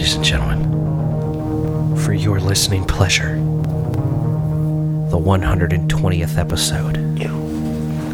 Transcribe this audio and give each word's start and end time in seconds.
ladies 0.00 0.14
and 0.14 0.24
gentlemen, 0.24 1.94
for 1.98 2.14
your 2.14 2.40
listening 2.40 2.86
pleasure, 2.86 3.34
the 5.10 5.18
120th 5.18 6.38
episode 6.38 6.96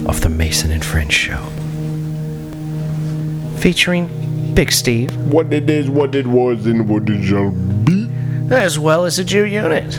of 0.09 0.20
the 0.20 0.29
Mason 0.29 0.72
and 0.72 0.84
Friends 0.84 1.14
Show. 1.14 1.38
Featuring 3.61 4.52
Big 4.52 4.72
Steve, 4.72 5.14
What 5.32 5.52
it 5.52 5.70
is, 5.70 5.88
what 5.88 6.16
it 6.16 6.27
was, 6.27 6.66
and 6.66 6.88
what 6.88 7.09
it 7.09 7.22
shall 7.25 7.52
be. 7.52 8.11
as 8.50 8.80
well 8.80 9.05
as 9.05 9.18
the 9.18 9.23
Jew 9.23 9.45
unit. 9.45 9.95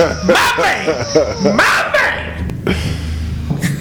My 0.00 0.54
man! 0.58 1.56
My 1.56 1.92
man! 1.92 2.80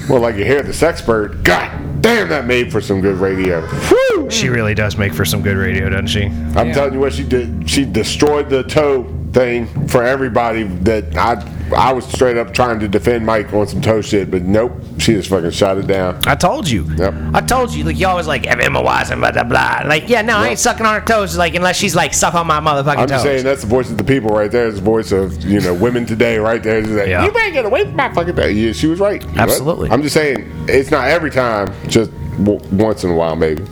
Well, 0.10 0.22
like 0.22 0.36
you 0.36 0.44
hear 0.44 0.64
the 0.64 0.72
sexpert, 0.72 1.44
God 1.44 2.02
damn, 2.02 2.30
that 2.30 2.46
made 2.46 2.72
for 2.72 2.82
some 2.82 3.00
good 3.00 3.18
radio. 3.18 3.62
Whew! 3.62 4.30
She 4.30 4.50
really 4.50 4.74
does 4.74 4.98
make 4.98 5.14
for 5.14 5.24
some 5.24 5.42
good 5.42 5.56
radio, 5.56 5.90
doesn't 5.90 6.08
she? 6.08 6.26
I'm 6.26 6.74
telling 6.74 6.94
you 6.94 7.00
what 7.00 7.14
she 7.14 7.24
did. 7.24 7.70
She 7.70 7.86
destroyed 7.86 8.50
the 8.50 8.64
toe 8.64 9.04
thing 9.32 9.88
for 9.88 10.04
everybody. 10.04 10.64
That 10.64 11.16
I 11.16 11.36
I 11.76 11.94
was 11.94 12.06
straight 12.06 12.38
up 12.38 12.54
trying 12.54 12.80
to 12.80 12.88
defend 12.88 13.26
Mike 13.26 13.54
on 13.54 13.68
some 13.68 13.82
toe 13.82 14.02
shit, 14.02 14.30
but 14.32 14.42
nope, 14.44 14.69
she 15.10 15.16
just 15.16 15.30
fucking 15.30 15.50
shot 15.50 15.78
it 15.78 15.88
down. 15.88 16.20
I 16.28 16.36
told 16.36 16.70
you. 16.70 16.84
Yep. 16.96 17.14
I 17.34 17.42
told 17.42 17.74
you. 17.74 17.84
Like 17.84 17.98
y'all 17.98 18.12
always 18.12 18.28
like 18.28 18.46
Emma 18.46 18.82
Watson, 18.82 19.20
blah 19.20 19.32
blah 19.32 19.44
blah. 19.44 19.82
Like 19.86 20.08
yeah, 20.08 20.22
no, 20.22 20.38
I 20.38 20.50
ain't 20.50 20.60
sucking 20.60 20.86
on 20.86 21.00
her 21.00 21.06
toes. 21.06 21.36
Like 21.36 21.56
unless 21.56 21.78
she's 21.78 21.96
like 21.96 22.14
suck 22.14 22.36
on 22.36 22.46
my 22.46 22.60
motherfucking 22.60 22.98
I'm 22.98 23.08
toes. 23.08 23.10
just 23.10 23.24
saying 23.24 23.44
that's 23.44 23.62
the 23.62 23.68
voice 23.68 23.90
of 23.90 23.98
the 23.98 24.04
people 24.04 24.30
right 24.30 24.52
there. 24.52 24.68
It's 24.68 24.78
the 24.78 24.84
voice 24.84 25.12
of 25.12 25.44
you 25.44 25.62
know 25.62 25.74
women 25.74 26.06
today 26.06 26.38
right 26.38 26.62
there. 26.62 26.82
Like, 26.82 27.08
Yeah. 27.08 27.26
You 27.26 27.32
better 27.32 27.52
get 27.52 27.66
away 27.66 27.86
from 27.86 27.96
my 27.96 28.14
fucking 28.14 28.36
toe. 28.36 28.46
Yeah, 28.46 28.72
she 28.72 28.86
was 28.88 29.00
right. 29.00 29.24
What? 29.24 29.38
Absolutely. 29.38 29.90
I'm 29.90 30.04
just 30.04 30.14
saying 30.14 30.52
it's 30.68 30.92
not 30.92 31.08
every 31.08 31.32
time. 31.32 31.74
Just 31.88 32.12
w- 32.44 32.60
once 32.72 33.04
in 33.04 33.10
a 33.10 33.16
while, 33.16 33.36
maybe. 33.36 33.66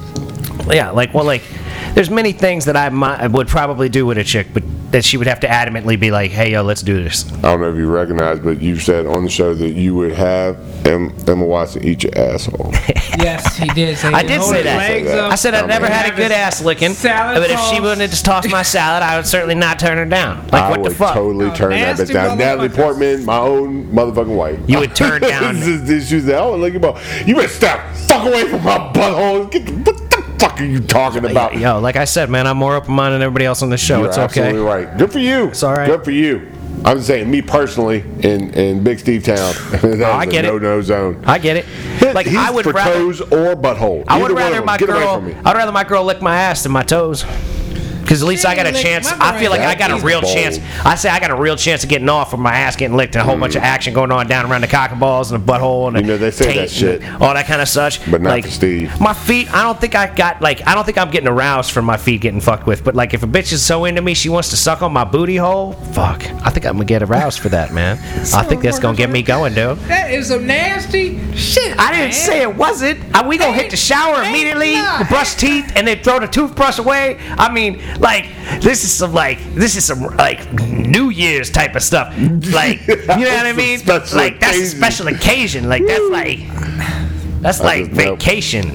Yeah, 0.72 0.90
like 0.90 1.14
well, 1.14 1.26
like 1.26 1.44
there's 1.94 2.10
many 2.10 2.32
things 2.32 2.66
that 2.66 2.76
I 2.76 2.90
might, 2.90 3.28
would 3.28 3.48
probably 3.48 3.90
do 3.90 4.06
with 4.08 4.18
a 4.18 4.24
chick, 4.24 4.48
but 4.54 4.64
that 4.92 5.04
she 5.04 5.18
would 5.18 5.28
have 5.28 5.42
to 5.42 5.48
adamantly 5.48 6.00
be 6.00 6.12
like, 6.12 6.32
hey 6.32 6.52
yo, 6.54 6.62
let's 6.64 6.82
do 6.82 7.04
this. 7.04 7.32
I 7.36 7.42
don't 7.42 7.62
know 7.62 7.70
if 7.70 7.76
you 7.76 7.88
recognize, 7.90 8.40
but 8.40 8.62
you 8.62 8.78
said 8.78 9.06
on 9.06 9.24
the 9.24 9.30
show 9.30 9.54
that 9.54 9.72
you 9.72 9.94
would 9.96 10.14
have 10.14 10.58
Emma 10.88 11.46
Watson 11.46 11.84
eat 11.84 12.04
your 12.04 12.18
asshole. 12.18 12.74
Yes, 13.18 13.58
he 13.58 13.68
did 13.70 13.98
say 13.98 14.10
I 14.10 14.22
that. 14.22 14.28
did 14.28 14.38
Hold 14.38 14.52
say 14.52 14.62
that. 14.62 14.80
I 14.80 15.18
up. 15.18 15.32
I 15.32 15.36
said 15.36 15.56
I 15.56 15.62
Oh, 15.64 15.66
never 15.66 15.88
man. 15.88 15.92
had 15.92 16.14
a 16.14 16.16
good 16.16 16.32
ass 16.32 16.62
licking, 16.64 16.94
Salad 16.94 17.42
but 17.42 17.50
if 17.50 17.60
she 17.62 17.78
toss. 17.78 17.82
wouldn't 17.82 18.02
have 18.02 18.10
just 18.12 18.24
tossed 18.26 18.52
my 18.52 18.62
salad, 18.62 19.02
I 19.02 19.18
would 19.18 19.26
certainly 19.26 19.56
not 19.56 19.80
turn 19.80 19.98
her 19.98 20.06
down. 20.06 20.44
Like 20.52 20.54
I 20.54 20.70
what 20.70 20.76
the 20.78 20.82
would 20.84 20.96
fuck? 20.98 21.16
totally 21.16 21.48
Oh, 21.48 21.56
turn 21.56 21.72
that 21.72 21.98
bitch 21.98 22.14
down. 22.14 22.38
Natalie. 22.38 22.70
Portman, 22.70 23.26
my 23.26 23.40
own 23.40 23.88
motherfucking 23.92 24.36
wife. 24.36 24.60
You 24.68 24.78
would 24.80 24.96
turn 24.96 25.22
down. 25.24 25.56
this 25.56 25.66
is 25.68 25.84
this 25.86 26.12
is 26.12 26.26
that. 26.26 26.40
Oh, 26.40 26.56
look 26.58 26.76
at 26.76 26.80
my. 26.82 27.24
You 27.26 27.34
better 27.36 27.48
stop. 27.48 27.92
Fuck 27.96 28.28
away 28.28 28.48
from 28.50 28.64
my 28.64 28.78
butthole. 28.94 29.50
Get 29.50 29.66
the, 29.66 29.74
what 29.74 29.98
the 29.98 30.07
fuck 30.40 30.60
are 30.62 30.66
you 30.66 30.80
talking 30.80 31.26
about? 31.26 31.58
Yo, 31.58 31.80
like 31.80 31.96
I 31.96 32.06
said, 32.06 32.30
man, 32.30 32.48
I'm 32.48 32.58
more 32.58 32.76
open 32.76 32.94
minded 32.94 33.16
than 33.16 33.22
everybody 33.24 33.46
else 33.46 33.62
on 33.62 33.70
the 33.70 33.78
show. 33.78 34.00
You're 34.00 34.08
it's 34.10 34.18
absolutely 34.18 34.60
okay. 34.60 34.86
right. 34.86 34.98
Good 34.98 35.12
for 35.12 35.20
you. 35.20 35.48
It's 35.48 35.64
all 35.64 35.74
right. 35.74 35.88
Good 35.88 36.04
for 36.04 36.12
you. 36.12 36.52
I'm 36.86 37.02
saying, 37.02 37.30
me 37.32 37.42
personally, 37.42 38.02
in, 38.20 38.52
in 38.54 38.84
Big 38.84 39.00
Steve 39.00 39.24
Town, 39.24 39.36
that's 39.72 40.02
I 40.02 40.24
a 40.24 40.28
get 40.28 40.46
it. 40.46 40.50
no-no 40.50 40.82
zone. 40.82 41.24
I 41.26 41.40
get 41.40 41.58
it. 41.58 42.14
Like 42.14 42.28
He's 42.28 42.38
I 42.38 42.52
would 42.52 42.66
for 42.66 42.72
rather. 42.72 42.94
toes 42.94 43.20
or 43.22 43.56
butthole. 43.56 44.04
I 44.08 44.22
would 44.22 44.32
Either 44.32 44.36
rather 44.36 44.62
my 44.64 44.78
girl. 44.78 45.24
I'd 45.44 45.56
rather 45.56 45.72
my 45.72 45.84
girl 45.84 46.04
lick 46.04 46.22
my 46.22 46.36
ass 46.38 46.64
than 46.64 46.72
my 46.72 46.84
toes. 46.84 47.26
Because 48.08 48.22
at 48.24 48.28
least 48.30 48.46
I 48.46 48.56
got 48.56 48.68
a 48.68 48.72
chance. 48.72 49.12
I 49.12 49.38
feel 49.38 49.52
like 49.52 49.60
I 49.60 49.76
got 49.76 49.92
a 49.92 50.02
real 50.02 50.24
is 50.24 50.34
chance. 50.34 50.60
I 50.86 50.96
say 50.96 51.10
I 51.10 51.20
got 51.20 51.30
a 51.30 51.36
real 51.36 51.58
chance 51.58 51.84
of 51.84 51.90
getting 51.90 52.08
off 52.08 52.32
from 52.32 52.40
my 52.40 52.54
ass 52.54 52.78
getting 52.78 52.96
licked 52.96 53.16
and 53.16 53.22
a 53.22 53.26
whole 53.26 53.38
bunch 53.38 53.56
of 53.56 53.64
action 53.64 53.94
going 53.94 54.14
on 54.14 54.28
down 54.28 54.50
around 54.50 54.62
the 54.62 54.68
cock 54.68 54.92
and 54.92 55.00
balls 55.00 55.30
and 55.30 55.44
the 55.44 55.52
butthole 55.52 55.88
and 55.90 55.98
the 55.98 55.98
Mm. 55.98 56.02
You 56.02 56.08
know, 56.08 56.18
they 56.18 56.32
say 56.32 56.46
that 56.46 56.54
taint 56.54 56.72
shit. 56.72 57.22
all 57.22 57.34
that 57.34 57.48
kind 57.48 57.62
of 57.62 57.68
such. 57.68 58.10
But 58.10 58.22
not 58.22 58.30
like, 58.30 58.46
for 58.46 58.52
Steve. 58.52 58.98
My 59.02 59.14
feet. 59.14 59.54
I 59.54 59.64
don't 59.64 59.80
think 59.82 59.94
I 59.96 60.14
got 60.14 60.42
like. 60.42 60.66
I 60.66 60.74
don't 60.74 60.86
think 60.86 60.98
I'm 60.98 61.12
getting 61.12 61.28
aroused 61.28 61.72
from 61.72 61.84
my 61.84 61.98
feet 61.98 62.22
getting 62.22 62.40
fucked 62.40 62.66
with. 62.66 62.84
But 62.86 62.96
like, 62.96 63.14
if 63.14 63.24
a 63.24 63.28
bitch 63.28 63.52
is 63.52 63.66
so 63.66 63.84
into 63.84 64.02
me, 64.02 64.14
she 64.14 64.30
wants 64.30 64.50
to 64.52 64.56
suck 64.58 64.82
on 64.82 64.94
my 64.94 65.04
booty 65.04 65.36
hole. 65.36 65.74
Fuck. 65.74 66.24
I 66.46 66.50
think 66.50 66.66
I'm 66.66 66.74
gonna 66.74 66.86
get 66.86 67.04
aroused 67.04 67.40
for 67.40 67.50
that, 67.50 67.74
man. 67.74 67.98
I 68.34 68.44
think 68.44 68.62
that's 68.62 68.80
gonna 68.80 68.96
get 68.98 69.10
me 69.10 69.22
going, 69.22 69.54
dude. 69.54 69.80
That 69.80 70.12
is 70.12 70.28
some 70.28 70.48
nasty 70.48 71.20
shit. 71.36 71.78
I 71.78 71.92
didn't 71.92 72.06
man. 72.06 72.14
say 72.14 72.42
it 72.42 72.56
wasn't. 72.56 73.00
We 73.28 73.38
gonna 73.38 73.52
hit 73.52 73.72
the 73.72 73.78
shower 73.78 74.22
Ain't 74.22 74.30
immediately, 74.30 74.76
not. 74.76 75.10
brush 75.10 75.36
teeth, 75.36 75.74
and 75.76 75.86
then 75.86 76.02
throw 76.02 76.20
the 76.20 76.28
toothbrush 76.28 76.80
away. 76.80 77.18
I 77.32 77.52
mean, 77.52 77.82
like 78.00 78.26
this 78.62 78.84
is 78.84 78.92
some 78.92 79.14
like 79.14 79.40
this 79.54 79.76
is 79.76 79.86
some 79.86 80.02
like 80.18 80.52
New 80.54 81.10
Year's 81.10 81.50
type 81.50 81.76
of 81.76 81.84
stuff. 81.84 82.14
Like 82.18 82.86
you 82.88 82.96
know 83.06 83.16
what 83.16 83.46
I 83.46 83.54
mean? 83.54 83.80
Like 83.86 84.40
that's 84.40 84.58
a 84.58 84.66
special 84.66 85.08
occasion. 85.08 85.70
Like 85.70 85.86
that's 85.86 86.10
like 86.10 86.40
that's 87.42 87.60
like 87.62 87.92
vacation. 87.92 88.72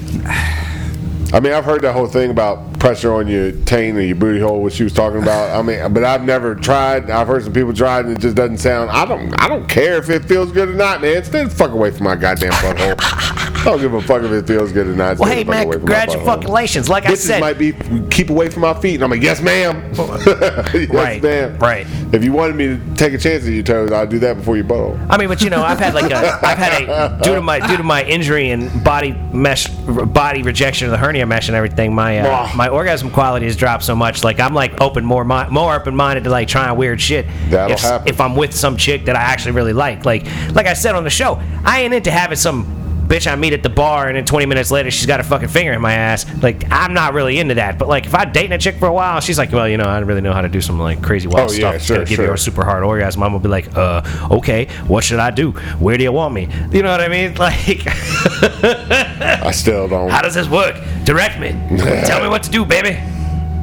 I 1.33 1.39
mean, 1.39 1.51
I've 1.51 1.65
heard 1.65 1.81
that 1.81 1.93
whole 1.93 2.05
thing 2.05 2.29
about 2.29 2.79
pressure 2.79 3.11
on 3.11 3.27
your 3.27 3.51
taint 3.63 3.97
or 3.97 4.01
your 4.01 4.15
booty 4.15 4.39
hole, 4.39 4.61
what 4.61 4.71
she 4.71 4.83
was 4.83 4.93
talking 4.93 5.19
about. 5.19 5.57
I 5.57 5.63
mean, 5.63 5.91
but 5.91 6.03
I've 6.03 6.23
never 6.23 6.53
tried. 6.53 7.09
I've 7.09 7.27
heard 7.27 7.43
some 7.43 7.53
people 7.53 7.73
tried, 7.73 8.05
and 8.05 8.15
it 8.15 8.19
just 8.19 8.35
doesn't 8.35 8.59
sound. 8.59 8.91
I 8.91 9.05
don't. 9.05 9.33
I 9.41 9.47
don't 9.47 9.67
care 9.67 9.97
if 9.97 10.11
it 10.11 10.25
feels 10.25 10.51
good 10.51 10.69
or 10.69 10.75
not, 10.75 11.01
man. 11.01 11.23
Stay 11.23 11.43
the 11.43 11.49
fuck 11.49 11.71
away 11.71 11.89
from 11.89 12.03
my 12.03 12.15
goddamn 12.15 12.51
butthole. 12.51 13.39
I 13.63 13.71
don't 13.71 13.79
give 13.81 13.93
a 13.93 14.01
fuck 14.01 14.23
if 14.23 14.31
it 14.31 14.45
feels 14.45 14.71
good 14.71 14.87
or 14.87 14.95
not. 14.95 15.17
Well, 15.19 15.29
hey 15.31 15.43
man, 15.43 15.65
away 15.65 15.77
from 15.77 15.85
my 15.85 16.05
butthole. 16.05 16.13
congratulations. 16.15 16.89
Like 16.89 17.05
I 17.05 17.13
said, 17.15 17.39
might 17.39 17.57
be 17.57 17.73
keep 18.11 18.29
away 18.29 18.49
from 18.49 18.61
my 18.63 18.73
feet, 18.73 18.95
and 18.95 19.03
I'm 19.03 19.09
like, 19.11 19.21
yes, 19.21 19.41
ma'am. 19.41 19.81
yes, 19.95 20.89
Right, 20.89 21.21
ma'am. 21.23 21.57
right. 21.59 21.87
If 22.11 22.23
you 22.23 22.33
wanted 22.33 22.55
me 22.55 22.67
to 22.67 22.95
take 22.95 23.13
a 23.13 23.17
chance 23.17 23.45
at 23.45 23.51
your 23.53 23.63
toes, 23.63 23.91
I'd 23.91 24.09
do 24.09 24.19
that 24.19 24.37
before 24.37 24.55
your 24.55 24.65
butthole. 24.65 25.03
I 25.09 25.17
mean, 25.17 25.27
but 25.29 25.41
you 25.41 25.49
know, 25.49 25.63
I've 25.63 25.79
had 25.79 25.93
like 25.93 26.11
a, 26.11 26.39
I've 26.45 26.57
had 26.57 26.83
a 26.83 27.19
due 27.23 27.35
to 27.35 27.41
my 27.41 27.65
due 27.65 27.77
to 27.77 27.83
my 27.83 28.03
injury 28.03 28.49
and 28.51 28.83
body 28.83 29.13
mesh, 29.33 29.67
body 29.69 30.43
rejection 30.43 30.85
of 30.87 30.91
the 30.91 30.97
hernia 30.97 31.25
mesh 31.25 31.47
and 31.47 31.55
everything. 31.55 31.93
My 31.95 32.19
uh, 32.19 32.49
my 32.55 32.67
orgasm 32.67 33.09
quality 33.11 33.45
has 33.45 33.55
dropped 33.55 33.83
so 33.83 33.95
much. 33.95 34.23
Like 34.23 34.39
I'm 34.39 34.53
like 34.53 34.81
open 34.81 35.05
more 35.05 35.23
more 35.23 35.73
open 35.75 35.95
minded 35.95 36.25
to 36.25 36.29
like 36.29 36.47
trying 36.47 36.75
weird 36.77 36.99
shit. 37.01 37.25
That'll 37.49 37.73
if, 37.73 37.79
happen. 37.81 38.07
if 38.07 38.19
I'm 38.21 38.35
with 38.35 38.53
some 38.53 38.77
chick 38.77 39.05
that 39.05 39.15
I 39.15 39.21
actually 39.21 39.53
really 39.53 39.73
like. 39.73 40.05
Like 40.05 40.25
like 40.53 40.65
I 40.67 40.73
said 40.73 40.95
on 40.95 41.03
the 41.03 41.09
show, 41.09 41.41
I 41.63 41.81
ain't 41.81 41.93
into 41.93 42.11
having 42.11 42.37
some. 42.37 42.81
Bitch, 43.07 43.31
I 43.31 43.35
meet 43.35 43.53
at 43.53 43.61
the 43.63 43.69
bar, 43.69 44.07
and 44.07 44.15
then 44.15 44.25
20 44.25 44.45
minutes 44.45 44.71
later, 44.71 44.89
she's 44.89 45.05
got 45.05 45.19
a 45.19 45.23
fucking 45.23 45.49
finger 45.49 45.73
in 45.73 45.81
my 45.81 45.93
ass. 45.93 46.25
Like, 46.41 46.63
I'm 46.71 46.93
not 46.93 47.13
really 47.13 47.37
into 47.37 47.55
that. 47.55 47.77
But 47.77 47.87
like, 47.89 48.05
if 48.05 48.15
I'm 48.15 48.31
dating 48.31 48.53
a 48.53 48.57
chick 48.57 48.77
for 48.77 48.87
a 48.87 48.93
while, 48.93 49.19
she's 49.19 49.37
like, 49.37 49.51
"Well, 49.51 49.67
you 49.67 49.77
know, 49.77 49.83
I 49.85 49.99
don't 49.99 50.07
really 50.07 50.21
know 50.21 50.31
how 50.33 50.41
to 50.41 50.47
do 50.49 50.61
some 50.61 50.79
like 50.79 51.01
crazy 51.03 51.27
wild 51.27 51.49
Oh, 51.49 51.53
stuff. 51.53 51.73
that's 51.73 51.85
sure, 51.85 52.05
give 52.05 52.19
you 52.19 52.31
a 52.31 52.37
super 52.37 52.63
hard 52.63 52.83
orgasm." 52.83 53.21
I'm 53.21 53.31
gonna 53.31 53.43
be 53.43 53.49
like, 53.49 53.75
"Uh, 53.75 54.01
okay, 54.31 54.67
what 54.87 55.03
should 55.03 55.19
I 55.19 55.31
do? 55.31 55.51
Where 55.79 55.97
do 55.97 56.03
you 56.03 56.11
want 56.11 56.33
me? 56.33 56.47
You 56.71 56.81
know 56.81 56.91
what 56.91 57.01
I 57.01 57.07
mean? 57.09 57.35
Like, 57.43 57.83
I 57.85 59.51
still 59.51 59.87
don't. 59.87 60.09
how 60.09 60.21
does 60.21 60.33
this 60.33 60.47
work? 60.49 60.75
Direct 61.03 61.39
me. 61.39 61.49
Tell 62.05 62.21
me 62.21 62.29
what 62.29 62.43
to 62.43 62.49
do, 62.49 62.65
baby. 62.65 62.97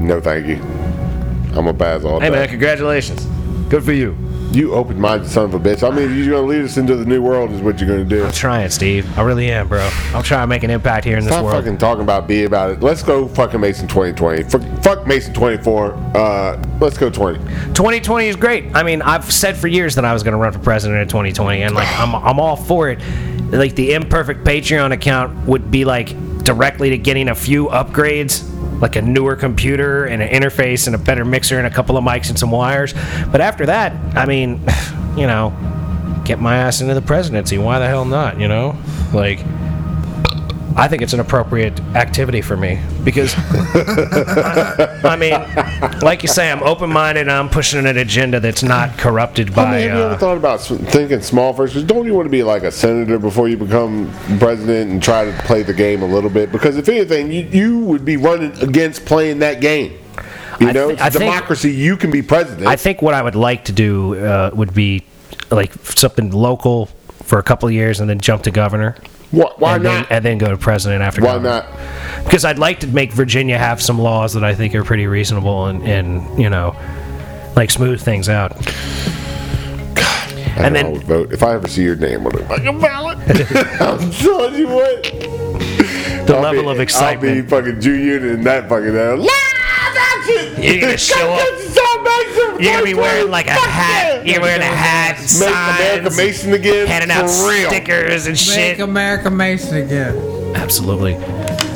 No, 0.05 0.21
thank 0.21 0.47
you. 0.47 0.57
I'm 1.57 1.67
a 1.67 1.73
baz 1.73 2.05
all 2.05 2.21
Hey 2.21 2.29
day. 2.29 2.37
man, 2.37 2.49
congratulations. 2.49 3.25
Good 3.69 3.83
for 3.85 3.93
you. 3.93 4.17
You 4.53 4.75
open-minded 4.75 5.29
son 5.29 5.45
of 5.45 5.55
a 5.55 5.61
bitch. 5.61 5.89
I 5.89 5.95
mean, 5.95 6.13
you're 6.17 6.35
gonna 6.35 6.47
lead 6.47 6.65
us 6.65 6.77
into 6.77 6.97
the 6.97 7.05
new 7.05 7.23
world, 7.23 7.53
is 7.53 7.61
what 7.61 7.81
you're 7.81 7.89
gonna 7.89 8.05
do. 8.05 8.25
I'm 8.25 8.33
trying, 8.33 8.69
Steve. 8.71 9.17
I 9.17 9.23
really 9.23 9.51
am, 9.51 9.69
bro. 9.69 9.89
I'm 10.13 10.25
trying 10.25 10.43
to 10.43 10.47
make 10.49 10.65
an 10.65 10.71
impact 10.71 11.05
here 11.05 11.17
in 11.19 11.25
this 11.25 11.33
Stop 11.33 11.45
world. 11.45 11.57
fucking 11.57 11.79
talking 11.79 12.03
about 12.03 12.27
be 12.27 12.45
about 12.45 12.71
it. 12.71 12.81
Let's 12.81 13.03
go 13.03 13.29
fucking 13.29 13.61
Mason 13.61 13.87
2020. 13.87 14.43
Fuck, 14.45 14.63
fuck 14.83 15.07
Mason 15.07 15.33
24. 15.35 15.95
Uh, 16.17 16.63
let's 16.81 16.99
go 16.99 17.11
20. 17.11 17.39
2020 17.75 18.27
is 18.27 18.35
great. 18.37 18.65
I 18.75 18.83
mean, 18.83 19.03
I've 19.03 19.31
said 19.31 19.57
for 19.57 19.69
years 19.69 19.95
that 19.95 20.05
I 20.05 20.13
was 20.13 20.23
going 20.25 20.33
to 20.33 20.39
run 20.39 20.53
for 20.53 20.59
president 20.59 21.01
in 21.01 21.09
2020, 21.09 21.63
and 21.63 21.75
like 21.75 21.89
I'm, 21.99 22.15
I'm 22.15 22.41
all 22.41 22.57
for 22.57 22.91
it. 22.91 23.01
Like 23.53 23.77
the 23.77 23.95
imperfect 23.95 24.45
Patreon 24.45 24.93
account 24.93 25.47
would 25.47 25.71
be 25.71 25.85
like 25.85 26.15
directly 26.43 26.91
to 26.91 26.99
getting 26.99 27.29
a 27.29 27.35
few 27.35 27.67
upgrades, 27.67 28.43
like 28.81 28.97
a 28.97 29.03
newer 29.03 29.37
computer 29.37 30.05
and 30.05 30.23
an 30.23 30.29
interface 30.29 30.87
and 30.87 30.95
a 30.95 30.99
better 30.99 31.25
mixer 31.25 31.59
and 31.59 31.67
a 31.67 31.71
couple 31.71 31.97
of 31.97 32.05
mics 32.05 32.29
and 32.31 32.39
some 32.39 32.51
wires. 32.51 32.95
But 33.31 33.41
after 33.41 33.67
that, 33.67 33.93
I 34.17 34.27
mean, 34.27 34.61
you 35.17 35.27
know, 35.27 35.53
get 36.25 36.41
my 36.41 36.57
ass 36.57 36.81
into 36.81 36.95
the 36.95 37.03
presidency. 37.03 37.59
Why 37.59 37.79
the 37.79 37.87
hell 37.87 38.05
not? 38.05 38.41
You 38.41 38.49
know, 38.49 38.79
like. 39.13 39.41
I 40.77 40.89
think 40.89 41.03
it's 41.03 41.13
an 41.13 41.21
appropriate 41.21 41.79
activity 41.95 42.41
for 42.41 42.57
me 42.57 42.79
because 43.05 43.35
I 43.37 45.17
mean, 45.19 45.33
like 46.01 46.23
you 46.23 46.29
say, 46.29 46.51
I'm 46.51 46.63
open-minded. 46.63 47.23
and 47.23 47.33
I'm 47.33 47.49
pushing 47.49 47.85
an 47.87 47.97
agenda 47.97 48.41
that's 48.41 48.63
not 48.63 48.97
corrupted 48.97 49.51
I 49.51 49.55
by. 49.55 49.65
mean, 49.73 49.89
have 49.89 49.99
you 49.99 50.05
ever 50.05 50.15
Uh, 50.15 50.19
thought 50.19 50.37
about 50.37 50.61
thinking 50.61 51.21
small 51.23 51.53
first? 51.53 51.87
don't 51.87 52.07
you 52.07 52.15
want 52.15 52.27
to 52.27 52.31
be 52.31 52.43
like 52.43 52.63
a 52.63 52.71
senator 52.71 53.19
before 53.19 53.49
you 53.49 53.57
become 53.57 54.11
president 54.39 54.91
and 54.91 55.03
try 55.03 55.25
to 55.25 55.33
play 55.45 55.63
the 55.63 55.75
game 55.75 56.03
a 56.03 56.07
little 56.07 56.31
bit? 56.31 56.53
Because 56.53 56.77
if 56.77 56.89
anything, 56.89 57.31
you, 57.33 57.43
you 57.51 57.79
would 57.81 58.05
be 58.05 58.17
running 58.17 58.53
against 58.63 59.05
playing 59.05 59.41
that 59.41 59.61
game. 59.61 59.99
You 60.61 60.73
know, 60.73 60.91
I 60.91 60.93
a 60.93 60.97
think- 61.11 61.15
democracy. 61.15 61.73
you 61.73 61.97
can 61.97 62.11
be 62.11 62.23
president. 62.23 62.67
I 62.67 62.77
think 62.77 63.03
what 63.03 63.15
I 63.15 63.23
would 63.23 63.35
like 63.35 63.65
to 63.67 63.73
do 63.73 64.15
uh, 64.25 64.51
would 64.55 64.73
be 64.75 65.05
like 65.51 65.73
something 65.85 66.31
local 66.31 66.87
for 67.25 67.39
a 67.39 67.43
couple 67.43 67.67
of 67.69 67.73
years 67.75 68.01
and 68.01 68.09
then 68.09 68.21
jump 68.21 68.43
to 68.45 68.51
governor. 68.51 68.97
Why, 69.31 69.53
why 69.59 69.77
and 69.77 69.85
then, 69.85 70.01
not? 70.03 70.11
and 70.11 70.25
then 70.25 70.39
go 70.39 70.49
to 70.51 70.57
president 70.57 71.03
after. 71.03 71.21
Why 71.23 71.35
governor. 71.39 71.67
not? 71.69 72.25
Because 72.25 72.45
I'd 72.45 72.59
like 72.59 72.81
to 72.81 72.87
make 72.89 73.13
Virginia 73.13 73.57
have 73.59 73.81
some 73.81 73.99
laws 73.99 74.33
that 74.35 74.43
I 74.45 74.55
think 74.55 74.75
are 74.75 74.83
pretty 74.85 75.07
reasonable 75.07 75.67
and, 75.67 75.83
and 75.85 76.41
you 76.43 76.51
know, 76.51 76.75
like 77.57 77.71
smooth 77.71 78.01
things 78.01 78.29
out. 78.29 78.53
I 79.97 80.65
And 80.67 80.75
then- 80.75 80.87
I 80.87 80.89
would 80.91 81.05
vote 81.05 81.33
if 81.33 81.43
I 81.43 81.55
ever 81.55 81.69
see 81.69 81.83
your 81.85 81.97
name 81.97 82.27
on 82.27 82.35
a 82.35 82.45
fucking 82.47 82.81
ballot. 82.81 83.19
I'm 83.81 84.11
telling 84.11 84.55
you 84.57 84.69
what. 84.69 85.03
The 85.05 86.35
I'll 86.37 86.43
level 86.43 86.65
be- 86.65 86.71
of 86.71 86.81
excitement. 86.81 87.37
I'll 87.37 87.43
be 87.43 87.49
fucking 87.49 87.81
Jew 87.81 87.95
Unit 87.95 88.33
in 88.33 88.45
that 88.45 88.69
fucking 88.69 88.97
uh, 88.97 89.17
live 89.17 89.31
action. 89.97 90.63
You're 90.63 90.81
gonna 90.81 90.99
show 90.99 91.33
up- 91.33 91.60
You're 92.61 92.73
gonna 92.73 92.85
be 92.85 92.95
wearing 92.95 93.31
like 93.31 93.47
a 93.47 93.53
hat. 93.53 94.27
You're 94.27 94.41
wearing 94.41 94.61
a 94.61 94.65
hat, 94.65 95.19
Make 95.19 95.29
signs, 95.29 95.81
America 95.81 96.17
Mason 96.17 96.53
again. 96.53 96.87
handing 96.87 97.11
out 97.11 97.29
for 97.31 97.49
real. 97.49 97.69
stickers 97.71 98.27
and 98.27 98.39
Make. 98.57 98.79
America 98.81 99.31
Mason 99.31 99.79
again. 99.79 100.17
Absolutely. 100.55 101.15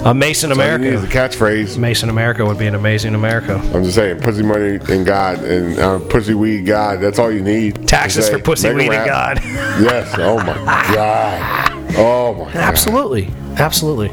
A 0.05 0.13
Mason 0.13 0.53
All 0.53 0.59
you 0.59 0.79
need 0.79 0.93
is 0.93 1.03
a 1.03 1.07
catchphrase. 1.07 1.79
Mason 1.79 2.11
America 2.11 2.45
would 2.45 2.59
be 2.59 2.67
an 2.67 2.75
amazing 2.75 3.15
America. 3.15 3.55
I'm 3.73 3.83
just 3.85 3.95
saying, 3.95 4.21
pussy 4.21 4.43
money 4.43 4.79
and 4.91 5.07
God 5.07 5.39
and 5.43 5.79
uh, 5.79 5.99
pussy 6.01 6.35
weed 6.35 6.67
God. 6.67 7.01
That's 7.01 7.19
all 7.19 7.33
you 7.33 7.41
need. 7.43 7.89
Taxes 7.89 8.29
to 8.29 8.37
for 8.37 8.45
pussy, 8.45 8.69
Make 8.75 8.83
'em 8.83 8.89
weed, 8.91 8.97
and. 8.97 9.07
God. 9.07 9.41
Yes. 9.81 10.15
Oh 10.19 10.37
my 10.39 10.55
God. 10.95 11.95
Oh 11.97 12.35
my 12.35 12.45
God. 12.53 12.57
Absolutely, 12.57 13.31
absolutely. 13.57 14.09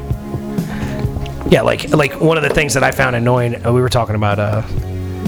Yeah, 1.50 1.60
like 1.62 1.90
like 1.90 2.18
one 2.20 2.38
of 2.38 2.42
the 2.42 2.48
things 2.54 2.72
that 2.74 2.82
I 2.82 2.90
found 2.92 3.14
annoying. 3.14 3.66
Uh, 3.66 3.72
we 3.72 3.82
were 3.82 3.90
talking 3.90 4.14
about 4.14 4.38
uh, 4.38 4.62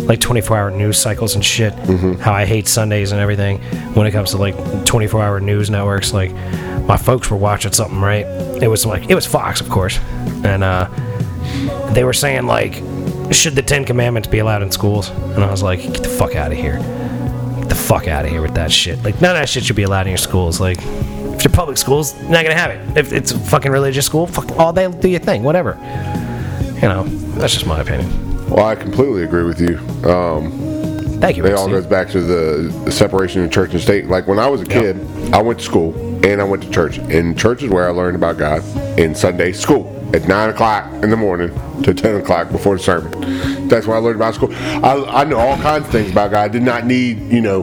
like 0.06 0.20
24-hour 0.20 0.70
news 0.72 0.98
cycles 0.98 1.34
and 1.34 1.44
shit. 1.44 1.72
How 2.20 2.32
I 2.32 2.44
hate 2.44 2.68
Sundays 2.68 3.12
and 3.12 3.20
everything 3.20 3.58
when 3.94 4.06
it 4.06 4.10
comes 4.12 4.30
to 4.32 4.36
like 4.38 4.54
24-hour 4.54 5.40
news 5.40 5.70
networks. 5.70 6.12
Like 6.12 6.32
my 6.86 6.96
folks 6.96 7.30
were 7.30 7.36
watching 7.36 7.72
something, 7.72 8.00
right? 8.00 8.26
It 8.62 8.68
was 8.68 8.84
like 8.86 9.08
it 9.10 9.14
was 9.14 9.26
Fox, 9.26 9.60
of 9.60 9.68
course, 9.68 9.98
and 10.44 10.62
uh, 10.62 10.88
they 11.92 12.04
were 12.04 12.12
saying 12.12 12.46
like, 12.46 12.74
should 13.32 13.54
the 13.54 13.62
Ten 13.62 13.84
Commandments 13.84 14.28
be 14.28 14.38
allowed 14.40 14.62
in 14.62 14.70
schools? 14.70 15.08
And 15.10 15.42
I 15.42 15.50
was 15.50 15.62
like, 15.62 15.80
get 15.80 16.02
the 16.02 16.08
fuck 16.08 16.34
out 16.36 16.52
of 16.52 16.58
here. 16.58 16.78
Get 17.60 17.68
the 17.70 17.74
fuck 17.74 18.06
out 18.08 18.24
of 18.24 18.30
here 18.30 18.42
with 18.42 18.54
that 18.54 18.70
shit. 18.70 19.02
Like 19.02 19.20
none 19.20 19.34
of 19.34 19.40
that 19.40 19.48
shit 19.48 19.64
should 19.64 19.76
be 19.76 19.84
allowed 19.84 20.02
in 20.06 20.08
your 20.10 20.18
schools. 20.18 20.60
Like 20.60 20.78
if 20.78 21.42
you're 21.44 21.52
public 21.52 21.78
schools, 21.78 22.14
you're 22.20 22.30
not 22.30 22.42
gonna 22.44 22.54
have 22.56 22.70
it. 22.70 22.96
If 22.98 23.12
it's 23.12 23.32
a 23.32 23.38
fucking 23.38 23.72
religious 23.72 24.04
school, 24.06 24.26
fuck 24.26 24.50
all 24.58 24.72
day, 24.72 24.90
do 24.90 25.08
your 25.08 25.20
thing, 25.20 25.42
whatever. 25.42 25.74
You 26.76 26.88
know, 26.88 27.04
that's 27.38 27.54
just 27.54 27.66
my 27.66 27.80
opinion. 27.80 28.23
Well, 28.54 28.66
I 28.66 28.76
completely 28.76 29.24
agree 29.24 29.42
with 29.42 29.60
you. 29.60 29.78
Um, 30.08 30.52
Thank 31.20 31.36
you. 31.36 31.44
It 31.44 31.54
all 31.54 31.68
goes 31.68 31.86
back 31.86 32.08
to 32.10 32.20
the, 32.20 32.72
the 32.84 32.92
separation 32.92 33.42
of 33.42 33.50
church 33.50 33.72
and 33.72 33.80
state. 33.80 34.06
Like 34.06 34.28
when 34.28 34.38
I 34.38 34.46
was 34.46 34.60
a 34.60 34.64
kid, 34.64 34.96
I 35.34 35.42
went 35.42 35.58
to 35.58 35.64
school 35.64 35.92
and 36.24 36.40
I 36.40 36.44
went 36.44 36.62
to 36.62 36.70
church. 36.70 36.98
And 36.98 37.36
church 37.36 37.64
is 37.64 37.70
where 37.70 37.88
I 37.88 37.90
learned 37.90 38.14
about 38.14 38.38
God. 38.38 38.62
In 38.96 39.12
Sunday 39.16 39.50
school 39.50 39.90
at 40.14 40.28
nine 40.28 40.50
o'clock 40.50 40.84
in 41.02 41.10
the 41.10 41.16
morning 41.16 41.48
to 41.82 41.92
ten 41.92 42.14
o'clock 42.14 42.52
before 42.52 42.76
the 42.76 42.82
sermon. 42.82 43.66
That's 43.66 43.88
where 43.88 43.96
I 43.96 44.00
learned 44.00 44.16
about 44.16 44.36
school. 44.36 44.54
I, 44.54 45.04
I 45.22 45.24
know 45.24 45.38
all 45.38 45.56
kinds 45.56 45.86
of 45.86 45.90
things 45.90 46.12
about 46.12 46.30
God. 46.30 46.44
I 46.44 46.48
did 46.48 46.62
not 46.62 46.86
need 46.86 47.18
you 47.32 47.40
know 47.40 47.62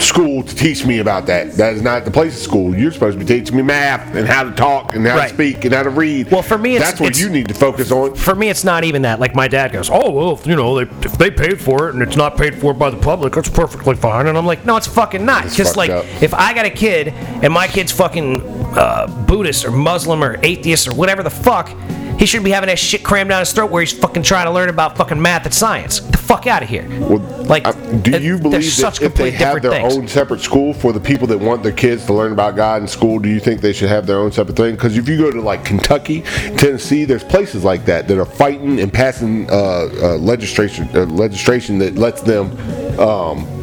school 0.00 0.42
to 0.42 0.54
teach 0.54 0.84
me 0.86 0.98
about 0.98 1.26
that. 1.26 1.52
That 1.52 1.74
is 1.74 1.82
not 1.82 2.04
the 2.04 2.10
place 2.10 2.36
of 2.36 2.42
school. 2.42 2.74
You're 2.76 2.92
supposed 2.92 3.18
to 3.18 3.24
be 3.24 3.28
teaching 3.28 3.56
me 3.56 3.62
math 3.62 4.14
and 4.14 4.26
how 4.28 4.44
to 4.44 4.50
talk 4.52 4.94
and 4.94 5.06
how 5.06 5.16
Right. 5.16 5.28
to 5.28 5.34
speak 5.34 5.64
and 5.64 5.74
how 5.74 5.82
to 5.82 5.90
read. 5.90 6.30
Well, 6.30 6.42
for 6.42 6.58
me, 6.58 6.76
it's- 6.76 6.90
that's 6.90 7.00
what 7.00 7.18
you 7.18 7.28
need 7.28 7.48
to 7.48 7.54
focus 7.54 7.90
on. 7.90 8.14
for 8.14 8.34
me, 8.34 8.48
it's 8.48 8.64
not 8.64 8.84
even 8.84 9.02
that. 9.02 9.20
Like 9.20 9.34
my 9.34 9.48
dad 9.48 9.72
goes, 9.72 9.88
"Oh 9.90 10.10
well, 10.10 10.40
you 10.44 10.56
know, 10.56 10.76
they, 10.76 10.90
if 11.02 11.18
they 11.18 11.30
paid 11.30 11.60
for 11.60 11.88
it 11.88 11.94
and 11.94 12.02
it's 12.02 12.16
not 12.16 12.36
paid 12.36 12.54
for 12.56 12.74
by 12.74 12.90
the 12.90 12.96
public, 12.96 13.34
that's 13.34 13.48
perfectly 13.48 13.94
fine." 13.96 14.26
And 14.26 14.36
I'm 14.36 14.46
like, 14.46 14.64
"No, 14.66 14.76
it's 14.76 14.86
fucking 14.86 15.24
not." 15.24 15.44
It's 15.46 15.56
Because 15.56 15.76
like, 15.76 15.90
up. 15.90 16.04
if 16.20 16.34
I 16.34 16.52
got 16.54 16.66
a 16.66 16.70
kid 16.70 17.08
and 17.42 17.52
my 17.52 17.66
kid's 17.66 17.92
fucking 17.92 18.42
uh, 18.76 19.06
Buddhist 19.26 19.64
or 19.64 19.70
Muslim 19.70 20.22
or 20.22 20.38
atheist 20.42 20.88
or 20.88 20.94
whatever 20.94 21.22
the 21.22 21.30
fuck, 21.30 21.70
he 22.18 22.26
shouldn't 22.26 22.44
be 22.44 22.50
having 22.50 22.68
that 22.68 22.78
shit 22.78 23.02
crammed 23.02 23.30
down 23.30 23.40
his 23.40 23.52
throat 23.52 23.70
where 23.70 23.82
he's 23.82 23.92
fucking 23.92 24.22
trying 24.22 24.46
to 24.46 24.52
learn 24.52 24.68
about 24.68 24.96
fucking 24.96 25.20
math 25.20 25.44
and 25.44 25.54
science. 25.54 26.00
Get 26.00 26.12
the 26.12 26.18
fuck 26.18 26.46
out 26.46 26.62
of 26.62 26.68
here. 26.68 26.86
Well, 27.00 27.18
like, 27.44 27.66
uh, 27.66 27.72
do 27.72 28.20
you 28.20 28.38
believe 28.38 28.76
that 28.76 29.02
if 29.02 29.14
they 29.14 29.30
have 29.32 29.62
their 29.62 29.72
things. 29.72 29.96
own 29.96 30.08
separate 30.08 30.40
school 30.40 30.72
for 30.72 30.92
the 30.92 31.00
people 31.00 31.26
that 31.28 31.38
want 31.38 31.62
their 31.62 31.72
kids 31.72 32.06
to 32.06 32.14
learn 32.14 32.32
about 32.32 32.56
God 32.56 32.82
in 32.82 32.88
school? 32.88 33.18
Do 33.18 33.28
you 33.28 33.40
think 33.40 33.60
they 33.60 33.72
should 33.72 33.88
have 33.88 34.06
their 34.06 34.18
own 34.18 34.32
separate 34.32 34.56
thing? 34.56 34.74
Because 34.74 34.96
if 34.96 35.08
you 35.08 35.18
go 35.18 35.30
to 35.30 35.40
like 35.40 35.64
Kentucky, 35.64 36.22
Tennessee, 36.22 37.04
there's 37.04 37.24
places 37.24 37.64
like 37.64 37.84
that 37.84 38.08
that 38.08 38.18
are 38.18 38.24
fighting 38.24 38.80
and 38.80 38.92
passing 38.92 39.50
uh, 39.50 39.54
uh, 39.54 40.16
legislation 40.16 40.88
uh, 40.94 41.04
legislation 41.06 41.78
that 41.78 41.96
lets 41.96 42.22
them. 42.22 42.50
Um, 42.98 43.55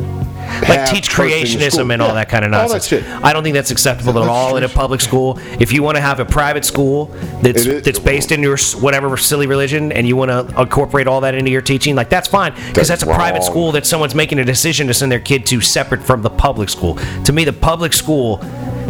like 0.69 0.89
teach 0.89 1.09
church 1.09 1.31
in 1.31 1.59
the 1.59 1.65
creationism 1.65 1.93
and 1.93 2.01
all 2.01 2.09
Yeah, 2.09 2.13
that 2.15 2.29
kind 2.29 2.45
of 2.45 2.51
nonsense. 2.51 2.91
I 3.23 3.33
don't 3.33 3.43
think 3.43 3.53
that's 3.53 3.71
acceptable 3.71 4.21
at 4.21 4.29
all 4.29 4.57
in 4.57 4.63
a 4.63 4.69
public 4.69 5.01
school. 5.01 5.39
If 5.59 5.71
you 5.71 5.83
want 5.83 5.97
to 5.97 6.01
have 6.01 6.19
a 6.19 6.25
private 6.25 6.65
school 6.65 7.05
that's 7.41 7.65
that's 7.65 7.99
based 7.99 8.31
in 8.31 8.41
your 8.41 8.57
whatever 8.79 9.15
silly 9.17 9.47
religion 9.47 9.91
and 9.91 10.07
you 10.07 10.15
want 10.15 10.31
to 10.31 10.61
incorporate 10.61 11.07
all 11.07 11.21
that 11.21 11.35
into 11.35 11.51
your 11.51 11.61
teaching, 11.61 11.95
like 11.95 12.09
that's 12.09 12.27
fine 12.27 12.53
because 12.53 12.87
That's 12.87 12.89
that's, 12.89 13.03
a 13.03 13.15
private 13.15 13.43
school 13.43 13.71
that 13.73 13.85
someone's 13.85 14.15
making 14.15 14.39
a 14.39 14.45
decision 14.45 14.87
to 14.87 14.93
send 14.93 15.11
their 15.11 15.19
kid 15.19 15.45
to 15.47 15.61
separate 15.61 16.03
from 16.03 16.21
the 16.21 16.29
public 16.29 16.69
school. 16.69 16.95
To 17.25 17.33
me, 17.33 17.43
the 17.43 17.53
public 17.53 17.93
school 17.93 18.39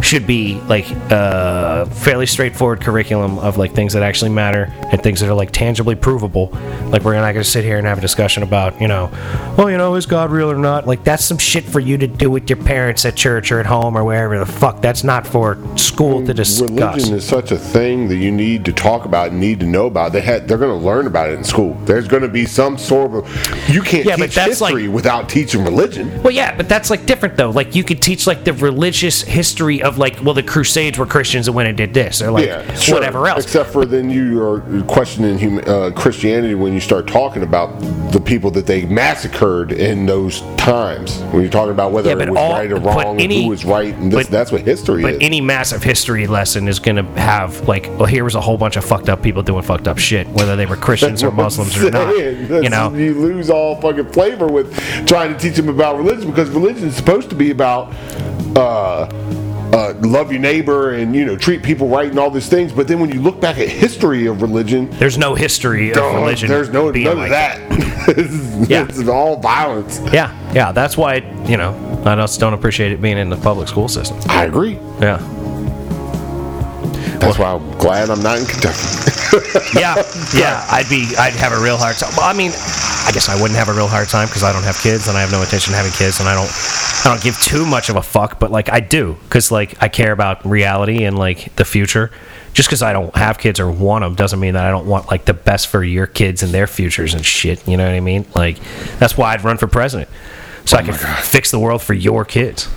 should 0.04 0.26
be 0.26 0.54
like 0.68 0.86
uh, 1.10 1.86
fairly 1.86 2.26
straightforward 2.26 2.80
curriculum 2.80 3.38
of 3.38 3.56
like 3.56 3.72
things 3.72 3.94
that 3.94 4.02
actually 4.02 4.30
matter 4.30 4.72
and 4.92 5.02
things 5.02 5.20
that 5.20 5.28
are 5.30 5.34
like 5.34 5.50
tangibly 5.50 5.94
provable. 5.94 6.50
Like 6.90 7.02
we're 7.02 7.14
not 7.14 7.32
going 7.32 7.42
to 7.42 7.44
sit 7.44 7.64
here 7.64 7.78
and 7.78 7.86
have 7.86 7.98
a 7.98 8.00
discussion 8.02 8.42
about 8.42 8.80
you 8.80 8.86
know, 8.88 9.10
well 9.56 9.70
you 9.70 9.78
know 9.78 9.94
is 9.94 10.06
God 10.06 10.30
real 10.30 10.50
or 10.50 10.56
not? 10.58 10.86
Like 10.86 11.04
that's 11.04 11.24
some 11.24 11.38
shit 11.38 11.64
for 11.64 11.80
you 11.80 11.96
to 11.98 12.06
do 12.06 12.30
with 12.30 12.48
your 12.50 12.58
parents 12.62 13.04
at 13.04 13.16
church 13.16 13.50
or 13.50 13.60
at 13.60 13.66
home 13.66 13.96
or 13.96 14.04
wherever 14.04 14.38
the 14.38 14.46
fuck. 14.46 14.80
That's 14.82 15.04
not 15.04 15.26
for 15.26 15.56
school 15.76 16.24
to 16.26 16.34
discuss. 16.34 16.70
Religion 16.70 17.14
is 17.14 17.24
such 17.26 17.50
a 17.50 17.56
thing 17.58 18.08
that 18.08 18.16
you 18.16 18.30
need 18.30 18.64
to 18.66 18.72
talk 18.72 19.04
about 19.06 19.30
and 19.30 19.40
need 19.40 19.60
to 19.60 19.66
know 19.66 19.86
about. 19.86 20.12
They 20.12 20.20
had, 20.20 20.46
they're 20.46 20.58
going 20.58 20.78
to 20.78 20.86
learn 20.86 21.06
about 21.06 21.30
it 21.30 21.34
in 21.38 21.44
school. 21.44 21.74
There's 21.84 22.08
going 22.08 22.22
to 22.22 22.28
be 22.28 22.44
some 22.46 22.76
sort 22.76 23.12
of 23.14 23.68
you 23.70 23.80
can't 23.80 24.04
Yeah, 24.04 24.16
teach 24.16 24.34
that's 24.34 24.60
like- 24.60 24.74
history 24.74 24.88
without 24.88 25.28
teaching 25.28 25.64
religion. 25.64 26.22
Well, 26.22 26.32
yeah, 26.32 26.54
but 26.56 26.68
that's 26.68 26.90
like 26.90 27.06
different 27.06 27.36
though. 27.36 27.50
Like 27.50 27.74
you 27.74 27.84
could 27.84 28.02
teach 28.02 28.26
like 28.26 28.44
the 28.44 28.52
religious 28.52 29.22
history 29.22 29.82
of 29.82 29.93
like, 29.98 30.22
well, 30.22 30.34
the 30.34 30.42
Crusades 30.42 30.98
were 30.98 31.06
Christians 31.06 31.48
and 31.48 31.54
went 31.54 31.68
and 31.68 31.76
did 31.76 31.94
this, 31.94 32.20
or 32.22 32.30
like 32.30 32.46
yeah, 32.46 32.74
sure. 32.74 32.94
whatever 32.96 33.26
else. 33.26 33.44
Except 33.44 33.70
for 33.70 33.84
then 33.84 34.10
you 34.10 34.42
are 34.42 34.60
questioning 34.84 35.66
uh, 35.68 35.90
Christianity 35.94 36.54
when 36.54 36.72
you 36.72 36.80
start 36.80 37.06
talking 37.06 37.42
about 37.42 37.78
the 38.12 38.20
people 38.20 38.50
that 38.52 38.66
they 38.66 38.84
massacred 38.86 39.72
in 39.72 40.06
those 40.06 40.40
times. 40.56 41.18
When 41.32 41.42
you're 41.42 41.50
talking 41.50 41.72
about 41.72 41.92
whether 41.92 42.10
Yeah, 42.10 42.22
it 42.22 42.30
was 42.30 42.38
all- 42.38 42.52
right 42.52 42.70
or 42.72 42.76
wrong, 42.76 43.20
any- 43.20 43.36
and 43.36 43.44
who 43.44 43.50
was 43.50 43.64
right, 43.64 43.94
and 43.94 44.10
this, 44.12 44.26
but- 44.26 44.30
that's 44.32 44.52
what 44.52 44.62
history 44.62 45.02
But 45.02 45.12
is. 45.14 45.18
But 45.18 45.24
any 45.24 45.40
massive 45.40 45.82
history 45.82 46.26
lesson 46.26 46.68
is 46.68 46.78
going 46.78 46.96
to 46.96 47.04
have 47.20 47.66
like, 47.68 47.88
well, 47.96 48.06
here 48.06 48.24
was 48.24 48.34
a 48.34 48.40
whole 48.40 48.56
bunch 48.58 48.76
of 48.76 48.84
fucked 48.84 49.08
up 49.08 49.22
people 49.22 49.42
doing 49.42 49.62
fucked 49.62 49.88
up 49.88 49.98
shit, 49.98 50.26
whether 50.28 50.56
they 50.56 50.66
were 50.66 50.76
Christians 50.76 51.22
or 51.22 51.26
That's 51.30 51.58
Muslims 51.58 51.76
or 51.82 51.90
not. 51.90 52.14
saying. 52.16 52.62
You 52.64 52.70
know, 52.70 52.92
you 52.94 53.14
lose 53.14 53.50
all 53.50 53.80
fucking 53.80 54.10
flavor 54.10 54.46
with 54.46 54.74
trying 55.06 55.32
to 55.32 55.38
teach 55.38 55.56
them 55.56 55.68
about 55.68 55.96
religion 55.98 56.30
because 56.30 56.48
religion 56.50 56.88
is 56.88 56.96
supposed 56.96 57.28
to 57.30 57.36
be 57.36 57.50
about 57.50 57.92
uh, 58.56 59.06
uh, 59.74 59.94
love 60.02 60.30
your 60.30 60.40
neighbor 60.40 60.92
and 60.94 61.14
you 61.14 61.24
know 61.24 61.36
treat 61.36 61.62
people 61.62 61.88
right 61.88 62.08
and 62.08 62.18
all 62.18 62.30
these 62.30 62.48
things. 62.48 62.72
But 62.72 62.86
then 62.88 63.00
when 63.00 63.10
you 63.10 63.20
look 63.20 63.40
back 63.40 63.58
at 63.58 63.68
history 63.68 64.26
of 64.26 64.40
religion, 64.42 64.88
there's 64.92 65.18
no 65.18 65.34
history 65.34 65.90
of 65.90 65.96
religion. 65.98 66.48
there's 66.48 66.70
no 66.70 66.90
none 66.90 67.16
like 67.16 67.24
of 67.24 67.30
that. 67.30 67.58
it's, 68.18 68.68
Yeah. 68.70 68.84
it's 68.88 69.08
all 69.08 69.36
violence. 69.40 70.00
Yeah, 70.12 70.30
yeah. 70.52 70.72
That's 70.72 70.96
why 70.96 71.16
you 71.46 71.56
know 71.56 71.72
I 72.04 72.14
just 72.16 72.38
don't 72.40 72.54
appreciate 72.54 72.92
it 72.92 73.00
being 73.02 73.18
in 73.18 73.28
the 73.30 73.36
public 73.36 73.68
school 73.68 73.88
system. 73.88 74.18
I 74.28 74.44
agree. 74.44 74.78
Yeah, 75.00 75.18
That's 77.20 77.38
why 77.38 77.52
I'm 77.52 77.70
glad 77.78 78.10
I'm 78.10 78.22
not 78.22 78.38
in 78.38 78.46
Kentucky. 78.46 78.78
yeah, 79.78 80.02
yeah. 80.34 80.66
I'd 80.70 80.88
be, 80.88 81.14
I'd 81.16 81.34
have 81.34 81.52
a 81.52 81.60
real 81.60 81.76
hard 81.76 81.96
time. 81.96 82.12
Well, 82.16 82.26
I 82.26 82.32
mean, 82.32 82.50
I 82.52 83.10
guess 83.12 83.28
I 83.28 83.40
wouldn't 83.40 83.58
have 83.58 83.68
a 83.68 83.72
real 83.72 83.88
hard 83.88 84.08
time 84.08 84.28
because 84.28 84.42
I 84.42 84.52
don't 84.52 84.62
have 84.62 84.78
kids 84.78 85.08
and 85.08 85.16
I 85.16 85.20
have 85.20 85.32
no 85.32 85.40
intention 85.40 85.72
of 85.72 85.76
having 85.76 85.92
kids 85.92 86.20
and 86.20 86.28
I 86.28 86.34
don't, 86.34 86.50
I 87.04 87.12
don't 87.12 87.22
give 87.22 87.40
too 87.40 87.66
much 87.66 87.88
of 87.88 87.96
a 87.96 88.02
fuck. 88.02 88.38
But 88.38 88.50
like 88.50 88.70
I 88.70 88.80
do 88.80 89.16
because 89.24 89.50
like 89.50 89.82
I 89.82 89.88
care 89.88 90.12
about 90.12 90.44
reality 90.44 91.04
and 91.04 91.18
like 91.18 91.54
the 91.56 91.64
future. 91.64 92.10
Just 92.52 92.68
because 92.68 92.82
I 92.82 92.92
don't 92.92 93.14
have 93.16 93.38
kids 93.38 93.58
or 93.58 93.68
want 93.68 94.04
them 94.04 94.14
doesn't 94.14 94.38
mean 94.38 94.54
that 94.54 94.64
I 94.64 94.70
don't 94.70 94.86
want 94.86 95.10
like 95.10 95.24
the 95.24 95.34
best 95.34 95.66
for 95.66 95.82
your 95.82 96.06
kids 96.06 96.44
and 96.44 96.52
their 96.52 96.68
futures 96.68 97.12
and 97.12 97.26
shit. 97.26 97.66
You 97.66 97.76
know 97.76 97.84
what 97.84 97.94
I 97.94 98.00
mean? 98.00 98.26
Like 98.34 98.58
that's 99.00 99.16
why 99.16 99.32
I'd 99.32 99.42
run 99.42 99.58
for 99.58 99.66
president 99.66 100.08
so 100.64 100.76
oh 100.76 100.80
I 100.80 100.82
can 100.82 100.94
fix 101.22 101.50
the 101.50 101.58
world 101.58 101.82
for 101.82 101.94
your 101.94 102.24
kids. 102.24 102.68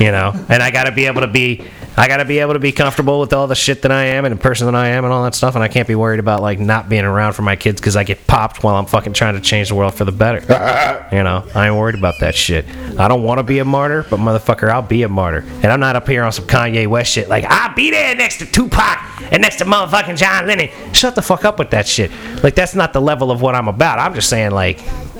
You 0.00 0.10
know, 0.10 0.32
and 0.48 0.62
I 0.62 0.70
got 0.70 0.84
to 0.84 0.92
be 0.92 1.04
able 1.04 1.20
to 1.20 1.26
be, 1.26 1.62
I 1.94 2.08
got 2.08 2.16
to 2.16 2.24
be 2.24 2.38
able 2.38 2.54
to 2.54 2.58
be 2.58 2.72
comfortable 2.72 3.20
with 3.20 3.34
all 3.34 3.46
the 3.46 3.54
shit 3.54 3.82
that 3.82 3.92
I 3.92 4.04
am 4.04 4.24
and 4.24 4.34
the 4.34 4.40
person 4.40 4.64
that 4.64 4.74
I 4.74 4.88
am 4.88 5.04
and 5.04 5.12
all 5.12 5.24
that 5.24 5.34
stuff. 5.34 5.56
And 5.56 5.62
I 5.62 5.68
can't 5.68 5.86
be 5.86 5.94
worried 5.94 6.20
about 6.20 6.40
like 6.40 6.58
not 6.58 6.88
being 6.88 7.04
around 7.04 7.34
for 7.34 7.42
my 7.42 7.54
kids 7.54 7.82
because 7.82 7.96
I 7.96 8.04
get 8.04 8.26
popped 8.26 8.64
while 8.64 8.76
I'm 8.76 8.86
fucking 8.86 9.12
trying 9.12 9.34
to 9.34 9.42
change 9.42 9.68
the 9.68 9.74
world 9.74 9.92
for 9.92 10.06
the 10.06 10.12
better. 10.12 10.40
you 11.14 11.22
know, 11.22 11.46
I 11.54 11.66
ain't 11.66 11.76
worried 11.76 11.96
about 11.96 12.18
that 12.20 12.34
shit. 12.34 12.64
I 12.98 13.08
don't 13.08 13.22
want 13.22 13.40
to 13.40 13.42
be 13.42 13.58
a 13.58 13.64
martyr, 13.66 14.06
but 14.08 14.18
motherfucker, 14.20 14.70
I'll 14.70 14.80
be 14.80 15.02
a 15.02 15.08
martyr. 15.10 15.44
And 15.62 15.66
I'm 15.66 15.80
not 15.80 15.96
up 15.96 16.08
here 16.08 16.24
on 16.24 16.32
some 16.32 16.46
Kanye 16.46 16.86
West 16.86 17.12
shit 17.12 17.28
like 17.28 17.44
I'll 17.44 17.74
be 17.74 17.90
there 17.90 18.16
next 18.16 18.38
to 18.38 18.46
Tupac 18.46 18.98
and 19.30 19.42
next 19.42 19.56
to 19.56 19.66
motherfucking 19.66 20.16
John 20.16 20.46
Lennon. 20.46 20.70
Shut 20.94 21.14
the 21.14 21.22
fuck 21.22 21.44
up 21.44 21.58
with 21.58 21.72
that 21.72 21.86
shit. 21.86 22.10
Like 22.42 22.54
that's 22.54 22.74
not 22.74 22.94
the 22.94 23.02
level 23.02 23.30
of 23.30 23.42
what 23.42 23.54
I'm 23.54 23.68
about. 23.68 23.98
I'm 23.98 24.14
just 24.14 24.30
saying 24.30 24.52
like, 24.52 24.78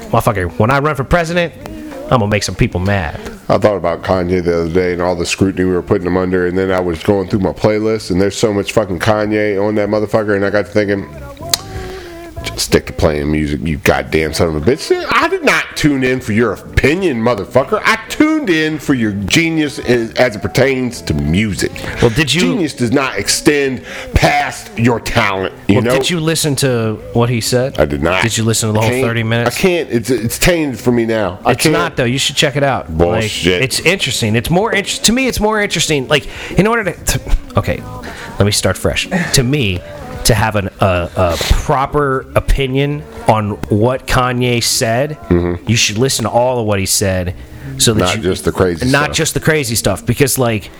motherfucker, 0.09 0.59
when 0.59 0.71
I 0.71 0.79
run 0.79 0.97
for 0.97 1.05
president. 1.05 1.80
I'm 2.11 2.19
gonna 2.19 2.31
make 2.31 2.43
some 2.43 2.57
people 2.57 2.81
mad. 2.81 3.21
I 3.49 3.59
thought 3.59 3.77
about 3.77 4.03
Kanye 4.03 4.43
the 4.43 4.63
other 4.63 4.73
day 4.73 4.93
and 4.93 5.01
all 5.01 5.15
the 5.15 5.25
scrutiny 5.25 5.65
we 5.65 5.73
were 5.73 5.83
putting 5.83 6.07
him 6.07 6.17
under, 6.17 6.47
and 6.47 6.59
then 6.59 6.73
I 6.73 6.81
was 6.81 7.03
going 7.03 7.29
through 7.29 7.39
my 7.39 7.53
playlist, 7.53 8.11
and 8.11 8.21
there's 8.21 8.37
so 8.37 8.53
much 8.53 8.73
fucking 8.73 8.99
Kanye 8.99 9.65
on 9.65 9.77
that 9.77 9.89
motherfucker, 9.89 10.35
and 10.35 10.45
I 10.45 10.51
got 10.51 10.67
to 10.67 10.73
thinking, 10.73 11.09
just 12.43 12.67
stick 12.67 12.87
to 12.87 12.93
playing 12.93 13.31
music, 13.31 13.61
you 13.63 13.77
goddamn 13.79 14.33
son 14.33 14.49
of 14.49 14.57
a 14.57 14.61
bitch. 14.61 14.91
I 15.09 15.29
did 15.29 15.45
not 15.45 15.77
tune 15.77 16.03
in 16.03 16.21
for 16.21 16.33
your 16.33 16.55
opinion, 16.55 17.23
motherfucker. 17.23 17.81
I 17.85 18.05
tuned 18.09 18.30
in 18.49 18.79
for 18.79 18.95
your 18.95 19.13
genius 19.13 19.79
as, 19.81 20.15
as 20.15 20.37
it 20.37 20.41
pertains 20.43 21.03
to 21.03 21.15
music. 21.15 21.73
Well, 22.01 22.11
did 22.11 22.33
you- 22.33 22.41
Genius 22.41 22.73
does 22.75 22.93
not 22.93 23.19
extend 23.19 23.85
past 24.15 24.71
your 24.79 25.01
talent. 25.01 25.55
You 25.69 25.77
Well, 25.77 25.85
know. 25.85 25.91
did 25.91 26.09
you 26.09 26.21
listen 26.21 26.55
to 26.57 26.95
what 27.13 27.29
he 27.29 27.41
said? 27.41 27.79
I 27.79 27.85
did 27.85 28.03
not. 28.03 28.23
Did 28.23 28.39
you 28.39 28.45
listen 28.45 28.69
to 28.69 28.73
the 28.73 28.81
I 28.81 28.89
whole 29.01 29.03
30 29.03 29.23
minutes? 29.25 29.57
I 29.57 29.61
can't. 29.61 29.91
It's 29.91 30.09
it's 30.11 30.39
tainted 30.39 30.79
for 30.79 30.93
me 30.93 31.05
now. 31.05 31.39
I 31.45 31.53
It's 31.53 31.65
can't. 31.65 31.73
not 31.75 31.97
though. 31.97 32.05
You 32.05 32.19
should 32.19 32.37
check 32.37 32.57
it 32.57 32.63
out. 32.63 32.89
Bullshit. 32.97 33.55
Like, 33.55 33.63
it's 33.65 33.81
interesting. 33.81 34.37
It's 34.37 34.49
more 34.51 34.73
interest 34.73 35.05
to 35.07 35.13
me. 35.13 35.27
It's 35.27 35.41
more 35.41 35.61
interesting. 35.61 36.09
Like 36.09 36.27
in 36.59 36.67
order 36.67 36.85
to, 36.85 37.05
to 37.05 37.37
okay, 37.57 37.83
let 38.39 38.47
me 38.47 38.53
start 38.53 38.77
fresh. 38.79 39.09
to 39.35 39.43
me, 39.43 39.81
to 40.25 40.35
have 40.35 40.57
an, 40.57 40.69
a, 40.81 41.11
a 41.17 41.37
proper 41.39 42.21
opinion 42.35 43.03
on 43.27 43.51
what 43.69 44.07
Kanye 44.07 44.63
said, 44.63 45.11
mm-hmm. 45.29 45.69
you 45.69 45.77
should 45.77 45.99
listen 45.99 46.25
to 46.25 46.31
all 46.31 46.61
of 46.61 46.67
what 46.67 46.79
he 46.79 46.87
said. 46.87 47.35
So 47.79 47.95
that. 47.95 48.01
Not 48.01 48.17
you, 48.17 48.23
just 48.23 48.45
the 48.45 48.53
crazy 48.53 48.87
not 48.91 49.05
stuff. 49.05 49.17
just 49.17 49.35
the 49.35 49.41
crazy 49.41 49.75
stuff. 49.75 50.05
Because 50.05 50.39
like, 50.39 50.71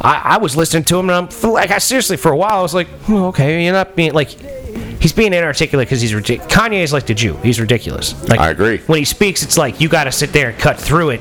I, 0.00 0.22
I 0.24 0.38
was 0.38 0.56
listening 0.56 0.84
to 0.84 0.98
him 0.98 1.10
and 1.10 1.30
I'm 1.32 1.50
like, 1.50 1.70
I 1.70 1.78
seriously 1.78 2.16
for 2.16 2.32
a 2.32 2.36
while 2.36 2.58
I 2.58 2.62
was 2.62 2.74
like, 2.74 2.88
hmm, 2.88 3.14
okay, 3.14 3.64
you're 3.64 3.72
not 3.72 3.96
being 3.96 4.12
like. 4.12 4.61
He's 5.02 5.12
being 5.12 5.34
inarticulate 5.34 5.88
because 5.88 6.00
he's 6.00 6.14
ridiculous. 6.14 6.52
Kanye 6.52 6.82
is 6.82 6.92
like 6.92 7.06
the 7.06 7.14
Jew. 7.14 7.36
He's 7.38 7.60
ridiculous. 7.60 8.14
Like, 8.28 8.38
I 8.40 8.50
agree. 8.50 8.78
when 8.86 9.00
he 9.00 9.04
speaks, 9.04 9.42
it's 9.42 9.58
like 9.58 9.80
you 9.80 9.88
got 9.88 10.04
to 10.04 10.12
sit 10.12 10.32
there 10.32 10.50
and 10.50 10.58
cut 10.58 10.78
through 10.78 11.10
it 11.10 11.18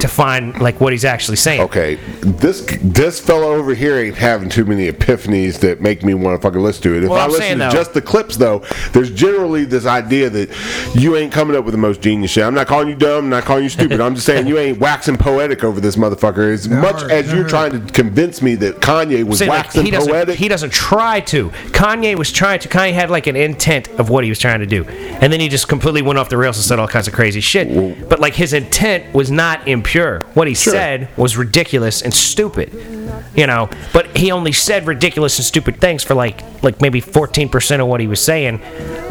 to 0.00 0.06
find 0.06 0.60
like 0.60 0.80
what 0.80 0.92
he's 0.92 1.04
actually 1.06 1.38
saying. 1.38 1.62
Mm. 1.62 1.64
Okay, 1.64 1.94
this 2.20 2.60
this 2.82 3.20
fellow 3.20 3.52
over 3.54 3.74
here 3.74 3.96
ain't 3.98 4.16
having 4.16 4.48
too 4.50 4.64
many 4.66 4.90
epiphanies 4.92 5.60
that 5.60 5.80
make 5.80 6.04
me 6.04 6.12
want 6.14 6.38
to 6.38 6.42
fucking 6.46 6.60
listen 6.60 6.82
to 6.82 6.94
it. 6.96 7.04
If 7.04 7.08
Well, 7.10 7.18
I 7.20 7.24
I'm 7.24 7.30
listen 7.30 7.42
saying, 7.42 7.58
to 7.58 7.64
though- 7.64 7.70
just 7.70 7.94
the 7.94 8.02
clips, 8.02 8.36
though, 8.36 8.62
there's 8.92 9.10
generally 9.10 9.64
this 9.64 9.86
idea 9.86 10.28
that 10.28 10.50
you 10.94 11.16
ain't 11.16 11.32
coming 11.32 11.56
up 11.56 11.64
with 11.64 11.72
the 11.72 11.78
most 11.78 12.02
genius 12.02 12.30
shit. 12.32 12.44
I'm 12.44 12.54
not 12.54 12.66
calling 12.66 12.88
you 12.88 12.94
dumb, 12.94 13.24
I'm 13.24 13.30
not 13.30 13.44
calling 13.44 13.64
you 13.64 13.70
stupid. 13.70 14.00
I'm 14.00 14.14
just 14.14 14.26
saying 14.26 14.46
you 14.46 14.58
ain't 14.58 14.78
waxing 14.78 15.16
poetic 15.16 15.64
over 15.64 15.80
this 15.80 15.96
motherfucker. 15.96 16.52
As 16.52 16.68
much 16.68 17.02
as 17.04 17.10
I 17.30 17.34
you're 17.34 17.44
heard. 17.44 17.48
trying 17.48 17.86
to 17.86 17.92
convince 17.92 18.42
me 18.42 18.56
that 18.56 18.80
Kanye 18.80 19.24
was 19.24 19.38
Saying, 19.38 19.48
like, 19.48 19.64
waxing 19.64 19.86
he 19.86 19.92
poetic. 19.92 20.36
he 20.36 20.48
doesn't 20.48 20.72
try 20.72 21.20
to. 21.20 21.48
Kanye 21.70 22.14
was 22.14 22.30
trying 22.30 22.58
to. 22.60 22.68
Kanye 22.68 22.92
had 22.92 23.08
like 23.08 23.21
an 23.26 23.36
intent 23.36 23.88
of 23.98 24.08
what 24.10 24.24
he 24.24 24.30
was 24.30 24.38
trying 24.38 24.60
to 24.60 24.66
do, 24.66 24.84
and 24.84 25.32
then 25.32 25.40
he 25.40 25.48
just 25.48 25.68
completely 25.68 26.02
went 26.02 26.18
off 26.18 26.28
the 26.28 26.36
rails 26.36 26.56
and 26.56 26.64
said 26.64 26.78
all 26.78 26.88
kinds 26.88 27.08
of 27.08 27.14
crazy 27.14 27.40
shit. 27.40 28.08
but 28.08 28.20
like 28.20 28.34
his 28.34 28.52
intent 28.52 29.12
was 29.14 29.30
not 29.30 29.66
impure. 29.68 30.20
What 30.34 30.48
he 30.48 30.54
said 30.54 31.08
was 31.16 31.36
ridiculous 31.36 32.02
and 32.02 32.12
stupid. 32.12 32.72
You 33.34 33.46
know, 33.46 33.70
but 33.92 34.14
he 34.16 34.30
only 34.30 34.52
said 34.52 34.86
ridiculous 34.86 35.38
and 35.38 35.44
stupid 35.44 35.80
things 35.80 36.04
for 36.04 36.14
like 36.14 36.42
like 36.62 36.80
maybe 36.80 37.00
14% 37.00 37.80
of 37.80 37.86
what 37.86 38.00
he 38.00 38.06
was 38.06 38.22
saying. 38.22 38.60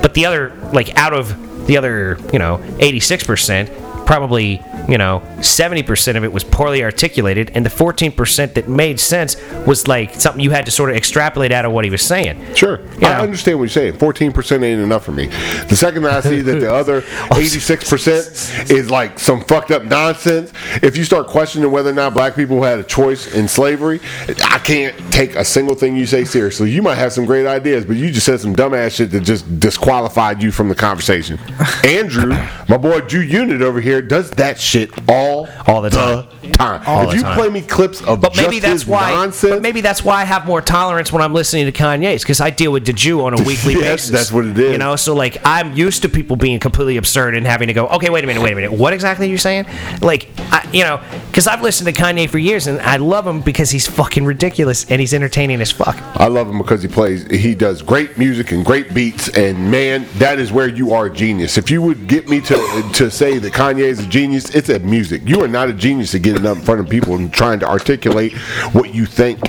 But 0.01 0.13
the 0.13 0.25
other 0.25 0.53
like 0.73 0.95
out 0.95 1.13
of 1.13 1.35
the 1.67 1.77
other, 1.77 2.17
you 2.33 2.39
know, 2.39 2.57
86%, 2.79 3.67
probably, 4.11 4.61
you 4.89 4.97
know, 4.97 5.21
70% 5.37 6.17
of 6.17 6.25
it 6.25 6.33
was 6.33 6.43
poorly 6.43 6.83
articulated 6.83 7.49
and 7.55 7.65
the 7.65 7.69
14% 7.69 8.55
that 8.55 8.67
made 8.67 8.99
sense 8.99 9.37
was 9.65 9.87
like 9.87 10.13
something 10.15 10.43
you 10.43 10.51
had 10.51 10.65
to 10.65 10.71
sort 10.71 10.89
of 10.89 10.97
extrapolate 10.97 11.53
out 11.53 11.63
of 11.63 11.71
what 11.71 11.85
he 11.85 11.89
was 11.89 12.01
saying. 12.01 12.53
Sure, 12.53 12.81
You 12.99 13.07
I 13.07 13.13
know. 13.13 13.21
understand 13.21 13.57
what 13.57 13.63
you're 13.63 13.69
saying. 13.69 13.97
Fourteen 13.97 14.33
percent 14.33 14.65
ain't 14.65 14.81
enough 14.81 15.05
for 15.05 15.13
me. 15.13 15.27
The 15.69 15.77
second 15.77 16.03
that 16.03 16.25
I 16.25 16.29
see 16.29 16.41
that 16.41 16.59
the 16.59 16.73
other 16.81 17.03
eighty-six 17.37 17.89
percent 17.89 18.25
is 18.69 18.91
like 18.91 19.17
some 19.17 19.45
fucked 19.45 19.71
up 19.71 19.85
nonsense, 19.85 20.51
if 20.83 20.97
you 20.97 21.05
start 21.05 21.27
questioning 21.27 21.71
whether 21.71 21.89
or 21.91 21.93
not 21.93 22.13
black 22.13 22.35
people 22.35 22.61
had 22.63 22.79
a 22.79 22.83
choice 22.83 23.33
in 23.33 23.47
slavery, 23.47 24.01
I 24.43 24.59
can't 24.59 24.93
take 25.13 25.35
a 25.37 25.45
single 25.45 25.75
thing 25.75 25.95
you 25.95 26.05
say 26.05 26.25
seriously. 26.25 26.69
You 26.69 26.81
might 26.81 26.95
have 26.95 27.13
some 27.13 27.25
great 27.25 27.47
ideas, 27.47 27.85
but 27.85 27.95
you 27.95 28.11
just 28.11 28.25
said 28.25 28.41
some 28.41 28.55
dumbass 28.57 28.95
shit 28.97 29.11
that 29.11 29.21
just 29.21 29.59
disqualified 29.61 30.43
you 30.43 30.51
from 30.51 30.67
the 30.67 30.75
conversation. 30.75 31.39
Andrew, 31.85 32.35
my 32.67 32.77
boy 32.77 32.99
Jew 33.01 33.21
Unit 33.21 33.61
over 33.61 33.79
here, 33.79 34.00
does 34.01 34.29
that 34.31 34.59
shit 34.59 34.91
all 35.09 35.47
All 35.67 35.81
the 35.81 35.89
time. 35.89 36.27
Time. 36.51 36.81
All 36.85 37.03
if 37.03 37.09
the 37.11 37.15
you 37.17 37.21
time. 37.23 37.37
play 37.37 37.49
me 37.49 37.61
clips 37.61 38.01
of 38.01 38.21
But 38.21 38.33
just 38.33 38.47
maybe 38.47 38.59
that's 38.59 38.81
his 38.83 38.87
why. 38.87 39.11
nonsense, 39.11 39.53
But 39.53 39.61
maybe 39.61 39.81
that's 39.81 40.03
why 40.03 40.21
I 40.21 40.25
have 40.25 40.45
more 40.45 40.61
tolerance 40.61 41.11
when 41.11 41.21
I'm 41.21 41.33
listening 41.33 41.65
to 41.65 41.71
Kanye's 41.71 42.21
because 42.23 42.41
I 42.41 42.49
deal 42.49 42.71
with 42.71 42.85
the 42.85 42.93
Jew 42.93 43.23
on 43.25 43.33
a 43.33 43.43
weekly 43.43 43.73
Yes, 43.73 43.83
basis. 43.83 44.09
that's 44.11 44.31
what 44.31 44.45
it 44.45 44.57
is. 44.57 44.71
You 44.71 44.77
know, 44.77 44.95
so 44.95 45.13
like 45.15 45.37
I'm 45.45 45.73
used 45.73 46.01
to 46.03 46.09
people 46.09 46.35
being 46.35 46.59
completely 46.59 46.97
absurd 46.97 47.35
and 47.35 47.45
having 47.45 47.67
to 47.67 47.73
go, 47.73 47.87
okay, 47.87 48.09
wait 48.09 48.23
a 48.23 48.27
minute, 48.27 48.41
wait 48.43 48.53
a 48.53 48.55
minute, 48.55 48.71
what 48.71 48.93
exactly 48.93 49.27
are 49.27 49.31
you 49.31 49.37
saying? 49.37 49.65
Like, 50.01 50.29
I, 50.51 50.67
you 50.73 50.83
know, 50.83 51.01
because 51.27 51.47
I've 51.47 51.61
listened 51.61 51.93
to 51.93 52.01
Kanye 52.01 52.29
for 52.29 52.37
years 52.37 52.67
and 52.67 52.79
I 52.81 52.97
love 52.97 53.25
him 53.25 53.41
because 53.41 53.69
he's 53.71 53.87
fucking 53.87 54.25
ridiculous 54.25 54.89
and 54.89 54.99
he's 54.99 55.13
entertaining 55.13 55.61
as 55.61 55.71
fuck. 55.71 55.97
I 56.19 56.27
love 56.27 56.49
him 56.49 56.57
because 56.57 56.81
he 56.81 56.87
plays. 56.87 57.25
He 57.31 57.55
does 57.55 57.81
great 57.81 58.17
music 58.17 58.51
and 58.51 58.65
great 58.65 58.93
beats, 58.93 59.29
and 59.29 59.71
man, 59.71 60.05
that 60.15 60.39
is 60.39 60.51
where 60.51 60.67
you 60.67 60.93
are 60.93 61.05
a 61.07 61.09
genius. 61.13 61.57
If 61.57 61.71
you 61.71 61.81
would 61.81 62.07
get 62.07 62.27
me 62.29 62.41
to 62.41 62.89
to 62.93 63.09
say 63.11 63.37
that 63.37 63.53
Kanye 63.53 63.79
is 63.81 63.99
a 63.99 64.07
genius, 64.07 64.53
it's 64.55 64.69
at 64.69 64.83
music. 64.83 65.21
You 65.25 65.41
are 65.43 65.47
not 65.47 65.69
a 65.69 65.73
genius 65.73 66.13
at 66.15 66.21
up 66.45 66.57
in 66.57 66.63
front 66.63 66.79
of 66.79 66.89
people 66.89 67.15
and 67.15 67.33
trying 67.33 67.59
to 67.59 67.67
articulate 67.67 68.33
what 68.73 68.93
you 68.93 69.05
think 69.05 69.39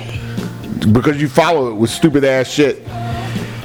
because 0.91 1.21
you 1.21 1.29
follow 1.29 1.69
it 1.71 1.75
with 1.75 1.89
stupid 1.89 2.23
ass 2.23 2.49
shit. 2.49 2.85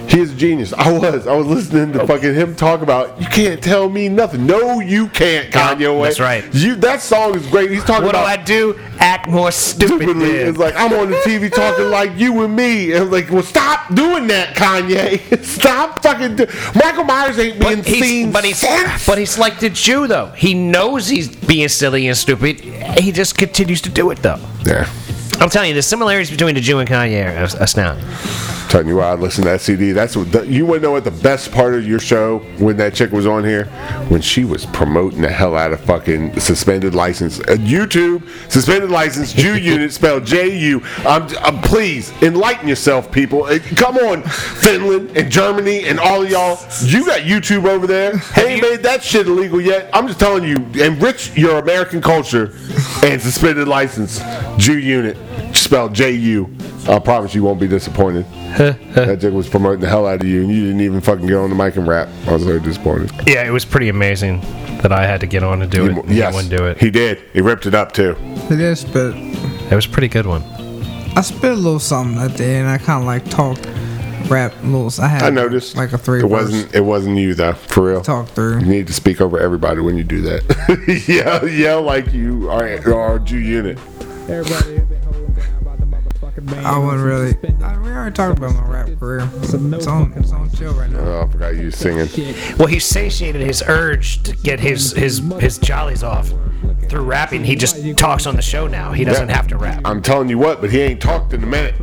He 0.09 0.21
is 0.21 0.33
a 0.33 0.35
genius. 0.35 0.73
I 0.73 0.91
was. 0.91 1.27
I 1.27 1.35
was 1.35 1.47
listening 1.47 1.93
to 1.93 2.03
oh. 2.03 2.07
fucking 2.07 2.35
him 2.35 2.55
talk 2.57 2.81
about. 2.81 3.21
You 3.21 3.27
can't 3.27 3.62
tell 3.62 3.88
me 3.91 4.09
nothing. 4.09 4.47
No, 4.47 4.81
you 4.81 5.09
can't, 5.09 5.53
Kanye. 5.53 5.99
West. 5.99 6.19
that's 6.19 6.21
right. 6.45 6.55
You. 6.55 6.77
That 6.77 7.03
song 7.03 7.35
is 7.35 7.47
great. 7.49 7.71
He's 7.71 7.85
talking 7.85 8.07
What 8.07 8.12
do 8.12 8.19
I 8.19 8.37
do? 8.37 8.79
Act 8.99 9.29
more 9.29 9.50
stupid. 9.53 9.97
stupidly. 9.97 10.33
then. 10.33 10.49
It's 10.49 10.59
like 10.59 10.75
I'm 10.77 10.93
on 10.95 11.11
the 11.11 11.17
TV 11.19 11.53
talking 11.55 11.91
like 11.91 12.17
you 12.17 12.43
and 12.43 12.57
me. 12.57 12.93
And 12.93 13.05
I'm 13.05 13.11
like, 13.11 13.31
well, 13.31 13.43
stop 13.43 13.95
doing 13.95 14.27
that, 14.29 14.57
Kanye. 14.57 15.45
stop 15.59 16.03
fucking. 16.03 16.37
Do- 16.37 16.47
Michael 16.75 17.05
Myers 17.05 17.38
ain't 17.38 17.61
being 17.61 17.77
But 17.79 17.87
seen. 17.87 18.33
but 18.33 18.45
he's 18.45 18.59
since. 18.59 19.07
but 19.07 19.19
he's 19.19 19.38
like 19.38 19.61
the 19.61 19.69
Jew 19.71 20.07
though. 20.07 20.29
He 20.29 20.55
knows 20.55 21.09
he's 21.09 21.29
being 21.37 21.69
silly 21.69 22.09
and 22.09 22.17
stupid. 22.17 22.61
He 22.61 23.12
just 23.12 23.37
continues 23.37 23.83
to 23.83 23.91
do 23.91 24.11
it 24.11 24.19
though. 24.23 24.41
yeah. 24.65 24.91
I'm 25.41 25.49
telling 25.50 25.69
you, 25.69 25.75
the 25.75 25.83
similarities 25.83 26.31
between 26.33 26.57
the 26.57 26.61
Jew 26.61 26.81
and 26.81 26.88
Kanye 26.88 27.25
are 27.25 27.62
astounding. 27.62 28.05
Telling 28.69 28.89
you 28.89 28.97
why 28.97 29.07
I 29.11 29.15
listened 29.15 29.45
to 29.45 29.51
that 29.53 29.63
CD. 29.63 29.93
That's 29.93 30.15
what 30.15 30.31
the, 30.31 30.47
you 30.47 30.67
want 30.67 30.83
to 30.83 30.89
know. 30.89 30.93
What 30.93 31.05
the 31.05 31.11
best 31.11 31.53
part 31.53 31.75
of 31.75 31.87
your 31.87 31.99
show 31.99 32.41
when 32.59 32.77
that 32.77 32.95
chick 32.95 33.13
was 33.13 33.27
on 33.27 33.43
here, 33.43 33.65
when 34.09 34.21
she 34.21 34.45
was 34.45 34.67
promoting 34.67 35.23
the 35.23 35.31
hell 35.31 35.57
out 35.57 35.73
of 35.73 35.81
fucking 35.81 36.39
suspended 36.39 36.95
license, 36.95 37.41
uh, 37.41 37.57
YouTube 37.57 38.29
suspended 38.51 38.91
license, 38.91 39.33
Jew 39.33 39.57
unit 39.59 39.91
spelled 39.93 40.27
J 40.27 40.59
U. 40.59 40.83
I'm, 40.99 41.35
I'm 41.39 41.63
please 41.63 42.13
enlighten 42.21 42.69
yourself, 42.69 43.11
people. 43.11 43.45
Uh, 43.45 43.59
Come 43.77 43.97
on, 43.97 44.23
Finland 44.23 45.17
and 45.17 45.31
Germany 45.31 45.85
and 45.85 45.99
all 45.99 46.23
of 46.23 46.31
y'all. 46.31 46.59
You 46.83 47.07
got 47.07 47.21
YouTube 47.21 47.65
over 47.65 47.87
there. 47.87 48.19
Hey, 48.19 48.55
ain't 48.55 48.63
made 48.63 48.83
that 48.83 49.03
shit 49.03 49.29
illegal 49.29 49.63
yet. 49.63 49.89
I'm 49.95 50.07
just 50.07 50.21
telling 50.21 50.45
you, 50.45 50.57
enrich 50.83 51.35
your 51.39 51.59
American 51.59 52.03
culture 52.03 52.53
and 53.03 53.21
suspended 53.21 53.67
license, 53.67 54.21
Jew 54.59 54.79
unit 54.79 55.17
spelled 55.69 55.95
J 55.95 56.13
U. 56.13 56.49
I 56.89 56.99
promise 56.99 57.35
you 57.35 57.43
won't 57.43 57.61
be 57.61 57.69
disappointed. 57.69 58.25
that 58.57 59.19
chick 59.21 59.35
was 59.35 59.49
promoting 59.49 59.81
the 59.81 59.89
hell 59.89 60.07
out 60.07 60.23
of 60.23 60.27
you, 60.27 60.41
and 60.41 60.51
you 60.51 60.65
didn't 60.65 60.81
even 60.81 61.03
fucking 61.03 61.27
get 61.27 61.37
on 61.37 61.51
the 61.51 61.57
mic 61.57 61.77
and 61.77 61.87
rap. 61.87 62.09
I 62.27 62.33
was 62.33 62.45
very 62.45 62.61
disappointed. 62.61 63.11
Yeah, 63.27 63.47
it 63.47 63.51
was 63.51 63.67
pretty 63.67 63.91
amazing 63.91 64.41
that 64.81 64.93
I 64.93 65.07
had 65.07 65.21
to 65.21 65.27
get 65.27 65.43
on 65.43 65.59
to 65.61 65.67
do 65.67 65.85
it. 65.87 65.91
and 65.99 66.11
yes, 66.11 66.33
he 66.33 66.37
wouldn't 66.37 66.57
do 66.59 66.67
it. 66.67 66.79
he 66.79 66.91
did. 66.91 67.19
He 67.35 67.43
ripped 67.43 67.67
it 67.67 67.75
up 67.75 67.93
too. 67.93 68.17
It 68.51 68.61
is, 68.61 68.85
but 68.87 69.15
It 69.15 69.75
was 69.75 69.85
a 69.85 69.91
pretty 69.91 70.09
good 70.09 70.25
one. 70.25 70.43
I 71.15 71.21
spit 71.21 71.53
a 71.53 71.55
little 71.55 71.79
something 71.79 72.17
that 72.17 72.37
day, 72.39 72.59
and 72.61 72.69
I 72.69 72.79
kind 72.79 73.03
of 73.03 73.07
like 73.07 73.29
talked, 73.29 73.67
rap 74.31 74.55
a 74.63 74.67
little. 74.67 74.91
I 75.05 75.09
had 75.09 75.23
I 75.25 75.29
noticed. 75.31 75.77
like 75.77 75.93
a 75.93 75.99
three. 75.99 76.21
It 76.21 76.31
wasn't. 76.31 76.75
It 76.75 76.81
wasn't 76.81 77.19
you 77.19 77.35
though, 77.35 77.53
for 77.53 77.91
real. 77.91 78.01
talk 78.01 78.29
through. 78.29 78.61
You 78.61 78.67
need 78.67 78.87
to 78.87 78.95
speak 78.95 79.21
over 79.21 79.39
everybody 79.39 79.83
when 79.83 79.99
you 79.99 80.05
do 80.05 80.23
that. 80.23 81.05
yell, 81.07 81.47
yell 81.47 81.83
like 81.83 82.13
you 82.15 82.49
are, 82.49 82.95
are 82.95 83.19
Jew 83.19 83.39
unit. 83.39 83.79
Everybody 84.31 84.79
motherfucking 86.40 86.47
band. 86.50 86.66
I 86.66 86.78
wouldn't 86.78 87.02
really. 87.02 87.64
I, 87.64 87.78
we 87.78 87.90
already 87.90 88.14
talked 88.14 88.38
about 88.38 88.54
my 88.54 88.66
rap 88.66 88.88
career. 88.99 89.28
It's 89.42 89.54
on, 89.87 90.12
it's 90.16 90.33
on 90.33 90.50
chill 90.52 90.75
right 90.75 90.90
now. 90.90 90.99
Oh, 91.00 91.23
I 91.23 91.33
forgot 91.33 91.57
you 91.57 91.71
singing. 91.71 92.09
Well, 92.59 92.68
he 92.68 92.78
satiated 92.78 93.42
his 93.42 93.62
urge 93.66 94.23
to 94.25 94.37
get 94.37 94.61
his 94.61 94.92
his 94.92 95.18
his 95.40 95.59
jollies 95.59 96.02
off 96.02 96.33
through 96.88 97.02
rapping. 97.02 97.45
He 97.45 97.54
just 97.54 97.97
talks 97.99 98.26
on 98.26 98.35
the 98.37 98.42
show 98.42 98.66
now. 98.66 98.92
He 98.92 99.04
doesn't 99.04 99.28
Yeah. 99.28 99.37
have 99.37 99.47
to 99.49 99.57
rap. 99.59 99.83
I'm 99.85 100.00
telling 100.02 100.28
you 100.28 100.38
what, 100.38 100.61
but 100.61 100.71
he 100.71 100.80
ain't 100.80 101.00
talked 101.02 101.33
in 101.35 101.42
a 101.42 101.47
minute. 101.47 101.75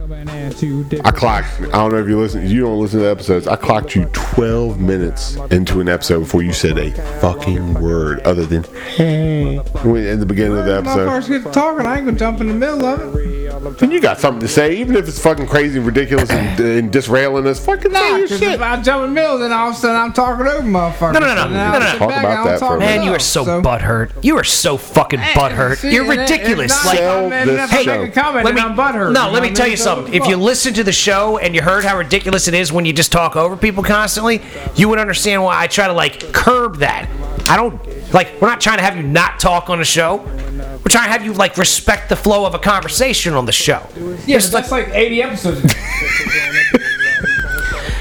Coming 0.00 0.28
at 0.30 0.62
you 0.62 0.86
I 1.04 1.10
clocked. 1.10 1.46
I 1.60 1.66
don't 1.72 1.92
know 1.92 1.98
if 1.98 2.08
you 2.08 2.18
listen. 2.18 2.46
You 2.48 2.62
don't 2.62 2.80
listen 2.80 3.00
to 3.00 3.04
the 3.04 3.10
episodes. 3.10 3.46
I 3.46 3.56
clocked 3.56 3.94
you 3.94 4.06
12 4.12 4.80
minutes 4.80 5.36
into 5.50 5.80
an 5.82 5.90
episode 5.90 6.20
before 6.20 6.42
you 6.42 6.54
said 6.54 6.78
a 6.78 6.90
fucking 7.20 7.74
word 7.74 8.20
other 8.20 8.46
than 8.46 8.64
"hey" 8.96 9.58
when- 9.82 10.06
in 10.06 10.18
the 10.18 10.24
beginning 10.24 10.56
of 10.58 10.64
the 10.64 10.72
When 10.76 10.86
I 10.86 10.90
episode. 10.90 11.06
first 11.10 11.28
get 11.28 11.52
talking, 11.52 11.84
I 11.86 11.96
ain't 11.98 12.06
gonna 12.06 12.18
jump 12.18 12.40
in 12.40 12.48
the 12.48 12.54
middle 12.54 12.82
of 12.84 13.14
it. 13.14 13.78
then 13.78 13.90
you 13.90 14.00
got 14.00 14.18
something 14.18 14.40
to 14.40 14.48
say, 14.48 14.74
even 14.76 14.96
if 14.96 15.06
it's 15.06 15.18
fucking 15.18 15.46
crazy, 15.46 15.78
ridiculous, 15.80 16.30
and, 16.30 16.58
and 16.58 16.90
disrailing 16.90 17.46
us. 17.46 17.62
Fucking 17.64 17.92
say 17.92 18.10
Nah, 18.10 18.16
your 18.16 18.28
'cause 18.28 18.38
shit. 18.38 18.52
if 18.54 18.62
I 18.62 18.80
jump 18.80 19.04
in 19.04 19.14
the 19.14 19.20
middle, 19.20 19.38
then 19.38 19.52
all 19.52 19.68
of 19.70 19.74
a 19.76 19.78
sudden 19.78 19.96
I'm 19.96 20.12
talking 20.14 20.46
over 20.46 20.62
motherfuckers. 20.62 21.12
No, 21.12 21.20
no, 21.20 21.26
no, 21.26 21.34
no, 21.34 21.42
So 21.42 21.48
no, 21.48 21.72
no, 21.72 21.78
no. 21.78 21.98
Talk 21.98 22.08
back, 22.08 22.24
about 22.24 22.44
that 22.46 22.58
talk 22.60 22.68
for 22.70 22.76
a 22.76 22.78
Man, 22.80 22.88
minute. 22.88 23.04
you 23.04 23.10
are 23.10 23.14
enough, 23.16 23.22
so 23.22 23.44
butthurt. 23.62 24.10
You 24.22 24.38
are 24.38 24.44
so 24.44 24.76
fucking 24.78 25.20
butthurt. 25.20 25.76
see, 25.76 25.92
You're 25.92 26.04
and 26.04 26.12
it- 26.14 26.20
ridiculous. 26.22 26.72
it's 26.72 26.86
Like, 26.86 26.98
Sell 26.98 27.28
this 27.28 27.48
if 27.70 27.72
I 27.74 27.82
show. 27.82 28.08
comment, 28.08 28.44
let 28.46 28.54
me, 28.54 28.60
I'm 28.62 28.74
butthurt. 28.76 29.12
no, 29.12 29.30
let 29.30 29.42
me 29.42 29.50
tell 29.50 29.66
you 29.66 29.72
mean? 29.72 29.76
So 29.90 29.96
something. 29.96 30.14
If 30.14 30.26
you 30.28 30.36
listen 30.36 30.74
to 30.74 30.84
the 30.84 30.92
show 30.92 31.38
and 31.38 31.54
you 31.54 31.62
heard 31.62 31.84
how 31.84 31.96
ridiculous 31.98 32.48
it 32.48 32.54
is 32.54 32.72
when 32.72 32.84
you 32.84 32.92
just 32.92 33.12
talk 33.12 33.36
over 33.36 33.56
people 33.56 33.82
constantly, 33.82 34.40
you 34.74 34.88
would 34.88 34.98
understand 34.98 35.42
why 35.42 35.60
I 35.60 35.66
try 35.66 35.86
to 35.86 35.92
like 35.92 36.32
curb 36.32 36.76
that. 36.78 37.08
I 37.48 37.56
don't 37.56 37.74
like. 38.14 38.40
We're 38.40 38.48
not 38.48 38.60
trying 38.60 38.78
to 38.78 38.84
have 38.84 38.96
you 38.96 39.02
not 39.02 39.40
talk 39.40 39.68
on 39.70 39.78
the 39.78 39.84
show. 39.84 40.16
We're 40.18 40.88
trying 40.90 41.06
to 41.06 41.12
have 41.12 41.24
you 41.24 41.32
like 41.32 41.56
respect 41.56 42.08
the 42.08 42.16
flow 42.16 42.46
of 42.46 42.54
a 42.54 42.58
conversation 42.58 43.34
on 43.34 43.46
the 43.46 43.52
show. 43.52 43.86
yeah, 44.26 44.38
but 44.38 44.50
that's 44.52 44.70
like 44.70 44.88
80 44.88 45.22
episodes. 45.22 45.74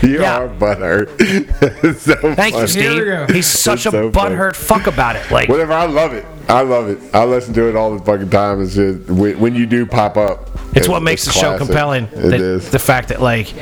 You 0.02 0.22
Yeah. 0.22 0.38
are 0.40 0.48
butthurt. 0.48 1.10
It's 1.84 2.04
so 2.04 2.16
Thank 2.36 2.56
you. 2.56 2.68
Steve. 2.68 2.84
Here 2.84 3.20
we 3.22 3.28
go. 3.28 3.34
He's 3.34 3.48
such 3.48 3.86
a 3.86 3.90
It's 3.90 3.92
so 3.92 4.12
funny. 4.12 4.36
butthurt 4.36 4.56
fuck 4.56 4.88
about 4.88 5.16
it. 5.18 5.30
Like, 5.30 5.50
Whatever, 5.50 5.74
I 5.74 5.86
love 5.88 6.14
it. 6.14 6.26
I 6.48 6.62
love 6.62 6.88
it. 6.90 7.00
I 7.14 7.26
listen 7.26 7.54
to 7.56 7.68
it 7.70 7.76
all 7.76 7.98
the 7.98 8.04
fucking 8.06 8.30
time. 8.30 8.62
It's 8.62 8.76
just 8.76 9.10
when, 9.10 9.40
when 9.40 9.56
you 9.56 9.66
do 9.66 9.86
pop 9.86 10.16
up. 10.18 10.49
It's 10.76 10.88
what 10.88 11.04
makes 11.04 11.26
the 11.26 11.32
show 11.32 11.58
compelling. 11.58 12.06
It 12.06 12.16
the, 12.16 12.36
is. 12.56 12.70
the 12.72 12.80
fact 12.80 13.10
that 13.10 13.22
like 13.22 13.54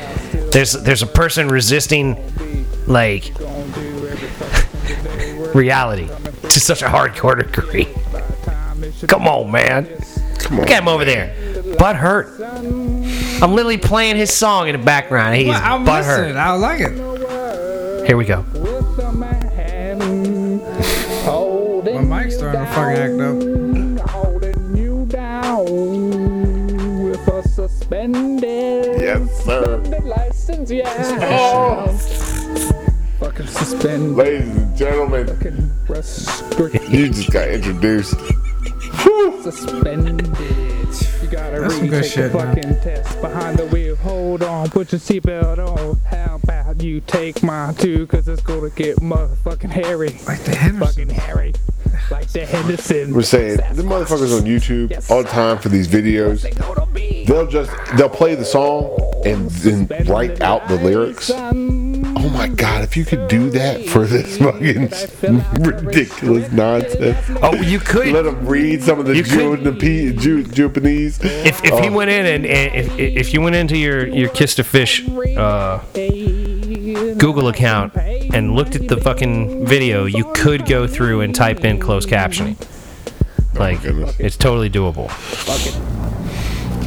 there's 0.52 0.72
there's 0.72 1.02
a 1.02 1.06
person 1.06 1.48
resisting 1.48 2.16
like 2.86 3.32
reality 5.54 6.06
to 6.06 6.60
such 6.60 6.82
a 6.82 6.86
hardcore 6.86 7.36
degree. 7.42 7.86
Come 9.06 9.26
on, 9.28 9.50
man. 9.50 9.86
Come 10.38 10.54
on. 10.54 10.60
Look 10.60 10.70
at 10.70 10.82
him 10.82 10.88
over 10.88 11.04
there. 11.04 11.34
Butt 11.78 11.96
hurt. 11.96 12.40
I'm 12.40 13.52
literally 13.52 13.78
playing 13.78 14.16
his 14.16 14.32
song 14.32 14.68
in 14.68 14.78
the 14.78 14.84
background. 14.84 15.36
He's 15.36 15.48
Well, 15.48 15.60
I'm 15.62 15.84
butt 15.84 16.04
listening. 16.04 16.34
hurt. 16.34 16.40
I 16.40 16.52
like 16.52 16.80
it. 16.80 18.06
Here 18.06 18.16
we 18.16 18.24
go. 18.24 18.44
My 21.94 22.02
mic's 22.22 22.36
starting 22.36 22.60
to 22.60 22.66
fucking 22.72 22.96
act 22.96 23.20
up. 23.20 23.57
Suspended 27.88 29.00
Yes, 29.00 29.44
sir. 29.44 29.78
license, 30.04 30.70
yeah. 30.70 31.18
Oh, 31.22 31.86
Fucking 33.18 33.46
suspended. 33.46 34.16
ladies 34.16 34.48
and 34.56 34.76
gentlemen, 34.76 35.26
Fucking 35.26 35.70
restricted. 35.88 36.88
you 36.92 37.08
just 37.08 37.32
got 37.32 37.48
introduced. 37.48 38.14
suspended. 39.42 40.26
You 41.22 41.28
gotta 41.30 41.60
That's 41.60 41.74
some 41.76 41.86
good 41.88 41.96
retake 41.96 42.12
shit, 42.12 42.32
the 42.32 42.38
man. 42.38 42.54
fucking 42.54 42.80
test 42.80 43.20
behind 43.20 43.58
the 43.58 43.66
wheel. 43.66 43.96
Hold 43.96 44.42
on, 44.42 44.68
put 44.70 44.92
your 44.92 45.00
seatbelt 45.00 45.58
on. 45.58 45.98
How 46.06 46.38
about 46.42 46.80
you 46.82 47.00
take 47.00 47.42
mine 47.42 47.74
too? 47.74 48.06
Cause 48.06 48.28
it's 48.28 48.42
gonna 48.42 48.70
get 48.70 48.98
motherfucking 48.98 49.70
hairy. 49.70 50.10
Like 50.26 50.40
the 50.44 50.54
Henderson. 50.54 51.08
Fucking 51.08 51.14
hairy. 51.22 51.54
Like 52.10 52.28
the 52.28 52.46
Henderson. 52.46 53.12
We're 53.14 53.22
saying 53.22 53.58
the 53.74 53.82
motherfuckers 53.82 54.36
on 54.36 54.44
YouTube 54.46 55.10
all 55.10 55.22
the 55.22 55.28
time 55.28 55.58
for 55.58 55.68
these 55.68 55.86
videos. 55.88 56.42
They'll 57.26 57.46
just 57.46 57.70
they'll 57.96 58.08
play 58.08 58.34
the 58.34 58.44
song 58.44 58.98
and 59.26 59.50
then 59.50 60.06
write 60.06 60.40
out 60.40 60.66
the 60.68 60.76
lyrics. 60.76 61.30
Oh 61.30 62.30
my 62.32 62.48
god! 62.48 62.82
If 62.84 62.96
you 62.96 63.04
could 63.04 63.28
do 63.28 63.50
that 63.50 63.86
for 63.88 64.06
this 64.06 64.38
fucking 64.38 64.90
ridiculous 65.62 66.50
nonsense, 66.50 67.18
Oh, 67.42 67.54
you 67.54 67.78
could 67.78 68.08
let 68.08 68.22
them 68.22 68.46
read 68.46 68.82
some 68.82 68.98
of 68.98 69.06
the 69.06 69.14
You 69.16 69.22
could- 69.24 69.62
Japanese. 69.64 70.22
Ju- 70.22 70.44
Japanese. 70.44 71.18
if, 71.22 71.62
if 71.64 71.78
he 71.84 71.90
went 71.90 72.10
in 72.10 72.26
and, 72.26 72.46
and 72.46 72.74
if, 72.74 72.98
if 72.98 73.34
you 73.34 73.40
went 73.42 73.56
into 73.56 73.76
your 73.76 74.06
your 74.06 74.28
Kiss 74.30 74.54
to 74.56 74.64
Fish 74.64 75.06
uh, 75.36 75.80
Google 76.98 77.46
account 77.48 77.96
and 77.96 78.54
looked 78.54 78.74
at 78.74 78.88
the 78.88 78.96
fucking 78.96 79.64
video, 79.64 80.04
you 80.06 80.30
could 80.34 80.66
go 80.66 80.88
through 80.88 81.20
and 81.20 81.32
type 81.32 81.64
in 81.64 81.78
closed 81.78 82.08
captioning. 82.08 82.56
Like 83.54 83.82
goodness. 83.82 84.16
it's 84.18 84.36
totally 84.36 84.68
doable. 84.68 85.08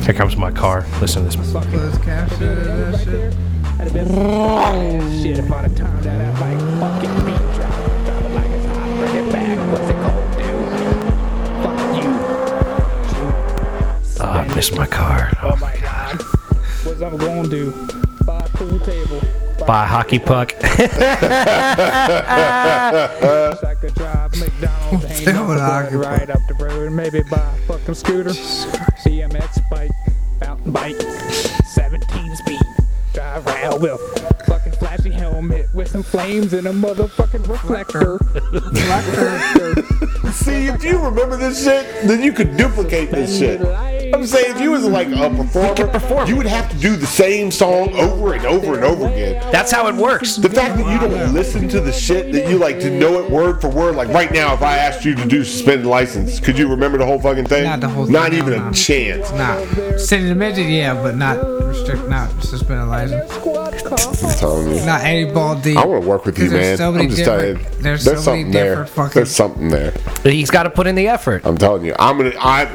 Here 0.06 0.14
comes 0.14 0.36
my 0.36 0.52
car. 0.52 0.86
Listen 1.00 1.30
to 1.30 1.38
this. 1.38 1.52
Closed 1.52 2.02
caption, 2.04 2.98
shit. 2.98 3.34
I'd 3.80 3.88
have 3.88 3.94
been 3.94 4.08
fucking 4.10 5.24
shit 5.24 5.40
if 5.40 5.50
I'd 5.52 5.64
have 5.64 5.76
timed 5.76 6.04
that 6.04 6.22
out 6.22 6.42
like 6.42 6.60
fucking 6.80 7.26
beat 7.26 7.38
drop. 7.56 7.74
Drop 8.06 8.24
it 8.24 8.32
like 8.32 8.52
it's 8.52 8.66
hot, 8.66 8.90
bring 8.98 9.16
it 9.16 9.32
back. 9.32 9.58
What's 9.72 9.90
it 9.90 9.94
gonna? 9.94 10.22
Fuck 11.64 11.80
you. 12.04 12.12
Oh, 14.24 14.30
I 14.30 14.56
missed 14.56 14.76
my 14.76 14.88
car. 14.88 15.32
Oh 15.42 15.56
my 15.56 15.74
oh 15.74 15.82
god. 15.82 16.22
What's 16.84 17.02
I'm 17.02 17.18
gonna 17.18 17.48
do? 17.48 17.72
Buy 18.26 18.40
a 18.40 18.50
pool 18.50 18.80
table. 18.80 19.22
Buy 19.68 19.84
a 19.84 19.88
hockey 19.88 20.20
puck. 20.20 20.54
I 20.64 20.70
could 23.80 23.94
drive 23.94 24.36
McDonald's, 24.38 25.06
hang 25.06 25.26
Tell 25.26 25.44
out 25.44 25.50
me 25.50 25.54
the 25.54 25.60
the 25.60 25.62
hockey 25.62 25.92
board, 25.92 26.06
right 26.06 26.30
up 26.30 26.40
the 26.48 26.54
road, 26.56 26.92
maybe 26.92 27.22
buy 27.30 27.38
a 27.38 27.68
fucking 27.68 27.94
scooter. 27.96 28.32
CMX 28.32 29.62
bike, 29.70 29.92
mountain 30.40 30.72
bike, 30.72 31.00
17 31.76 32.36
speed. 32.38 32.60
Drive 33.14 33.46
around 33.48 33.82
with 33.82 34.00
fucking 34.48 34.74
flashy 34.74 35.12
helmet 35.12 35.68
with 35.74 35.90
some 35.90 36.04
flames 36.04 36.54
and 36.54 36.68
a 36.68 36.72
motherfucking 36.74 37.48
reflector. 37.48 38.18
reflector. 38.52 39.84
See, 40.32 40.68
if 40.68 40.84
you 40.84 40.98
remember 40.98 41.38
this 41.38 41.64
shit, 41.64 42.08
then 42.08 42.22
you 42.24 42.32
could 42.34 42.58
duplicate 42.58 43.12
this 43.12 43.38
shit. 43.38 43.62
I'm 44.14 44.26
saying 44.26 44.56
if 44.56 44.62
you 44.62 44.72
was 44.72 44.86
like 44.86 45.08
a 45.10 45.30
performer, 45.88 46.28
you 46.28 46.36
would 46.36 46.46
have 46.46 46.70
to 46.72 46.78
do 46.78 46.96
the 46.96 47.06
same 47.08 47.52
song 47.52 47.94
over 47.96 48.34
and 48.34 48.46
over 48.46 48.76
and 48.76 48.84
over 48.84 49.08
again. 49.08 49.42
That's 49.52 49.72
how 49.72 49.88
it 49.88 49.96
works. 49.96 50.36
The 50.36 50.50
fact 50.50 50.78
that 50.78 50.92
you 50.92 51.00
don't 51.00 51.34
listen 51.34 51.68
to 51.70 51.80
the 51.82 51.92
shit 51.92 52.32
that 52.34 52.50
you 52.50 52.58
like 52.58 52.80
to 52.80 52.90
know 52.90 53.24
it 53.24 53.30
word 53.30 53.62
for 53.62 53.70
word, 53.70 53.96
like 53.96 54.10
right 54.10 54.32
now, 54.32 54.54
if 54.54 54.62
I 54.62 54.78
asked 54.78 55.06
you 55.06 55.16
to 55.16 55.26
do 55.28 55.44
suspended 55.44 55.86
license, 55.86 56.40
could 56.40 56.58
you 56.58 56.68
remember 56.68 56.98
the 56.98 57.06
whole 57.06 57.20
fucking 57.20 57.46
thing? 57.46 57.64
Not 57.64 57.80
the 57.80 57.90
whole 57.90 58.06
thing. 58.06 58.14
Not 58.14 58.32
thing, 58.32 58.40
even 58.40 58.60
no, 58.60 58.70
a 58.70 58.74
chance. 58.74 59.32
Nah. 59.32 59.98
City 59.98 60.28
to 60.28 60.36
midget, 60.36 60.68
yeah, 60.68 60.94
but 60.94 61.16
not 61.16 61.38
restrict, 61.64 62.08
not 62.08 62.30
suspended 62.44 62.88
license. 62.88 63.32
I'm 64.24 64.38
telling 64.38 64.76
you. 64.76 64.86
Not 64.86 65.02
any 65.02 65.32
ball 65.32 65.56
deep. 65.60 65.78
I 65.78 65.86
want 65.86 66.04
to 66.04 66.08
work 66.10 66.26
with 66.26 66.38
you, 66.40 66.52
man. 66.52 66.78
so 66.78 66.94
I'm 66.94 67.10
just 67.10 67.24
telling 67.24 67.58
you. 67.58 67.64
there's 67.80 68.04
There's, 68.06 68.24
so 68.24 68.32
many 68.32 68.44
something 68.44 68.52
there. 68.52 68.86
fucking- 68.86 69.14
There's 69.14 69.32
something 69.36 69.70
there. 69.70 69.94
He's 70.24 70.52
got 70.52 70.64
to 70.64 70.70
put 70.70 70.88
in 70.88 70.96
the 70.96 71.08
effort. 71.08 71.46
I'm 71.46 71.58
telling 71.58 71.86
you. 71.86 71.96
I'm 72.00 72.18
gonna. 72.18 72.34
I. 72.40 72.66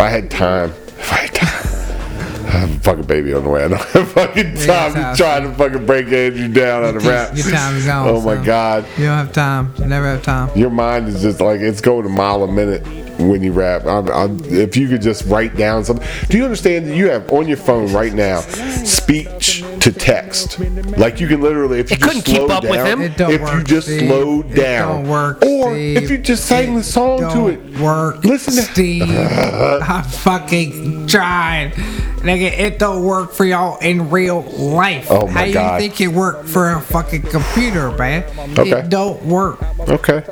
If 0.00 0.06
I 0.06 0.08
had 0.08 0.30
time. 0.30 0.70
If 0.70 1.12
I 1.12 1.16
had 1.16 1.34
time. 1.34 2.46
I 2.46 2.58
have 2.60 2.74
a 2.74 2.80
fucking 2.80 3.04
baby 3.04 3.34
on 3.34 3.44
the 3.44 3.50
way. 3.50 3.64
I 3.64 3.68
don't 3.68 3.78
have 3.82 4.12
fucking 4.12 4.54
time 4.54 4.94
to 4.94 5.14
try 5.14 5.40
to 5.40 5.52
fucking 5.52 5.84
break 5.84 6.06
Andrew 6.06 6.48
down 6.48 6.84
on 6.84 6.96
a 6.96 7.00
rap. 7.00 7.36
your 7.36 7.50
time 7.50 7.76
is 7.76 7.84
gone, 7.84 8.08
Oh 8.08 8.22
my 8.22 8.36
son. 8.36 8.44
god. 8.46 8.86
You 8.96 9.04
don't 9.04 9.26
have 9.26 9.32
time. 9.34 9.74
You 9.76 9.84
never 9.84 10.06
have 10.06 10.22
time. 10.22 10.56
Your 10.56 10.70
mind 10.70 11.08
is 11.08 11.20
just 11.20 11.42
like 11.42 11.60
it's 11.60 11.82
going 11.82 12.06
a 12.06 12.08
mile 12.08 12.42
a 12.44 12.50
minute 12.50 12.82
when 13.20 13.42
you 13.42 13.52
rap. 13.52 13.84
I'm, 13.84 14.08
I'm, 14.08 14.42
if 14.46 14.74
you 14.74 14.88
could 14.88 15.02
just 15.02 15.26
write 15.26 15.54
down 15.56 15.84
something. 15.84 16.08
Do 16.30 16.38
you 16.38 16.44
understand 16.44 16.86
that 16.88 16.96
you 16.96 17.10
have 17.10 17.30
on 17.30 17.46
your 17.46 17.58
phone 17.58 17.92
right 17.92 18.14
now 18.14 18.40
speech 18.40 19.59
to 19.80 19.92
text? 19.92 20.58
Like 20.98 21.20
you 21.20 21.28
can 21.28 21.40
literally, 21.40 21.80
if 21.80 21.90
you 21.90 21.96
It 21.96 22.00
just 22.00 22.08
couldn't 22.08 22.24
keep 22.24 22.36
slow 22.36 22.46
up 22.48 22.62
with 22.64 22.72
down, 22.74 22.86
him. 22.86 23.02
It 23.02 23.20
if 23.20 23.40
you 23.54 23.62
just 23.64 23.86
Steve. 23.86 24.08
slow 24.08 24.40
It 24.40 24.54
down, 24.54 25.02
don't 25.04 25.08
work, 25.08 25.42
or 25.42 25.72
Steve. 25.72 25.96
if 26.02 26.10
you 26.10 26.18
just 26.18 26.46
sang 26.46 26.74
the 26.74 26.82
song 26.84 27.18
to 27.18 27.24
Don't 27.24 27.50
it. 27.74 27.80
work. 27.80 28.24
Listen 28.24 28.54
to- 28.54 28.62
Steve. 28.62 29.02
I'm 29.10 30.04
fucking 30.04 31.06
trying. 31.06 31.72
Nigga, 32.20 32.52
it 32.58 32.78
don't 32.78 33.02
work 33.02 33.32
for 33.32 33.46
y'all 33.46 33.78
in 33.78 34.10
real 34.10 34.42
life. 34.42 35.06
Oh 35.10 35.26
my 35.26 35.32
How 35.32 35.44
you 35.44 35.54
God. 35.54 35.80
think 35.80 36.00
it 36.02 36.08
work 36.08 36.44
for 36.44 36.70
a 36.72 36.80
fucking 36.80 37.22
computer, 37.22 37.90
man? 37.92 38.24
Okay. 38.58 38.80
It 38.80 38.90
don't 38.90 39.24
work. 39.24 39.58
Okay. 39.88 40.22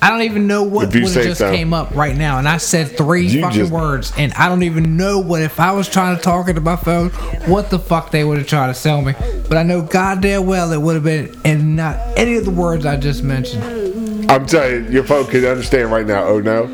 I 0.00 0.10
don't 0.10 0.22
even 0.22 0.46
know 0.46 0.62
what 0.62 0.88
If 0.88 0.94
you 0.94 1.02
would 1.02 1.10
say 1.10 1.24
just 1.24 1.38
so. 1.38 1.50
came 1.52 1.74
up 1.74 1.94
right 1.96 2.16
now, 2.16 2.38
and 2.38 2.48
I 2.48 2.58
said 2.58 2.96
three 2.96 3.26
You 3.26 3.40
fucking 3.40 3.58
just- 3.58 3.72
words, 3.72 4.12
and 4.16 4.32
I 4.34 4.48
don't 4.48 4.62
even 4.62 4.96
know 4.96 5.18
what 5.18 5.42
if 5.42 5.58
I 5.58 5.72
was 5.72 5.88
trying 5.88 6.14
to 6.16 6.22
talk 6.22 6.48
into 6.48 6.60
my 6.60 6.76
phone, 6.76 7.10
what 7.46 7.70
the 7.70 7.78
fuck 7.80 8.12
they 8.12 8.22
would 8.22 8.38
have 8.38 8.46
tried 8.46 8.68
to 8.68 8.74
sell 8.74 9.02
me. 9.02 9.14
But 9.48 9.58
I 9.58 9.64
know 9.64 9.82
goddamn 9.82 10.46
well 10.46 10.72
it 10.72 10.80
would 10.80 10.94
have 10.94 11.04
been, 11.04 11.36
and 11.44 11.74
not 11.74 11.98
any 12.16 12.36
of 12.36 12.44
the 12.44 12.50
words 12.52 12.86
I 12.86 12.96
just 12.96 13.24
mentioned. 13.24 14.30
I'm 14.30 14.46
telling 14.46 14.86
you, 14.86 14.90
your 14.90 15.04
phone 15.04 15.26
can 15.26 15.44
understand 15.44 15.90
right 15.90 16.06
now. 16.06 16.24
Oh 16.24 16.38
no. 16.40 16.66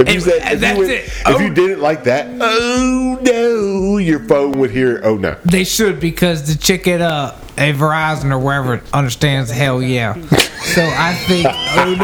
If 0.00 0.12
you 0.12 0.20
said, 0.20 0.52
if, 0.52 0.60
that's 0.60 0.74
you, 0.78 0.84
went- 0.86 0.90
it. 0.92 1.04
if 1.04 1.22
Oh. 1.26 1.38
you 1.38 1.54
did 1.54 1.70
it 1.70 1.78
like 1.78 2.04
that, 2.04 2.26
oh 2.40 3.18
no, 3.22 3.96
your 3.98 4.20
phone 4.20 4.52
would 4.58 4.70
hear, 4.70 5.00
oh 5.04 5.16
no. 5.16 5.36
They 5.44 5.64
should 5.64 6.00
because 6.00 6.46
the 6.52 6.60
chick 6.62 6.86
at 6.88 7.00
uh, 7.00 7.34
at 7.56 7.74
Verizon 7.76 8.30
or 8.32 8.38
wherever 8.38 8.82
understands 8.92 9.50
hell 9.50 9.80
yeah. 9.82 10.14
So 10.76 10.82
I 10.84 11.14
think 11.26 11.46
oh 11.48 11.94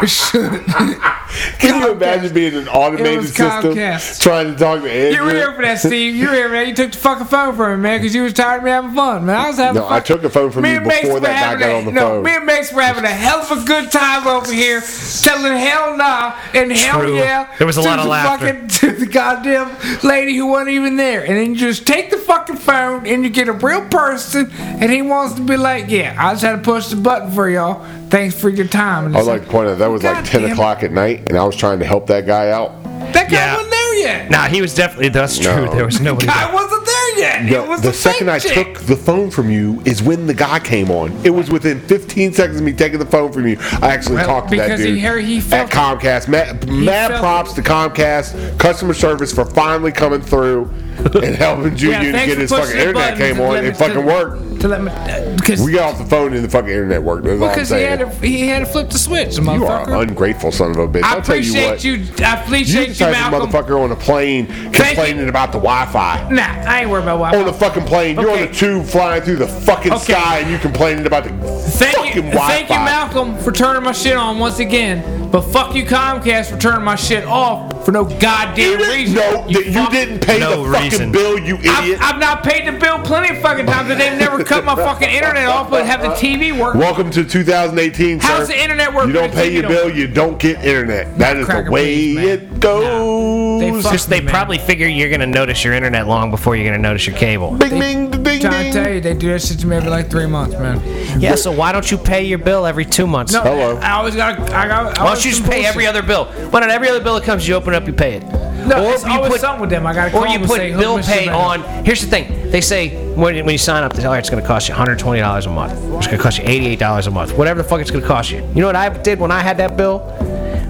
no 0.00 0.06
should 0.06 0.64
Can 1.58 1.82
you 1.82 1.92
imagine 1.92 2.32
being 2.32 2.54
an 2.54 2.68
automated 2.68 3.18
was 3.18 3.28
system 3.34 3.74
Comcast. 3.74 4.22
trying 4.22 4.50
to 4.52 4.58
talk 4.58 4.82
to 4.82 5.12
You 5.12 5.22
were 5.22 5.30
here 5.30 5.52
for 5.52 5.60
that, 5.62 5.78
Steve. 5.78 6.16
You 6.16 6.28
were 6.28 6.34
here 6.34 6.48
for 6.48 6.54
that. 6.54 6.68
You 6.68 6.74
took 6.74 6.92
the 6.92 6.96
fucking 6.98 7.26
phone 7.26 7.54
from 7.54 7.76
me, 7.76 7.82
man, 7.82 8.00
because 8.00 8.14
you 8.14 8.22
was 8.22 8.32
tired 8.32 8.58
of 8.58 8.64
me 8.64 8.70
having 8.70 8.94
fun, 8.94 9.26
man. 9.26 9.36
I 9.36 9.48
was 9.48 9.58
having 9.58 9.74
No, 9.82 9.88
fun. 9.88 9.92
I 9.92 10.00
took 10.00 10.22
the 10.22 10.30
phone 10.30 10.50
from 10.50 10.62
Me 10.62 10.72
you 10.72 10.80
before 10.80 11.20
that 11.20 11.58
guy 11.58 11.66
got 11.66 11.76
on 11.76 11.84
the 11.84 11.92
no, 11.92 12.00
phone. 12.00 12.22
me 12.24 12.34
and 12.36 12.46
Mace 12.46 12.72
were 12.72 12.80
having 12.80 13.04
a 13.04 13.08
hell 13.08 13.40
of 13.40 13.62
a 13.62 13.64
good 13.66 13.92
time 13.92 14.26
over 14.26 14.50
here, 14.50 14.80
telling 15.22 15.56
hell 15.58 15.96
nah 15.98 16.34
and 16.54 16.72
hell 16.72 17.00
True. 17.00 17.16
yeah. 17.16 17.54
There 17.58 17.66
was 17.66 17.76
a 17.76 17.82
to 17.82 17.88
lot 17.88 17.98
of 17.98 18.04
the 18.06 18.10
laughter. 18.10 18.46
Fucking, 18.46 18.68
to 18.68 18.92
the 18.92 19.06
goddamn 19.06 20.00
lady 20.02 20.34
who 20.36 20.46
wasn't 20.46 20.70
even 20.70 20.96
there, 20.96 21.24
and 21.24 21.36
then 21.36 21.50
you 21.50 21.56
just 21.56 21.86
take 21.86 22.10
the 22.10 22.16
fucking 22.18 22.56
phone 22.56 23.06
and 23.06 23.22
you 23.22 23.28
get 23.28 23.48
a 23.48 23.52
real 23.52 23.86
person, 23.88 24.50
and 24.58 24.90
he 24.90 25.02
wants 25.02 25.34
to 25.34 25.42
be 25.42 25.58
like, 25.58 25.86
"Yeah, 25.88 26.16
I 26.18 26.32
just 26.32 26.42
had 26.42 26.52
to 26.56 26.62
push 26.62 26.86
the 26.86 26.96
button 26.96 27.30
for 27.32 27.50
y'all. 27.50 27.84
Thanks 28.10 28.38
for 28.38 28.48
your 28.48 28.66
time." 28.66 29.06
And 29.06 29.16
I 29.16 29.18
it's 29.20 29.26
would 29.26 29.32
like 29.32 29.44
to 29.44 29.48
point 29.50 29.68
out 29.68 29.78
that 29.78 29.90
was 29.90 30.02
like 30.02 30.24
10 30.24 30.40
damn 30.42 30.50
it. 30.50 30.52
o'clock 30.52 30.82
at 30.82 30.92
night, 30.92 31.24
and 31.28 31.36
I 31.38 31.44
was 31.44 31.56
trying 31.56 31.78
to 31.80 31.84
help 31.86 32.06
that 32.08 32.26
guy 32.26 32.50
out. 32.50 32.72
that 33.12 33.30
guy 33.30 33.36
Yeah. 33.36 33.54
wasn't 33.54 33.70
there 33.70 33.94
yet. 34.00 34.30
Nah, 34.30 34.44
he 34.48 34.60
was 34.60 34.74
definitely. 34.74 35.08
That's 35.08 35.38
true. 35.38 35.64
No. 35.66 35.72
There 35.74 35.84
was 35.84 36.00
nobody. 36.00 36.26
guy 36.26 36.44
there. 36.46 36.54
wasn't 36.54 36.84
there 36.86 37.18
yet. 37.18 37.44
No, 37.44 37.64
it 37.64 37.68
was 37.68 37.80
the 37.80 37.88
the 37.88 37.94
second 37.94 38.28
I 38.30 38.38
chick. 38.38 38.74
took 38.74 38.84
the 38.86 38.96
phone 38.96 39.30
from 39.30 39.50
you 39.50 39.80
is 39.86 40.02
when 40.02 40.26
the 40.26 40.34
guy 40.34 40.58
came 40.58 40.90
on. 40.90 41.18
It 41.24 41.30
was 41.30 41.50
within 41.50 41.80
15 41.80 42.32
seconds 42.34 42.58
of 42.58 42.64
me 42.64 42.72
taking 42.72 42.98
the 42.98 43.06
phone 43.06 43.32
from 43.32 43.46
you. 43.46 43.56
I 43.82 43.88
actually 43.94 44.16
Well, 44.16 44.26
talked 44.26 44.50
to 44.50 44.56
that 44.56 44.66
because 44.68 44.80
he 44.84 44.92
dude 44.94 45.00
heard- 45.02 45.24
he 45.24 45.38
at 45.38 45.42
felt- 45.44 45.70
Comcast. 45.70 46.28
Mad, 46.28 46.68
mad 46.70 47.08
felt- 47.10 47.20
props 47.20 47.52
to 47.54 47.62
Comcast 47.62 48.58
customer 48.58 48.92
service 48.94 49.32
for 49.32 49.44
finally 49.46 49.90
coming 49.92 50.20
through 50.20 50.70
and 51.14 51.36
helping 51.36 51.76
Junior 51.76 51.98
to 51.98 52.26
get 52.26 52.38
his 52.38 52.50
fucking 52.50 52.76
internet 52.76 53.16
came 53.16 53.40
on. 53.40 53.64
It 53.64 53.76
fucking 53.76 54.04
worked. 54.04 54.60
To 54.60 54.66
let 54.68 54.82
me, 54.82 54.90
uh, 54.90 55.36
because 55.36 55.62
We 55.62 55.70
got 55.72 55.92
off 55.92 55.98
the 55.98 56.04
phone 56.04 56.32
and 56.34 56.44
the 56.44 56.48
fucking 56.48 56.68
internet 56.68 57.00
worked. 57.02 57.22
Because 57.24 57.68
he 57.70 57.80
had 57.82 58.00
to, 58.00 58.08
he 58.16 58.48
had 58.48 58.60
to 58.60 58.66
flip 58.66 58.90
the 58.90 58.98
switch, 58.98 59.38
you 59.38 59.66
are 59.66 59.88
an 59.88 60.08
ungrateful 60.08 60.50
son 60.50 60.72
of 60.72 60.78
a 60.78 60.88
bitch. 60.88 61.04
I 61.04 61.14
I'll 61.14 61.22
tell 61.22 61.36
you 61.36 61.42
appreciate 61.52 61.66
what. 61.70 61.84
you. 61.84 61.92
I 62.24 62.38
You 62.38 62.44
appreciate 62.44 62.86
the 62.94 63.04
you, 63.06 63.10
Malcolm. 63.12 63.48
motherfucker 63.50 63.80
on 63.80 63.92
a 63.92 63.96
plane 63.96 64.46
complaining 64.72 65.28
about 65.28 65.52
the 65.52 65.58
Wi-Fi. 65.58 66.28
Nah, 66.30 66.42
I 66.42 66.80
ain't 66.80 66.90
worried 66.90 67.02
about 67.04 67.18
Wi-Fi. 67.18 67.38
on 67.38 67.46
the 67.46 67.52
fucking 67.52 67.84
plane. 67.84 68.16
You're 68.18 68.30
on 68.30 68.38
Okay. 68.38 68.46
the 68.48 68.54
tube 68.54 68.84
flying 68.86 69.22
through 69.22 69.36
the 69.36 69.46
fucking 69.46 69.92
Okay. 69.92 70.12
sky 70.12 70.38
and 70.40 70.50
you 70.50 70.58
complaining 70.58 71.06
about 71.06 71.22
the 71.24 71.30
Thank 71.30 71.94
fucking 71.96 72.14
you, 72.16 72.22
Wi-Fi. 72.30 72.48
thank 72.48 72.68
you, 72.68 72.76
Malcolm, 72.76 73.38
for 73.38 73.52
turning 73.52 73.82
my 73.84 73.92
shit 73.92 74.16
on 74.16 74.38
once 74.40 74.58
again. 74.58 75.30
But 75.30 75.42
fuck 75.42 75.74
you, 75.74 75.84
Comcast, 75.84 76.46
for 76.50 76.58
turning 76.58 76.82
my 76.84 76.96
shit 76.96 77.24
off 77.26 77.77
for 77.88 77.92
no 77.92 78.04
goddamn 78.04 78.80
You 78.80 78.86
reason. 78.86 79.14
know 79.14 79.46
that 79.50 79.64
you 79.64 79.88
didn't 79.90 80.18
pay 80.20 80.40
No 80.40 80.62
the 80.66 80.72
fucking 80.72 80.90
reason. 80.90 81.10
bill, 81.12 81.38
you 81.38 81.56
I've, 81.56 81.84
idiot. 81.84 81.98
I've 82.02 82.20
not 82.20 82.44
paid 82.44 82.66
the 82.66 82.78
bill 82.78 82.98
plenty 82.98 83.34
of 83.34 83.40
fucking 83.40 83.64
times, 83.64 83.88
but 83.88 83.96
they've 83.96 84.18
never 84.18 84.44
cut 84.44 84.62
my 84.62 84.74
fucking 84.74 85.08
internet 85.08 85.48
off, 85.48 85.70
but 85.70 85.86
have 85.86 86.02
the 86.02 86.08
TV 86.08 86.52
work. 86.52 86.74
Welcome 86.74 87.10
to 87.12 87.24
2018, 87.24 88.18
How's 88.20 88.40
sir. 88.46 88.52
the 88.52 88.62
internet 88.62 88.92
work 88.92 89.06
You 89.06 89.14
don't 89.14 89.32
pay 89.32 89.50
your 89.54 89.66
bill, 89.66 89.86
work? 89.86 89.94
you 89.94 90.06
don't 90.06 90.38
get 90.38 90.62
internet. 90.62 91.16
That 91.16 91.38
is 91.38 91.46
the 91.46 91.66
way 91.70 92.14
please, 92.14 92.18
it 92.28 92.60
goes. 92.60 93.60
They 93.62 93.80
fuck- 93.80 93.92
Just 93.92 94.10
they 94.10 94.20
Man. 94.20 94.34
probably 94.34 94.58
figure 94.58 94.86
you're 94.86 95.08
gonna 95.08 95.26
notice 95.26 95.64
your 95.64 95.72
internet 95.72 96.06
long 96.06 96.30
before 96.30 96.56
you're 96.56 96.66
gonna 96.70 96.82
notice 96.82 97.06
your 97.06 97.16
cable. 97.16 97.52
Bing, 97.52 97.78
bing, 97.80 98.10
ding, 98.10 98.40
Trying 98.40 98.70
to 98.70 98.82
tell 98.82 98.92
you, 98.92 99.00
they 99.00 99.14
do 99.14 99.28
that 99.32 99.40
shit 99.40 99.60
to 99.60 99.66
me 99.66 99.76
every 99.76 99.88
like 99.88 100.10
three 100.10 100.26
months, 100.26 100.54
man. 100.58 100.78
Yeah, 101.18 101.36
so 101.36 101.50
why 101.50 101.72
don't 101.72 101.90
you 101.90 101.96
pay 101.96 102.24
your 102.24 102.38
bill 102.38 102.66
every 102.66 102.84
two 102.84 103.06
months? 103.06 103.32
No, 103.32 103.40
Hello. 103.40 103.76
I 103.78 103.92
always 103.92 104.14
got. 104.14 104.38
I 104.52 104.68
got. 104.68 104.98
Why 104.98 105.06
don't 105.06 105.24
you 105.24 105.30
just 105.30 105.44
pay 105.44 105.64
every 105.64 105.86
other 105.86 106.02
bill? 106.02 106.26
When 106.50 106.62
on 106.62 106.70
every 106.70 106.90
other 106.90 107.00
bill 107.02 107.14
that 107.14 107.24
comes, 107.24 107.48
you 107.48 107.54
open 107.54 107.72
it 107.72 107.77
up, 107.78 107.86
you 107.86 107.92
pay 107.92 108.14
it. 108.14 108.22
No, 108.66 108.86
or 108.86 108.92
it's 108.92 109.04
you 109.04 109.10
always 109.12 109.32
put- 109.32 109.40
something 109.40 109.60
with 109.62 109.70
them. 109.70 109.86
I 109.86 109.94
gotta 109.94 110.10
call 110.10 110.24
Or 110.24 110.28
you 110.28 110.40
put 110.40 110.56
say, 110.56 110.72
bill 110.76 110.98
pay 110.98 111.28
on. 111.28 111.62
Here's 111.84 112.00
the 112.02 112.06
thing: 112.08 112.50
they 112.50 112.60
say 112.60 112.90
when, 113.14 113.34
when 113.44 113.50
you 113.50 113.58
sign 113.58 113.82
up, 113.82 113.92
they 113.92 114.02
say, 114.02 114.08
"Oh, 114.08 114.12
it's 114.12 114.30
going 114.30 114.42
to 114.42 114.46
cost 114.46 114.68
you 114.68 114.72
120 114.72 115.20
dollars 115.20 115.46
a 115.46 115.50
month. 115.50 115.72
It's 115.96 116.06
going 116.06 116.18
to 116.18 116.22
cost 116.22 116.38
you 116.38 116.44
88 116.46 116.78
dollars 116.78 117.06
a 117.06 117.10
month. 117.10 117.32
Whatever 117.36 117.62
the 117.62 117.68
fuck 117.68 117.80
it's 117.80 117.90
going 117.90 118.02
to 118.02 118.08
cost 118.08 118.30
you." 118.30 118.38
You 118.54 118.60
know 118.60 118.66
what 118.66 118.76
I 118.76 118.88
did 118.90 119.18
when 119.20 119.30
I 119.30 119.40
had 119.40 119.56
that 119.58 119.76
bill? 119.76 120.02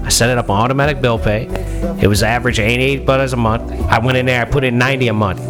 I 0.05 0.09
set 0.09 0.29
it 0.29 0.37
up 0.37 0.49
on 0.49 0.59
automatic 0.61 1.01
bill 1.01 1.19
pay. 1.19 1.47
It 2.01 2.07
was 2.07 2.23
average 2.23 2.59
88 2.59 3.05
dollars 3.05 3.33
a 3.33 3.37
month. 3.37 3.71
I 3.89 3.99
went 3.99 4.17
in 4.17 4.25
there, 4.25 4.41
I 4.41 4.45
put 4.45 4.63
in 4.63 4.77
90 4.77 5.07
a 5.09 5.13
month. 5.13 5.41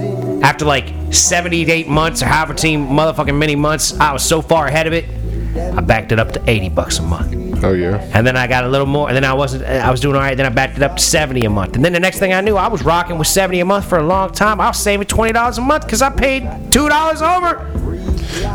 After 0.43 0.65
like 0.65 0.93
78 1.11 1.87
months 1.87 2.21
or 2.21 2.25
however 2.25 2.53
many 2.53 2.77
motherfucking 2.77 3.37
many 3.37 3.55
months, 3.55 3.97
I 3.99 4.11
was 4.13 4.23
so 4.23 4.41
far 4.41 4.67
ahead 4.67 4.87
of 4.87 4.93
it. 4.93 5.05
I 5.77 5.81
backed 5.81 6.11
it 6.11 6.19
up 6.19 6.31
to 6.33 6.49
80 6.49 6.69
bucks 6.69 6.99
a 6.99 7.01
month. 7.03 7.48
Oh, 7.61 7.73
yeah. 7.73 8.09
And 8.13 8.25
then 8.25 8.37
I 8.37 8.47
got 8.47 8.63
a 8.63 8.67
little 8.69 8.87
more, 8.87 9.07
and 9.09 9.15
then 9.15 9.25
I 9.25 9.33
wasn't, 9.33 9.65
I 9.65 9.91
was 9.91 9.99
doing 9.99 10.15
all 10.15 10.21
right. 10.21 10.35
Then 10.35 10.45
I 10.45 10.49
backed 10.49 10.77
it 10.77 10.83
up 10.83 10.95
to 10.97 11.03
70 11.03 11.45
a 11.45 11.49
month. 11.49 11.75
And 11.75 11.83
then 11.83 11.93
the 11.93 11.99
next 11.99 12.19
thing 12.19 12.33
I 12.33 12.41
knew, 12.41 12.55
I 12.55 12.67
was 12.67 12.83
rocking 12.83 13.17
with 13.17 13.27
70 13.27 13.59
a 13.59 13.65
month 13.65 13.85
for 13.85 13.97
a 13.97 14.03
long 14.03 14.31
time. 14.31 14.61
I 14.61 14.67
was 14.67 14.77
saving 14.79 15.07
$20 15.07 15.57
a 15.57 15.61
month 15.61 15.83
because 15.85 16.01
I 16.01 16.09
paid 16.09 16.43
$2 16.43 17.21
over. 17.21 17.65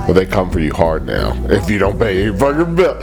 Well, 0.07 0.15
they 0.15 0.25
come 0.25 0.51
for 0.51 0.61
you 0.61 0.73
hard 0.73 1.07
now. 1.07 1.33
If 1.51 1.69
you 1.69 1.79
don't 1.79 1.99
pay 1.99 2.25
your 2.25 2.37
fucking 2.37 2.75
bill, 2.77 2.95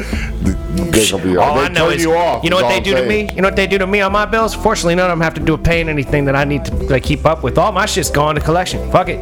they 0.92 1.08
come 1.08 1.22
for 1.22 1.28
you 1.28 1.40
All 1.40 1.54
hard. 1.54 1.66
I 1.66 1.68
They 1.68 1.74
know 1.74 1.90
is, 1.90 2.02
you 2.04 2.14
off. 2.14 2.44
you 2.44 2.50
know 2.50 2.56
what 2.56 2.70
they 2.70 2.80
do 2.80 2.96
to 2.96 3.06
me? 3.06 3.30
You 3.36 3.42
know 3.42 3.48
what 3.50 3.56
they 3.56 3.68
do 3.68 3.78
to 3.78 3.86
me 3.88 4.02
on 4.02 4.12
my 4.12 4.26
bills? 4.26 4.56
Fortunately, 4.56 4.96
none 4.96 5.10
of 5.10 5.18
them 5.18 5.22
have 5.22 5.34
to 5.36 5.42
do 5.42 5.52
with 5.54 5.64
paying 5.64 5.90
anything 5.90 6.26
that 6.26 6.36
I 6.36 6.44
need 6.46 6.66
to 6.66 6.74
like, 6.76 7.04
keep 7.04 7.26
up 7.26 7.44
with. 7.44 7.58
All 7.58 7.72
my 7.72 7.86
shit's 7.86 8.10
gone 8.10 8.36
to 8.36 8.42
collection. 8.42 8.90
Fuck 8.92 9.10
it. 9.10 9.20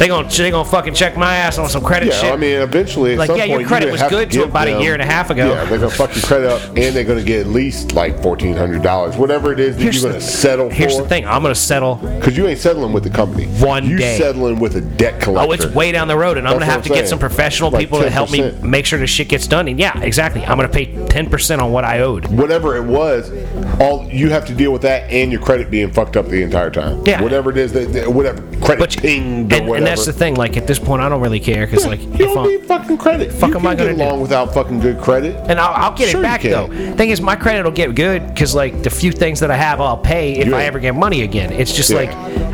They 0.00 0.08
gonna 0.08 0.26
they 0.30 0.50
gonna 0.50 0.64
fucking 0.64 0.94
check 0.94 1.14
my 1.18 1.36
ass 1.36 1.58
on 1.58 1.68
some 1.68 1.84
credit 1.84 2.08
Yeah, 2.08 2.20
shit. 2.22 2.32
I 2.32 2.36
mean, 2.36 2.56
eventually, 2.56 3.12
at 3.12 3.18
Like, 3.18 3.26
some 3.26 3.36
yeah, 3.36 3.44
your 3.44 3.62
credit 3.66 3.84
you're 3.84 3.92
was 3.92 4.02
good 4.04 4.30
to 4.30 4.44
about 4.44 4.66
a 4.66 4.80
year 4.80 4.94
and 4.94 5.02
a 5.02 5.04
half 5.04 5.28
ago. 5.28 5.46
Yeah, 5.50 5.64
they're 5.66 5.78
gonna 5.78 5.90
fuck 5.90 6.14
your 6.14 6.24
credit 6.24 6.50
up, 6.50 6.62
and 6.68 6.96
they're 6.96 7.04
gonna 7.04 7.22
get 7.22 7.40
at 7.40 7.48
least 7.48 7.92
like 7.92 8.18
fourteen 8.22 8.56
hundred 8.56 8.82
dollars, 8.82 9.18
whatever 9.18 9.52
it 9.52 9.60
is 9.60 9.76
that 9.76 9.82
Here's 9.82 10.02
you're 10.02 10.12
gonna 10.12 10.22
settle 10.22 10.70
Here's 10.70 10.96
for. 10.96 11.02
the 11.02 11.08
thing: 11.10 11.26
I'm 11.26 11.42
gonna 11.42 11.54
settle. 11.54 11.96
Because 11.96 12.34
you 12.34 12.46
ain't 12.46 12.58
settling 12.58 12.94
with 12.94 13.04
the 13.04 13.10
company. 13.10 13.44
One 13.62 13.84
you 13.84 13.98
day. 13.98 14.16
settling 14.16 14.58
with 14.58 14.74
a 14.76 14.80
debt 14.80 15.20
collector. 15.20 15.46
Oh, 15.50 15.52
it's 15.52 15.66
way 15.74 15.92
down 15.92 16.08
the 16.08 16.16
road, 16.16 16.38
and 16.38 16.48
I'm 16.48 16.54
That's 16.54 16.64
gonna 16.64 16.72
have 16.72 16.82
to 16.84 16.88
I'm 16.88 16.94
get 16.94 17.00
saying. 17.00 17.08
some 17.10 17.18
professional 17.18 17.70
Like 17.70 17.80
people 17.80 18.00
to 18.00 18.08
help 18.08 18.30
me 18.30 18.52
make 18.62 18.86
sure 18.86 18.98
this 18.98 19.10
shit 19.10 19.28
gets 19.28 19.46
done. 19.46 19.68
And 19.68 19.78
yeah, 19.78 20.00
exactly. 20.00 20.42
I'm 20.46 20.56
gonna 20.56 20.70
pay 20.70 20.86
10% 20.86 21.60
on 21.60 21.72
what 21.72 21.84
I 21.84 22.00
owed. 22.00 22.26
Whatever 22.28 22.74
it 22.76 22.84
was, 22.84 23.30
all 23.78 24.08
you 24.10 24.30
have 24.30 24.46
to 24.46 24.54
deal 24.54 24.72
with 24.72 24.80
that 24.82 25.10
and 25.10 25.30
your 25.30 25.42
credit 25.42 25.70
being 25.70 25.92
fucked 25.92 26.16
up 26.16 26.26
the 26.28 26.42
entire 26.42 26.70
time. 26.70 27.02
Yeah. 27.04 27.22
Whatever 27.22 27.50
it 27.50 27.58
is, 27.58 27.74
that, 27.74 28.10
whatever 28.10 28.40
credit 28.60 28.78
But 28.78 28.96
pinged 28.96 29.52
or 29.52 29.56
and, 29.56 29.68
whatever. 29.68 29.89
That's 29.90 30.06
the 30.06 30.12
thing. 30.12 30.34
Like 30.36 30.56
at 30.56 30.66
this 30.66 30.78
point, 30.78 31.02
I 31.02 31.08
don't 31.08 31.20
really 31.20 31.40
care 31.40 31.66
because 31.66 31.86
like 31.86 32.00
you 32.02 32.12
if 32.12 32.18
don't 32.18 32.38
I'm, 32.38 32.48
need 32.48 32.64
fucking 32.66 32.98
credit. 32.98 33.32
Fuck 33.32 33.50
you 33.50 33.56
am 33.56 33.62
can 33.62 33.66
I 33.70 33.74
gonna 33.74 33.90
get 33.90 33.98
do? 33.98 34.04
along 34.04 34.20
without 34.20 34.54
fucking 34.54 34.80
good 34.80 34.98
credit. 35.00 35.36
and 35.48 35.58
I'll, 35.60 35.74
I'll 35.90 35.96
get 35.96 36.08
Sure 36.10 36.20
it 36.20 36.22
you 36.22 36.28
back 36.28 36.40
can. 36.42 36.50
though. 36.50 36.96
Thing 36.96 37.10
is, 37.10 37.20
my 37.20 37.36
credit 37.36 37.64
will 37.64 37.70
get 37.72 37.94
good 37.94 38.26
because 38.28 38.54
like 38.54 38.82
the 38.82 38.90
few 38.90 39.12
things 39.12 39.40
that 39.40 39.50
I 39.50 39.56
have, 39.56 39.80
I'll 39.80 39.98
pay 39.98 40.34
if 40.38 40.48
Yeah. 40.48 40.56
I 40.56 40.62
ever 40.64 40.78
get 40.78 40.94
money 40.94 41.22
again. 41.22 41.52
It's 41.52 41.74
just 41.74 41.90
Yeah. 41.90 41.96
like 41.98 42.10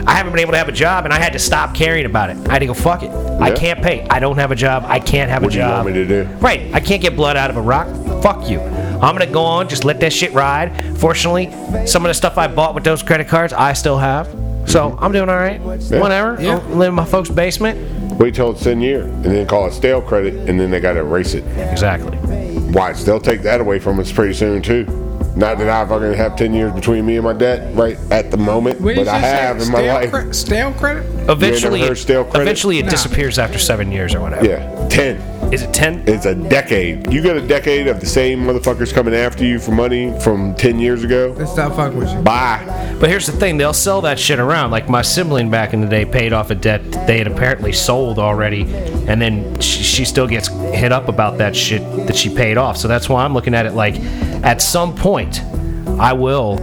I 0.09 0.13
haven't 0.15 0.33
been 0.33 0.41
able 0.41 0.53
to 0.53 0.59
have 0.59 0.69
a 0.69 0.73
job, 0.73 1.05
and 1.05 1.13
I 1.13 1.19
had 1.19 1.33
to 1.33 1.39
stop 1.39 1.75
caring 1.75 2.07
about 2.07 2.31
it. 2.31 2.37
I 2.49 2.53
had 2.53 2.59
to 2.61 2.67
go 2.67 2.75
fuck 2.75 3.03
it. 3.03 3.11
I 3.11 3.49
Yeah. 3.49 3.55
can't 3.57 3.83
pay. 3.83 4.07
I 4.09 4.21
don't 4.21 4.37
have 4.39 4.51
a 4.53 4.55
job. 4.57 4.85
I 4.87 4.99
can't 5.01 5.31
have 5.31 5.43
What 5.43 5.49
a 5.49 5.53
do 5.55 5.59
you 5.59 5.65
job. 5.65 5.85
want 5.85 5.97
me 5.97 6.05
to 6.05 6.07
do? 6.07 6.29
Right. 6.41 6.63
I 6.73 6.81
can't 6.81 7.03
get 7.03 7.17
blood 7.17 7.37
out 7.37 7.51
of 7.51 7.57
a 7.57 7.61
rock. 7.61 7.89
Fuck 8.23 8.49
you. 8.49 8.61
I'm 8.61 9.15
gonna 9.15 9.27
go 9.27 9.43
on, 9.43 9.69
just 9.69 9.85
let 9.85 10.01
that 10.01 10.13
shit 10.13 10.33
ride. 10.33 10.71
Fortunately, 10.99 11.53
some 11.87 12.05
of 12.05 12.09
the 12.09 12.15
stuff 12.15 12.39
I 12.39 12.47
bought 12.47 12.75
with 12.75 12.85
those 12.85 13.03
credit 13.03 13.29
cards, 13.29 13.53
I 13.53 13.73
still 13.75 13.99
have. 13.99 14.29
So 14.67 14.97
I'm 15.01 15.13
doing 15.13 15.29
all 15.29 15.37
right. 15.37 15.61
Whatever. 15.61 16.41
Yeah. 16.43 16.57
I'll 16.59 16.77
live 16.77 16.89
in 16.91 16.95
my 16.95 17.05
folks' 17.05 17.31
basement. 17.31 17.79
Wait 18.19 18.35
till 18.35 18.51
it's 18.51 18.63
10 18.65 18.81
year 18.81 19.03
and 19.03 19.25
then 19.25 19.47
call 19.47 19.67
it 19.67 19.73
stale 19.73 20.01
credit 20.01 20.35
and 20.49 20.59
then 20.59 20.71
they 20.71 20.81
got 20.81 20.95
to 20.95 21.01
erase 21.01 21.35
it. 21.35 21.45
Exactly. 21.71 22.17
Watch, 22.73 23.03
they'll 23.03 23.21
take 23.21 23.43
that 23.43 23.61
away 23.61 23.79
from 23.79 24.01
us 24.01 24.11
pretty 24.11 24.35
soon 24.35 24.63
too. 24.63 24.85
Not 25.37 25.59
that 25.59 25.69
I 25.69 25.87
fucking 25.87 26.15
have 26.15 26.35
10 26.35 26.55
years 26.55 26.73
between 26.73 27.05
me 27.05 27.17
and 27.17 27.25
my 27.25 27.35
debt 27.35 27.75
right 27.77 27.99
at 28.11 28.31
the 28.31 28.39
moment, 28.39 28.81
What 28.81 28.97
but 28.97 29.07
I 29.09 29.19
have 29.19 29.61
in 29.61 29.71
my 29.71 29.79
stale 29.81 29.95
life. 29.95 30.11
cre- 30.11 30.33
stale 30.33 30.73
credit? 30.73 31.05
Eventually, 31.29 31.83
heard 31.83 31.99
stale 31.99 32.25
credit? 32.25 32.41
eventually 32.43 32.79
it 32.79 32.85
Nah. 32.87 32.91
disappears 32.91 33.39
after 33.39 33.59
seven 33.59 33.93
years 33.93 34.15
or 34.15 34.21
whatever. 34.23 34.47
Yeah, 34.47 34.87
10. 34.89 35.19
Is 35.53 35.63
it 35.63 35.73
ten? 35.73 36.03
It's 36.09 36.27
a 36.27 36.35
decade. 36.35 37.13
You 37.13 37.23
got 37.23 37.37
a 37.37 37.47
decade 37.47 37.87
of 37.87 38.01
the 38.01 38.07
same 38.07 38.41
motherfuckers 38.41 38.93
coming 38.93 39.15
after 39.15 39.45
you 39.45 39.61
for 39.61 39.71
money 39.71 40.19
from 40.21 40.55
10 40.57 40.81
years 40.81 41.05
ago? 41.05 41.35
Let's 41.39 41.53
stop 41.53 41.77
fucking 41.77 41.97
with 41.97 42.13
you. 42.13 42.21
Bye. 42.21 42.97
But 42.99 43.11
here's 43.11 43.27
the 43.27 43.33
thing: 43.33 43.57
they'll 43.57 43.73
sell 43.73 44.01
that 44.01 44.19
shit 44.19 44.41
around. 44.41 44.73
Like 44.73 44.89
my 44.89 45.03
sibling 45.03 45.49
back 45.49 45.73
in 45.73 45.81
the 45.81 45.87
day 45.87 46.05
paid 46.05 46.33
off 46.33 46.51
a 46.51 46.57
debt 46.57 46.91
that 46.91 47.07
they 47.07 47.19
had 47.19 47.29
apparently 47.29 47.73
sold 47.73 48.19
already, 48.19 48.63
and 49.07 49.23
then 49.23 49.61
she, 49.61 49.83
she 49.85 50.05
still 50.05 50.27
gets 50.27 50.49
hit 50.49 50.91
up 50.91 51.09
about 51.09 51.39
that 51.39 51.55
shit 51.55 51.81
that 52.07 52.17
she 52.17 52.35
paid 52.35 52.57
off. 52.57 52.77
So 52.77 52.89
that's 52.89 53.09
why 53.09 53.25
I'm 53.25 53.33
looking 53.33 53.55
at 53.55 53.67
it 53.67 53.73
like, 53.75 53.95
at 54.43 54.61
some 54.61 54.97
point, 54.97 55.43
I 56.01 56.13
will 56.13 56.59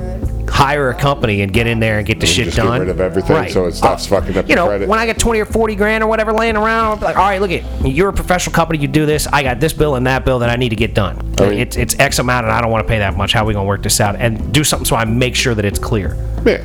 hire 0.53 0.91
a 0.91 0.93
company 0.93 1.41
and 1.41 1.51
get 1.51 1.65
in 1.65 1.79
there 1.79 1.97
and 1.97 2.05
get 2.05 2.19
the 2.19 2.27
And 2.27 2.29
shit 2.35 2.45
just 2.45 2.57
get 2.57 2.63
done. 2.63 2.79
rid 2.81 2.89
of 2.89 3.01
everything 3.01 3.49
so 3.49 3.65
it 3.65 3.71
stops 3.73 4.05
oh, 4.05 4.19
fucking 4.19 4.37
up 4.37 4.47
You 4.47 4.55
know, 4.55 4.67
credit. 4.67 4.87
when 4.87 4.99
I 4.99 5.07
get 5.07 5.17
20 5.17 5.39
or 5.39 5.45
40 5.45 5.75
grand 5.75 6.03
or 6.03 6.07
whatever 6.07 6.31
laying 6.31 6.55
around, 6.55 7.01
like, 7.01 7.17
all 7.17 7.23
right, 7.27 7.41
look 7.41 7.49
at 7.49 7.63
you're 7.83 8.09
a 8.09 8.13
professional 8.13 8.53
company, 8.53 8.77
you 8.79 8.87
do 8.87 9.07
this. 9.07 9.25
I 9.25 9.41
got 9.41 9.59
this 9.59 9.73
bill 9.73 9.95
and 9.95 10.05
that 10.05 10.25
bill 10.25 10.37
that 10.39 10.51
I 10.51 10.55
need 10.55 10.69
to 10.69 10.75
get 10.75 10.93
done. 10.93 11.17
Oh, 11.39 11.45
I 11.45 11.49
mean- 11.49 11.59
it's 11.59 11.75
it's 11.75 11.97
X 11.99 12.19
amount, 12.19 12.45
and 12.45 12.53
I 12.55 12.61
don't 12.61 12.69
want 12.71 12.85
to 12.85 12.87
pay 12.87 12.99
that 12.99 13.17
much. 13.17 13.33
How 13.33 13.41
are 13.43 13.45
we 13.47 13.53
gonna 13.55 13.65
work 13.67 13.81
this 13.81 13.99
out 13.99 14.15
and 14.17 14.53
do 14.53 14.63
something 14.63 14.85
so 14.85 14.95
I 14.95 15.05
make 15.05 15.33
sure 15.35 15.55
that 15.55 15.65
it's 15.65 15.79
clear? 15.79 16.15
Yeah. 16.45 16.63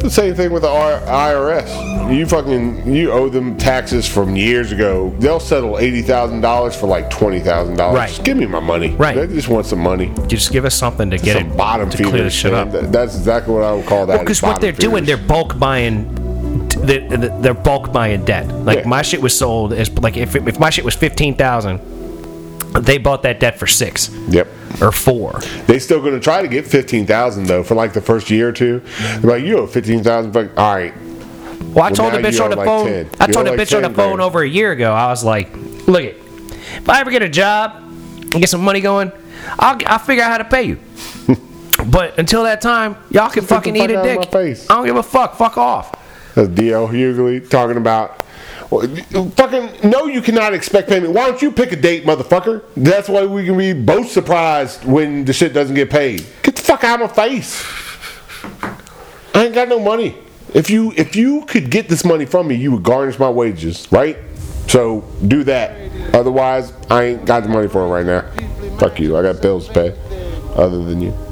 The 0.00 0.10
same 0.10 0.34
thing 0.34 0.50
with 0.50 0.62
the 0.62 0.68
IRS. 0.68 2.14
You 2.16 2.26
fucking 2.26 2.92
you 2.92 3.12
owe 3.12 3.28
them 3.28 3.56
taxes 3.58 4.08
from 4.08 4.34
years 4.34 4.72
ago. 4.72 5.14
They'll 5.18 5.38
settle 5.40 5.78
eighty 5.78 6.02
thousand 6.02 6.40
dollars 6.40 6.74
for 6.74 6.86
like 6.86 7.10
twenty 7.10 7.40
thousand 7.40 7.76
dollars. 7.76 7.96
Right. 7.96 8.08
Just 8.08 8.24
give 8.24 8.36
me 8.36 8.46
my 8.46 8.60
money. 8.60 8.94
Right. 8.96 9.14
They 9.14 9.26
just 9.26 9.48
want 9.48 9.66
some 9.66 9.80
money. 9.80 10.06
You 10.08 10.26
just 10.26 10.52
give 10.52 10.64
us 10.64 10.74
something 10.74 11.10
to 11.10 11.18
get 11.18 11.36
some 11.36 11.52
it 11.52 11.56
bottom 11.56 11.90
to 11.90 11.96
clear 11.96 12.06
feeders. 12.12 12.24
this 12.26 12.34
shit 12.34 12.52
man. 12.52 12.66
up. 12.68 12.72
That- 12.72 12.92
That's 12.92 13.14
exactly 13.16 13.54
what 13.54 13.62
I 13.62 13.72
would 13.74 13.86
call 13.86 14.06
that. 14.06 14.20
Because 14.20 14.38
is 14.38 14.42
what 14.42 14.60
they're 14.60 14.72
doing, 14.72 15.04
they're 15.04 15.16
bulk 15.16 15.58
buying 15.58 16.16
they- 16.80 17.06
they- 17.06 17.28
they're 17.40 17.54
bulk 17.54 17.92
buying 17.92 18.24
debt. 18.24 18.48
Like 18.64 18.80
Yeah. 18.80 18.88
my 18.88 19.02
shit 19.02 19.20
was 19.20 19.36
sold 19.36 19.72
as 19.74 19.90
like 19.98 20.16
if 20.16 20.34
if 20.34 20.58
my 20.58 20.70
shit 20.70 20.84
was 20.84 20.94
fifteen 20.94 21.34
thousand, 21.34 21.78
they 22.80 22.96
bought 22.98 23.22
that 23.24 23.38
debt 23.38 23.58
for 23.58 23.66
six 23.66 24.10
Yep. 24.28 24.48
Or 24.80 24.92
four. 24.92 25.40
They 25.66 25.78
still 25.78 26.00
going 26.00 26.14
to 26.14 26.20
try 26.20 26.42
to 26.42 26.48
get 26.48 26.66
fifteen 26.66 27.06
thousand 27.06 27.44
though 27.46 27.62
for 27.62 27.74
like 27.74 27.92
the 27.92 28.00
first 28.00 28.30
year 28.30 28.48
or 28.48 28.52
two. 28.52 28.82
They're 29.18 29.30
like 29.30 29.44
you 29.44 29.58
owe 29.58 29.66
fifteen 29.66 30.02
thousand. 30.02 30.36
All 30.36 30.74
right, 30.74 30.94
Well, 31.74 31.84
I 31.84 31.90
told 31.90 32.12
now 32.12 32.20
the 32.20 32.28
bitch 32.28 32.42
on 32.42 32.50
the 32.50 32.56
like 32.56 32.66
phone. 32.66 32.86
10. 32.86 33.10
I 33.20 33.26
told 33.26 33.46
the 33.46 33.50
like 33.52 33.60
bitch 33.60 33.76
on 33.76 33.82
the 33.82 33.88
phone 33.90 34.16
grand. 34.16 34.20
over 34.20 34.42
a 34.42 34.48
year 34.48 34.72
ago. 34.72 34.92
I 34.92 35.08
was 35.08 35.24
like, 35.24 35.50
look 35.86 36.02
it, 36.04 36.16
if 36.76 36.88
I 36.88 37.00
ever 37.00 37.10
get 37.10 37.22
a 37.22 37.28
job 37.28 37.76
and 37.82 38.32
get 38.32 38.48
some 38.48 38.62
money 38.62 38.80
going, 38.80 39.12
I'll 39.58 39.78
I'll 39.86 39.98
figure 39.98 40.22
out 40.24 40.30
how 40.30 40.38
to 40.38 40.44
pay 40.44 40.62
you. 40.64 40.78
but 41.90 42.18
until 42.18 42.44
that 42.44 42.60
time, 42.60 42.96
y'all 43.10 43.30
can 43.30 43.42
the 43.42 43.48
fucking 43.48 43.74
fuck 43.74 43.84
eat 43.90 43.94
a 43.94 43.98
of 44.00 44.06
my 44.18 44.24
dick. 44.24 44.70
I 44.70 44.74
don't 44.76 44.86
give 44.86 44.96
a 44.96 45.02
fuck. 45.02 45.36
Fuck 45.36 45.58
off. 45.58 45.94
That's 46.34 46.48
D.L. 46.48 46.88
Hughley 46.88 47.48
talking 47.48 47.76
about. 47.76 48.24
Fucking 48.70 49.90
no, 49.90 50.06
you 50.06 50.22
cannot 50.22 50.54
expect 50.54 50.88
payment. 50.88 51.12
Why 51.12 51.28
don't 51.28 51.42
you 51.42 51.50
pick 51.50 51.72
a 51.72 51.76
date, 51.76 52.04
motherfucker? 52.04 52.62
That's 52.76 53.08
why 53.08 53.26
we 53.26 53.44
can 53.44 53.58
be 53.58 53.72
both 53.72 54.08
surprised 54.08 54.84
when 54.84 55.24
the 55.24 55.32
shit 55.32 55.52
doesn't 55.52 55.74
get 55.74 55.90
paid. 55.90 56.24
Get 56.42 56.54
the 56.54 56.62
fuck 56.62 56.84
out 56.84 57.02
of 57.02 57.10
my 57.10 57.14
face. 57.14 57.64
I 59.34 59.46
ain't 59.46 59.54
got 59.54 59.68
no 59.68 59.80
money. 59.80 60.16
If 60.54 60.70
you 60.70 60.92
if 60.96 61.16
you 61.16 61.44
could 61.46 61.70
get 61.70 61.88
this 61.88 62.04
money 62.04 62.26
from 62.26 62.46
me, 62.46 62.54
you 62.54 62.70
would 62.72 62.84
garnish 62.84 63.18
my 63.18 63.30
wages, 63.30 63.90
right? 63.90 64.16
So 64.68 65.00
do 65.26 65.42
that. 65.44 66.14
Otherwise, 66.14 66.72
I 66.88 67.04
ain't 67.04 67.24
got 67.24 67.42
the 67.42 67.48
money 67.48 67.66
for 67.66 67.82
it 67.84 67.88
right 67.88 68.06
now. 68.06 68.30
Fuck 68.78 69.00
you. 69.00 69.16
I 69.16 69.22
got 69.22 69.42
bills 69.42 69.66
to 69.66 69.74
pay. 69.74 69.98
Other 70.54 70.84
than 70.84 71.02
you. 71.02 71.29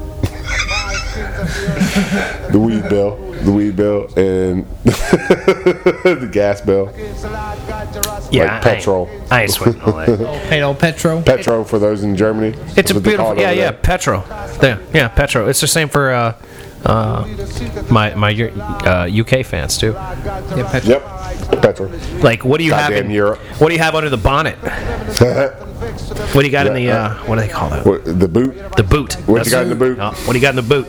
the 2.51 2.59
weed 2.59 2.87
bill, 2.89 3.15
the 3.43 3.51
weed 3.51 3.75
bill, 3.75 4.05
and 4.17 4.65
the 4.83 6.29
gas 6.31 6.61
bill. 6.61 6.91
Yeah, 8.31 8.43
Like 8.43 8.51
I 8.51 8.55
ain't- 8.55 8.63
petrol. 8.63 9.09
I 9.31 9.41
ain't 9.43 9.51
sweating 9.51 9.81
all 9.81 9.93
that. 9.93 10.43
Paid 10.49 10.61
old 10.61 10.79
Petro. 10.79 11.21
Petro 11.21 11.63
for 11.63 11.79
those 11.79 12.03
in 12.03 12.15
Germany. 12.15 12.55
It's 12.77 12.91
a 12.91 12.99
beautiful, 12.99 13.35
yeah, 13.37 13.51
yeah, 13.51 13.71
there. 13.71 13.73
Petro. 13.73 14.23
Yeah, 14.61 14.79
yeah, 14.93 15.07
Petro. 15.07 15.47
It's 15.47 15.61
the 15.61 15.67
same 15.67 15.89
for 15.89 16.11
uh, 16.11 16.35
uh, 16.85 17.27
my 17.89 18.13
my 18.15 18.31
uh, 18.33 19.09
UK 19.11 19.45
fans 19.45 19.77
too. 19.77 19.91
Yeah, 19.91 20.69
Petro. 20.71 20.89
Yep, 20.91 21.61
Petro. 21.61 21.87
Like, 22.21 22.45
what 22.45 22.57
do 22.59 22.63
you 22.63 22.73
have 22.73 22.89
Goddamn 22.91 23.05
in 23.05 23.11
Europe. 23.11 23.39
What 23.59 23.69
do 23.69 23.73
you 23.73 23.81
have 23.81 23.95
under 23.95 24.09
the 24.09 24.17
bonnet? 24.17 24.57
What 25.79 26.41
do 26.41 26.45
you 26.45 26.51
got 26.51 26.67
in 26.67 26.73
the 26.73 26.91
uh, 26.91 27.13
what 27.25 27.35
do 27.35 27.41
they 27.41 27.47
call 27.47 27.69
that? 27.69 27.85
What, 27.85 28.03
the 28.03 28.27
boot. 28.27 28.53
The 28.75 28.83
boot. 28.83 29.13
What 29.27 29.45
you 29.45 29.51
That's- 29.51 29.51
got 29.51 29.63
in 29.63 29.69
the 29.69 29.75
boot? 29.75 29.97
Oh, 29.99 30.11
what 30.25 30.33
do 30.33 30.39
you 30.39 30.41
got 30.41 30.49
in 30.49 30.55
the 30.57 30.61
boot? 30.61 30.87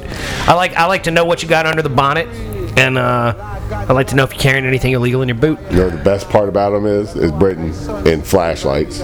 I 0.48 0.54
like 0.54 0.74
I 0.74 0.86
like 0.86 1.04
to 1.04 1.10
know 1.10 1.24
what 1.24 1.42
you 1.42 1.48
got 1.48 1.64
under 1.64 1.80
the 1.80 1.88
bonnet, 1.88 2.26
and 2.76 2.98
uh, 2.98 3.34
I 3.70 3.92
like 3.92 4.08
to 4.08 4.16
know 4.16 4.24
if 4.24 4.32
you're 4.32 4.40
carrying 4.42 4.66
anything 4.66 4.92
illegal 4.92 5.22
in 5.22 5.28
your 5.28 5.38
boot. 5.38 5.58
You 5.70 5.76
know 5.76 5.90
the 5.90 6.02
best 6.04 6.28
part 6.28 6.48
about 6.48 6.70
them 6.70 6.86
is 6.86 7.14
is 7.14 7.30
Britain 7.32 7.72
and 8.06 8.26
flashlights. 8.26 9.00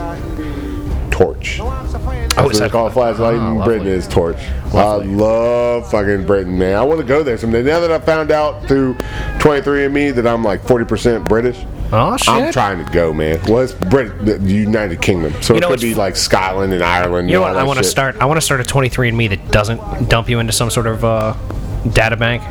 Torch. 1.16 1.56
That's 1.58 2.36
what 2.36 2.52
is 2.52 2.58
they 2.58 2.66
that- 2.66 2.72
call 2.72 2.88
a 2.88 2.90
flashlight 2.90 3.36
in. 3.36 3.64
Britain 3.64 3.86
is 3.86 4.06
torch. 4.06 4.36
Lovely. 4.74 5.08
I 5.08 5.16
love 5.16 5.90
fucking 5.90 6.26
Britain, 6.26 6.58
man. 6.58 6.76
I 6.76 6.82
want 6.82 7.00
to 7.00 7.06
go 7.06 7.22
there 7.22 7.38
someday. 7.38 7.62
Now 7.62 7.80
that 7.80 7.90
I 7.90 7.98
found 7.98 8.30
out 8.30 8.66
through 8.68 8.96
23andMe 9.38 10.14
that 10.14 10.26
I'm 10.26 10.44
like 10.44 10.60
40% 10.62 11.26
British, 11.26 11.64
Oh 11.92 12.16
shit! 12.16 12.28
I'm 12.28 12.52
trying 12.52 12.84
to 12.84 12.92
go, 12.92 13.14
man. 13.14 13.40
Well, 13.48 13.60
it's 13.62 13.72
Brit- 13.72 14.26
the 14.26 14.38
United 14.40 15.00
Kingdom, 15.00 15.32
so 15.40 15.54
You 15.54 15.60
know 15.60 15.68
it 15.68 15.70
could 15.70 15.80
be 15.82 15.94
like 15.94 16.16
Scotland 16.16 16.72
and 16.74 16.82
Ireland. 16.82 17.30
You 17.30 17.36
know 17.36 17.42
what? 17.42 17.56
I 17.56 17.62
want 17.62 17.78
to 17.78 17.84
start. 17.84 18.16
I 18.20 18.26
want 18.26 18.36
to 18.38 18.40
start 18.42 18.60
a 18.60 18.64
23andMe 18.64 19.28
that 19.30 19.50
doesn't 19.52 20.08
dump 20.08 20.28
you 20.28 20.40
into 20.40 20.52
some 20.52 20.68
sort 20.68 20.88
of 20.88 21.04
uh, 21.04 21.34
data 21.92 22.16
bank. 22.16 22.42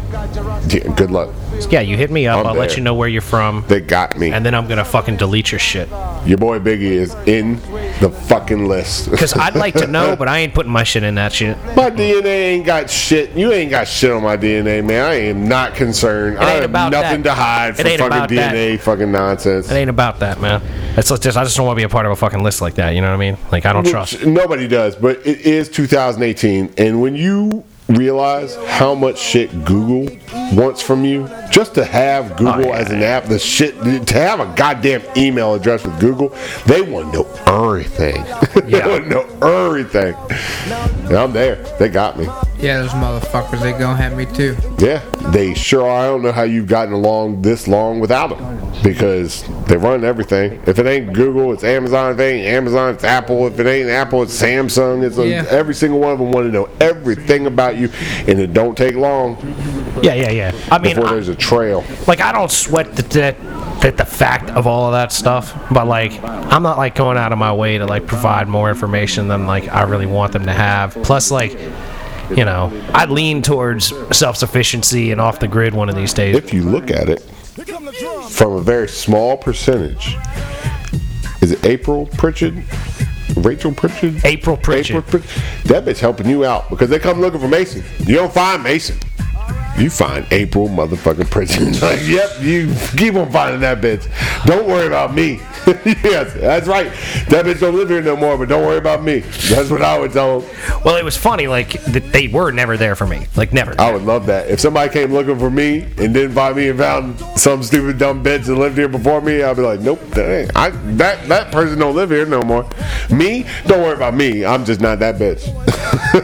Yeah, 0.74 0.92
good 0.96 1.12
luck. 1.12 1.30
Yeah, 1.70 1.82
you 1.82 1.98
hit 1.98 2.12
me 2.12 2.28
up. 2.28 2.40
I'm 2.40 2.48
I'll 2.48 2.54
let 2.56 2.78
you 2.78 2.84
know 2.84 2.94
where 2.94 3.08
you're 3.10 3.22
from, 3.22 3.64
They 3.68 3.82
got 3.82 4.18
me. 4.18 4.32
and 4.32 4.46
then 4.46 4.54
I'm 4.54 4.68
gonna 4.68 4.86
fucking 4.86 5.18
delete 5.18 5.52
your 5.52 5.60
shit. 5.60 5.90
Your 6.26 6.38
boy 6.38 6.60
Biggie 6.60 6.82
is 6.82 7.14
in 7.26 7.56
the 8.00 8.10
fucking 8.28 8.68
list. 8.68 9.10
Because 9.12 9.34
I'd 9.34 9.56
like 9.56 9.74
to 9.76 9.88
know, 9.88 10.16
but 10.20 10.28
I 10.28 10.40
ain't 10.40 10.54
putting 10.54 10.72
my 10.72 10.84
shit 10.84 11.04
in 11.04 11.16
that 11.16 11.34
shit. 11.34 11.58
My 11.76 11.90
DNA 11.90 12.26
ain't 12.26 12.66
got 12.66 12.90
shit. 12.90 13.32
You 13.32 13.52
ain't 13.52 13.72
got 13.72 13.88
shit 13.88 14.12
on 14.12 14.24
my 14.24 14.38
DNA, 14.38 14.84
man. 14.86 15.06
I 15.06 15.14
am 15.16 15.48
not 15.48 15.76
concerned. 15.76 16.38
I 16.38 16.52
ain't 16.54 16.62
have 16.62 16.70
about 16.70 16.92
nothing 16.92 17.24
that. 17.24 17.30
to 17.30 17.36
hide 17.36 17.70
It 17.70 17.76
from 17.78 17.86
fucking 17.86 18.06
about 18.06 18.30
that. 18.30 18.54
DNA 18.54 18.80
fucking 18.80 19.12
nonsense. 19.12 19.72
It 19.72 19.76
ain't 19.76 19.90
about 19.90 20.20
that, 20.20 20.40
man. 20.42 20.62
It's 20.98 21.10
just 21.10 21.38
I 21.38 21.44
just 21.44 21.58
don't 21.58 21.66
want 21.66 21.78
to 21.78 21.80
be 21.82 21.84
a 21.86 21.90
part 21.90 22.06
of 22.06 22.12
a 22.12 22.16
fucking 22.16 22.44
list 22.44 22.62
like 22.62 22.76
that. 22.76 22.92
You 22.92 23.02
know 23.02 23.10
what 23.10 23.16
I 23.16 23.32
mean? 23.32 23.38
Like 23.52 23.66
I 23.66 23.74
don't 23.74 23.86
trust. 23.86 24.26
Nobody 24.26 24.68
does, 24.68 24.96
but 24.96 25.26
it 25.26 25.42
is 25.42 25.70
2018, 25.70 26.74
and 26.78 27.02
when 27.02 27.16
you 27.16 27.64
realize 27.88 28.56
how 28.68 28.96
much 28.96 29.18
shit 29.20 29.66
Google 29.66 30.08
wants 30.54 30.82
from 30.82 31.06
you, 31.06 31.28
just 31.52 31.76
to 31.76 31.86
have 31.86 32.32
oh, 32.34 32.36
Google 32.36 32.54
Oh, 32.66 32.70
yeah. 32.70 32.78
as 32.78 32.92
an 32.92 33.04
app, 33.04 33.26
the 33.26 33.40
shit 33.40 33.76
to 33.84 34.14
have 34.14 34.40
a 34.40 34.54
goddamn 34.56 35.04
email 35.18 35.54
address 35.54 35.84
with 35.86 36.00
Google, 36.00 36.30
they 36.66 36.82
want 36.82 37.14
to 37.14 37.20
know 37.20 37.30
everything. 37.46 38.24
they 38.70 38.80
want 38.80 39.04
to 39.04 39.10
know 39.10 39.66
everything. 39.66 40.16
And 41.06 41.16
I'm 41.16 41.32
there. 41.34 41.56
They 41.80 41.90
got 41.90 42.18
me. 42.18 42.26
Yeah, 42.58 42.80
those 42.82 42.92
motherfuckers, 42.92 43.62
they 43.62 43.72
gonna 43.74 43.96
have 43.96 44.16
me 44.18 44.26
too. 44.26 44.56
Yeah, 44.80 45.00
they 45.32 45.54
sure 45.54 45.88
are. 45.88 46.00
I 46.04 46.06
don't 46.08 46.24
know 46.24 46.32
how 46.32 46.44
you've 46.44 46.68
gotten 46.68 46.94
along 46.94 47.42
this 47.42 47.68
long 47.68 48.00
without 48.00 48.30
them 48.30 48.62
because 48.82 49.44
they 49.68 49.78
run 49.78 50.04
everything. 50.04 50.62
If 50.66 50.80
it 50.80 50.86
ain't 50.88 51.14
Google, 51.14 51.54
it's 51.54 51.64
Amazon. 51.64 52.14
If 52.14 52.20
it 52.20 52.24
ain't 52.24 52.48
Amazon, 52.48 52.94
it's 52.96 53.04
Apple. 53.04 53.46
If 53.48 53.60
it 53.60 53.68
ain't 53.68 53.90
Apple, 53.90 54.24
it's 54.24 54.40
Samsung. 54.42 55.04
It's 55.04 55.18
a, 55.18 55.28
Yeah. 55.28 55.46
every 55.50 55.76
single 55.76 56.00
one 56.00 56.14
of 56.14 56.20
them 56.20 56.32
want 56.32 56.48
to 56.48 56.52
know 56.52 56.70
everything 56.80 57.46
about 57.46 57.76
you, 57.78 57.90
and 58.28 58.40
it 58.40 58.54
don't 58.54 58.76
take 58.78 58.96
long 58.96 59.38
Yeah, 60.02 60.14
yeah, 60.14 60.32
yeah. 60.32 60.52
I 60.72 60.80
mean, 60.80 60.96
before 60.96 61.10
I- 61.10 61.14
there's 61.14 61.30
a 61.30 61.36
trail. 61.36 61.84
like 62.08 62.22
I 62.22 62.32
don't 62.32 62.52
sweat 62.52 62.96
the, 62.96 63.04
that 63.20 63.36
that 63.86 63.98
the 63.98 64.06
fact 64.06 64.50
of 64.50 64.66
all 64.66 64.88
of 64.88 64.94
that 64.94 65.12
stuff, 65.12 65.54
but 65.72 65.86
like 65.86 66.12
I'm 66.24 66.64
not 66.64 66.80
like 66.80 66.96
going 66.96 67.18
out 67.18 67.32
of 67.32 67.38
my 67.38 67.54
way 67.54 67.78
to 67.78 67.86
like 67.86 68.08
provide 68.08 68.48
more 68.48 68.70
information 68.70 69.28
than 69.28 69.46
like 69.46 69.68
I 69.68 69.84
really 69.84 70.08
want 70.08 70.34
them 70.34 70.48
to 70.48 70.54
have. 70.54 70.96
Plus, 71.04 71.30
like 71.30 71.52
you 72.32 72.46
know, 72.46 72.72
I 72.96 73.06
lean 73.06 73.44
towards 73.44 73.94
self 74.18 74.38
sufficiency 74.38 75.12
and 75.12 75.22
off 75.22 75.40
the 75.40 75.48
grid 75.48 75.76
one 75.76 75.88
of 75.88 75.96
these 75.96 76.16
days. 76.16 76.36
If 76.36 76.52
you 76.52 76.64
look 76.64 76.90
at 76.90 77.10
it 77.10 77.20
from 78.32 78.54
a 78.54 78.62
very 78.62 78.88
small 78.88 79.38
percentage, 79.38 80.18
is 81.42 81.52
it 81.52 81.64
April 81.64 82.08
Pritchard? 82.08 82.64
Rachel 83.38 83.72
Pritchard? 83.72 84.26
April 84.26 84.58
Pritchard. 84.58 84.96
April 84.98 85.22
Pritchard. 85.22 85.44
That 85.66 85.86
bitch 85.86 86.00
helping 86.00 86.28
you 86.28 86.44
out 86.44 86.72
because 86.72 86.90
they 86.90 86.98
come 86.98 87.22
looking 87.22 87.40
for 87.40 87.48
Mason. 87.48 87.84
You 88.00 88.16
don't 88.16 88.34
find 88.34 88.64
Mason. 88.64 88.98
You 89.78 89.90
find 89.90 90.26
April 90.32 90.70
motherfucking 90.70 91.30
Pritchard. 91.30 91.82
like, 91.82 92.00
yep, 92.08 92.30
you 92.40 92.74
keep 92.96 93.16
on 93.16 93.30
finding 93.30 93.60
that 93.62 93.82
bitch. 93.82 94.08
Don't 94.46 94.68
worry 94.68 94.88
about 94.88 95.14
me. 95.14 95.34
yes, 95.86 96.34
that's 96.34 96.68
right. 96.68 96.88
That 97.30 97.46
bitch 97.46 97.60
don't 97.60 97.76
live 97.76 97.90
here 97.90 98.02
no 98.02 98.16
more, 98.16 98.38
but 98.38 98.48
don't 98.48 98.66
worry 98.66 98.78
about 98.78 99.04
me. 99.04 99.20
That's 99.50 99.70
what 99.70 99.82
I 99.82 100.00
would 100.00 100.14
tell 100.14 100.40
them. 100.40 100.50
Well, 100.86 100.96
it 100.96 101.04
was 101.04 101.18
funny, 101.18 101.48
like 101.48 101.82
that 101.86 102.12
they 102.14 102.28
were 102.28 102.52
never 102.52 102.78
there 102.78 102.96
for 102.96 103.06
me, 103.06 103.26
like 103.36 103.52
never. 103.52 103.76
I 103.80 103.92
would 103.92 104.04
love 104.04 104.28
that. 104.28 104.50
If 104.50 104.62
somebody 104.62 104.94
came 104.94 105.12
looking 105.12 105.38
for 105.38 105.50
me 105.50 105.82
and 105.98 106.14
didn't 106.14 106.34
find 106.34 106.56
me 106.56 106.70
and 106.70 106.80
found 106.80 107.20
some 107.38 107.62
stupid 107.62 107.98
dumb 107.98 108.24
bitch 108.24 108.46
that 108.46 108.56
lived 108.56 108.78
here 108.78 108.88
before 108.88 109.20
me, 109.20 109.44
I'd 109.44 109.58
be 109.58 109.64
like, 109.64 109.82
nope, 109.82 110.00
that 110.12 110.30
ain't, 110.30 110.52
I, 110.56 110.70
that 110.70 111.28
that 111.28 111.52
person 111.52 111.80
don't 111.80 111.96
live 111.96 112.12
here 112.12 112.26
no 112.26 112.42
more. 112.44 112.70
Me, 113.10 113.46
don't 113.68 113.82
worry 113.82 113.96
about 113.96 114.14
me. 114.14 114.46
I'm 114.46 114.64
just 114.64 114.80
not 114.80 115.00
that 115.00 115.16
bitch. 115.16 115.44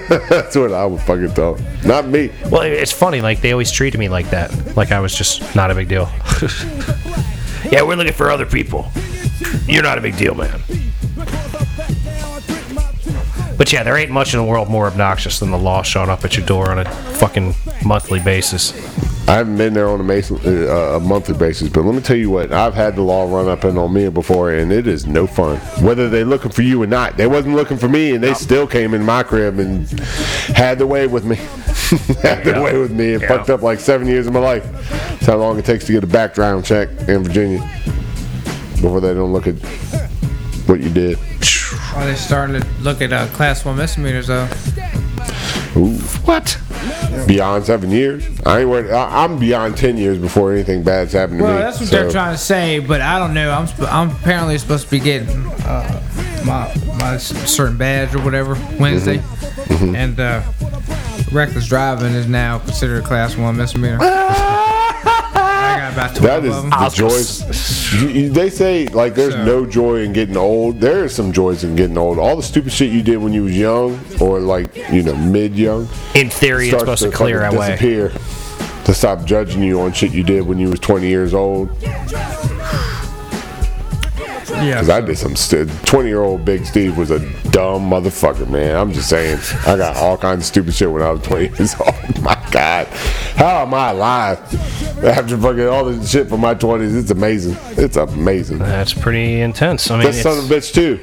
That's 0.29 0.55
what 0.55 0.71
I 0.71 0.85
would 0.85 1.01
fucking 1.01 1.33
tell. 1.33 1.57
'em. 1.57 1.65
Not 1.83 2.07
me. 2.07 2.31
Well, 2.49 2.61
it's 2.61 2.91
funny, 2.91 3.21
like 3.21 3.40
they 3.41 3.51
always 3.51 3.71
treated 3.71 3.99
me 3.99 4.09
like 4.09 4.29
that, 4.29 4.77
like 4.77 4.91
I 4.91 4.99
was 4.99 5.15
just 5.15 5.55
not 5.55 5.71
a 5.71 5.75
big 5.75 5.87
deal. 5.87 6.09
yeah, 7.71 7.81
we're 7.83 7.95
looking 7.95 8.13
for 8.13 8.31
other 8.31 8.45
people. 8.45 8.91
You're 9.65 9.83
not 9.83 9.97
a 9.97 10.01
big 10.01 10.17
deal, 10.17 10.35
man. 10.35 10.61
But 13.57 13.71
yeah, 13.71 13.83
there 13.83 13.95
ain't 13.97 14.09
much 14.11 14.33
in 14.33 14.39
the 14.39 14.45
world 14.45 14.69
more 14.69 14.87
obnoxious 14.87 15.39
than 15.39 15.51
the 15.51 15.57
law 15.57 15.83
showing 15.83 16.09
up 16.09 16.25
at 16.25 16.35
your 16.35 16.45
door 16.45 16.71
on 16.71 16.79
a 16.79 16.85
fucking 17.15 17.53
monthly 17.85 18.19
basis. 18.19 18.73
I 19.27 19.35
haven't 19.35 19.57
been 19.57 19.73
there 19.73 19.87
on 19.87 19.99
a, 19.99 20.03
mason, 20.03 20.39
uh, 20.43 20.95
a 20.95 20.99
monthly 20.99 21.35
basis, 21.37 21.69
but 21.69 21.83
let 21.85 21.93
me 21.93 22.01
tell 22.01 22.17
you 22.17 22.29
what, 22.31 22.51
I've 22.51 22.73
had 22.73 22.95
the 22.95 23.03
law 23.03 23.31
run 23.33 23.47
up 23.47 23.63
in 23.63 23.77
on 23.77 23.93
me 23.93 24.09
before, 24.09 24.51
and 24.51 24.71
it 24.73 24.87
is 24.87 25.05
no 25.05 25.27
fun. 25.27 25.57
Whether 25.83 26.09
they're 26.09 26.25
looking 26.25 26.51
for 26.51 26.63
you 26.63 26.81
or 26.81 26.87
not, 26.87 27.17
they 27.17 27.27
wasn't 27.27 27.55
looking 27.55 27.77
for 27.77 27.87
me, 27.87 28.15
and 28.15 28.23
they 28.23 28.33
still 28.33 28.65
came 28.65 28.93
in 28.95 29.03
my 29.03 29.21
crib 29.23 29.59
and 29.59 29.87
had 30.55 30.79
their 30.79 30.87
way 30.87 31.05
with 31.05 31.23
me. 31.23 31.35
had 32.23 32.43
their 32.43 32.55
Yeah. 32.55 32.63
way 32.63 32.77
with 32.79 32.91
me 32.91 33.13
and 33.13 33.21
Yeah. 33.21 33.27
fucked 33.27 33.49
up 33.51 33.61
like 33.61 33.79
seven 33.79 34.07
years 34.07 34.25
of 34.25 34.33
my 34.33 34.39
life. 34.39 34.65
That's 35.11 35.27
how 35.27 35.37
long 35.37 35.59
it 35.59 35.65
takes 35.65 35.85
to 35.85 35.91
get 35.93 36.03
a 36.03 36.07
background 36.07 36.65
check 36.65 36.89
in 37.07 37.23
Virginia 37.23 37.59
before 38.81 38.99
they 39.01 39.13
don't 39.13 39.31
look 39.31 39.45
at 39.47 39.55
what 40.67 40.81
you 40.81 40.89
did. 40.89 41.19
Oh, 41.93 42.05
they're 42.05 42.15
starting 42.15 42.61
to 42.61 42.67
look 42.81 43.01
at 43.01 43.11
uh, 43.13 43.27
class 43.27 43.65
one 43.65 43.77
misdemeanors 43.77 44.27
though. 44.27 44.47
Ooh. 45.75 45.97
What? 46.25 46.57
Beyond 47.27 47.65
seven 47.65 47.91
years? 47.91 48.25
I 48.45 48.61
ain't 48.61 48.69
worried. 48.69 48.91
I, 48.91 49.23
I'm 49.23 49.37
beyond 49.39 49.77
ten 49.77 49.97
years 49.97 50.17
before 50.17 50.51
anything 50.53 50.83
bad's 50.83 51.13
happened 51.13 51.39
to 51.39 51.43
Well, 51.45 51.55
me. 51.55 51.59
that's 51.61 51.79
what 51.79 51.89
so- 51.89 51.95
they're 51.95 52.11
trying 52.11 52.33
to 52.33 52.37
say, 52.41 52.79
but 52.79 53.01
I 53.01 53.19
don't 53.19 53.33
know. 53.33 53.51
I'm 53.51 53.67
sp- 53.67 53.91
I'm 53.91 54.09
apparently 54.11 54.57
supposed 54.57 54.85
to 54.85 54.91
be 54.91 54.99
getting 54.99 55.29
uh, 55.65 56.01
my 56.45 56.73
my 56.97 57.17
certain 57.17 57.77
badge 57.77 58.15
or 58.15 58.19
whatever 58.21 58.53
Wednesday, 58.79 59.17
Mm-hmm. 59.17 59.95
and 59.95 60.19
uh, 60.19 60.41
reckless 61.31 61.67
driving 61.67 62.13
is 62.13 62.27
now 62.27 62.59
considered 62.59 63.03
a 63.03 63.07
class 63.07 63.35
one 63.37 63.57
misdemeanor. 63.57 63.97
I 65.91 65.95
got 65.95 66.11
about 66.11 66.15
12 66.15 66.43
That 66.43 66.49
is 66.49 66.55
of 66.55 66.63
the 66.63 66.69
was 66.69 66.99
gonna 66.99 67.09
joys. 67.11 68.01
You- 68.01 68.07
you- 68.21 68.29
they 68.29 68.49
say 68.49 68.87
like 68.87 69.15
there's 69.15 69.33
So- 69.33 69.43
no 69.45 69.65
joy 69.65 69.97
in 70.03 70.13
getting 70.13 70.37
old. 70.37 70.79
There 70.79 71.03
is 71.05 71.13
some 71.13 71.31
joys 71.31 71.63
in 71.63 71.75
getting 71.75 71.97
old. 71.97 72.17
All 72.19 72.35
the 72.35 72.43
stupid 72.43 72.71
shit 72.71 72.89
you 72.91 73.01
did 73.01 73.17
when 73.17 73.33
you 73.33 73.43
was 73.43 73.57
young 73.57 73.99
or 74.19 74.39
like 74.39 74.67
you 74.91 75.03
know 75.03 75.15
mid 75.15 75.55
young 75.57 75.87
In 76.15 76.29
theory, 76.29 76.69
it's 76.69 76.79
supposed 76.79 77.03
to 77.03 77.11
clear 77.11 77.41
fucking 77.41 77.57
away. 77.57 77.67
disappear. 77.71 78.11
To 78.85 78.93
stop 78.95 79.25
judging 79.25 79.61
you 79.61 79.79
on 79.81 79.93
shit 79.93 80.11
you 80.11 80.23
did 80.23 80.47
when 80.47 80.57
you 80.57 80.69
was 80.69 80.79
20 80.79 81.07
years 81.07 81.33
old. 81.35 81.69
Yeah. 84.61 84.77
Cause 84.79 84.89
I 84.89 85.01
did 85.01 85.17
some 85.17 85.35
st- 85.35 85.69
20 85.85 86.07
year 86.09 86.21
old 86.21 86.45
Big 86.45 86.65
Steve 86.65 86.97
was 86.97 87.11
a 87.11 87.19
dumb 87.49 87.89
motherfucker, 87.89 88.47
man. 88.49 88.75
I'm 88.75 88.91
just 88.93 89.09
saying. 89.09 89.39
I 89.65 89.75
got 89.77 89.97
all 89.97 90.17
kinds 90.17 90.39
of 90.41 90.45
stupid 90.45 90.73
shit 90.73 90.91
when 90.91 91.01
I 91.01 91.09
was 91.11 91.21
20 91.23 91.47
years 91.57 91.75
old. 91.79 92.21
My 92.21 92.35
God, 92.51 92.87
how 93.35 93.63
am 93.63 93.73
I 93.73 93.89
alive 93.91 94.39
after 95.03 95.37
fucking 95.37 95.67
all 95.67 95.85
this 95.85 96.09
shit 96.11 96.29
from 96.29 96.41
my 96.41 96.53
20s? 96.55 96.95
It's 96.99 97.11
amazing. 97.11 97.57
It's 97.83 97.97
amazing. 97.97 98.59
That's 98.59 98.93
pretty 98.93 99.41
intense. 99.41 99.89
I 99.89 99.97
mean, 99.97 100.07
This 100.07 100.21
son 100.21 100.37
of 100.37 100.49
a 100.51 100.53
bitch 100.53 100.73
too. 100.73 100.99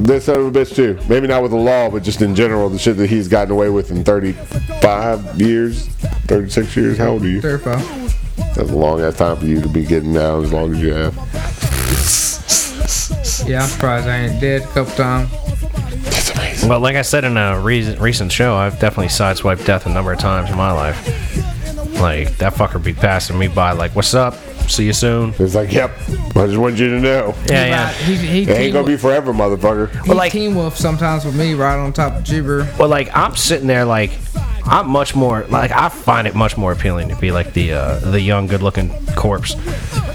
This 0.00 0.26
son 0.26 0.40
of 0.40 0.46
a 0.46 0.50
bitch 0.58 0.74
too. 0.74 0.98
Maybe 1.08 1.26
not 1.26 1.42
with 1.42 1.50
the 1.52 1.56
law, 1.56 1.88
but 1.90 2.02
just 2.02 2.20
in 2.22 2.34
general, 2.34 2.68
the 2.68 2.78
shit 2.78 2.96
that 2.98 3.08
he's 3.10 3.28
gotten 3.28 3.50
away 3.50 3.70
with 3.70 3.90
in 3.90 4.04
35 4.04 5.40
years, 5.40 5.86
36 6.26 6.76
years. 6.76 6.98
How 6.98 7.08
old 7.08 7.22
are 7.22 7.28
you? 7.28 7.40
35. 7.40 8.54
That's 8.54 8.70
a 8.70 8.76
long 8.76 9.00
ass 9.00 9.16
time 9.16 9.36
for 9.36 9.46
you 9.46 9.60
to 9.60 9.68
be 9.68 9.84
getting 9.84 10.12
down 10.12 10.44
as 10.44 10.52
long 10.52 10.72
as 10.74 10.80
you 10.80 10.92
have. 10.92 11.16
Yeah, 13.46 13.62
I'm 13.62 13.68
surprised 13.68 14.06
I 14.06 14.16
ain't 14.26 14.40
dead 14.40 14.62
a 14.62 14.66
couple 14.66 14.92
times. 14.94 15.30
It's 16.06 16.30
amazing. 16.30 16.68
well, 16.68 16.80
like 16.80 16.96
I 16.96 17.02
said 17.02 17.24
in 17.24 17.36
a 17.36 17.58
recent 17.60 18.00
recent 18.00 18.30
show, 18.32 18.54
I've 18.56 18.78
definitely 18.78 19.08
sideswiped 19.08 19.64
death 19.66 19.86
a 19.86 19.90
number 19.90 20.12
of 20.12 20.18
times 20.18 20.50
in 20.50 20.56
my 20.56 20.72
life. 20.72 20.98
Like 22.00 22.36
that 22.38 22.54
fucker 22.54 22.82
be 22.82 22.92
passing 22.94 23.38
me 23.38 23.48
by, 23.48 23.72
like, 23.72 23.94
"What's 23.96 24.14
up? 24.14 24.34
See 24.68 24.86
you 24.86 24.92
soon." 24.92 25.34
It's 25.38 25.54
like, 25.54 25.72
yep. 25.72 25.90
I 26.36 26.46
just 26.46 26.56
want 26.58 26.76
you 26.78 26.88
to 26.90 27.00
know. 27.00 27.34
Yeah, 27.46 27.66
yeah. 27.66 27.88
He, 27.92 28.14
he, 28.16 28.42
It 28.42 28.48
ain't 28.50 28.72
gonna 28.72 28.86
be 28.86 28.96
forever, 28.96 29.32
motherfucker. 29.32 29.90
he 30.04 30.08
Well, 30.08 30.16
like- 30.18 30.32
team 30.32 30.54
wolf 30.54 30.76
sometimes 30.76 31.24
with 31.24 31.34
me 31.36 31.54
right 31.54 31.76
on 31.76 31.92
top 31.92 32.14
of 32.16 32.24
Jibber. 32.24 32.72
Well, 32.78 32.88
like 32.88 33.14
I'm 33.14 33.36
sitting 33.36 33.66
there, 33.66 33.84
like 33.84 34.12
I'm 34.64 34.88
much 34.88 35.14
more 35.14 35.44
like 35.48 35.70
I 35.70 35.88
find 35.88 36.26
it 36.26 36.34
much 36.34 36.56
more 36.56 36.72
appealing 36.72 37.08
to 37.08 37.16
be 37.16 37.30
like 37.32 37.52
the 37.52 37.72
uh, 37.72 37.98
the 37.98 38.20
young, 38.20 38.46
good-looking 38.46 38.90
corpse. 39.16 39.54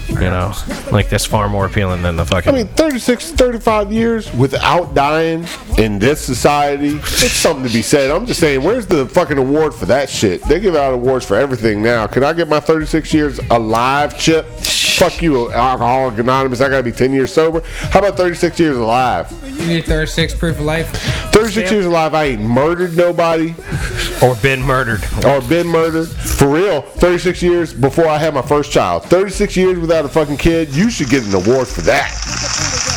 You 0.08 0.30
know, 0.30 0.54
like 0.92 1.10
that's 1.10 1.26
far 1.26 1.46
more 1.48 1.66
appealing 1.66 2.00
than 2.02 2.16
the 2.16 2.24
fucking. 2.24 2.50
I 2.54 2.56
mean, 2.56 2.68
36, 2.68 3.32
35 3.32 3.92
years 3.92 4.32
without 4.32 4.94
dying 4.94 5.44
in 5.76 5.98
this 5.98 6.24
society, 6.24 6.96
it's 6.96 7.32
something 7.32 7.66
to 7.66 7.72
be 7.72 7.82
said. 7.82 8.10
I'm 8.10 8.24
just 8.24 8.40
saying, 8.40 8.62
where's 8.62 8.86
the 8.86 9.06
fucking 9.06 9.36
award 9.36 9.74
for 9.74 9.84
that 9.86 10.08
shit? 10.08 10.42
They 10.44 10.58
give 10.58 10.74
out 10.74 10.94
awards 10.94 11.26
for 11.26 11.36
everything 11.36 11.82
now. 11.82 12.06
Can 12.06 12.24
I 12.24 12.32
get 12.32 12.48
my 12.48 12.60
36 12.60 13.12
years 13.12 13.38
alive 13.50 14.18
chip? 14.18 14.46
Fuck 14.46 15.20
you, 15.20 15.52
Alcoholic 15.52 16.18
Anonymous. 16.18 16.62
I 16.62 16.70
gotta 16.70 16.82
be 16.82 16.92
10 16.92 17.12
years 17.12 17.30
sober. 17.30 17.60
How 17.90 17.98
about 17.98 18.16
36 18.16 18.58
years 18.58 18.78
alive? 18.78 19.30
You 19.66 19.74
need 19.74 19.84
36 19.86 20.34
proof 20.36 20.58
of 20.58 20.64
life. 20.64 20.88
36 21.32 21.72
years 21.72 21.86
alive, 21.86 22.14
I 22.14 22.24
ain't 22.24 22.40
murdered 22.42 22.96
nobody 22.96 23.52
or 24.22 24.36
been 24.36 24.62
murdered. 24.62 25.02
or 25.24 25.40
been 25.40 25.66
murdered. 25.66 26.06
For 26.06 26.46
real, 26.46 26.82
36 26.82 27.42
years 27.42 27.74
before 27.74 28.06
I 28.06 28.16
had 28.18 28.32
my 28.32 28.42
first 28.42 28.70
child. 28.70 29.02
36 29.04 29.56
years 29.56 29.78
without 29.80 30.04
a 30.04 30.08
fucking 30.08 30.36
kid, 30.36 30.72
you 30.74 30.88
should 30.88 31.08
get 31.10 31.24
an 31.26 31.34
award 31.34 31.66
for 31.66 31.80
that. 31.82 32.10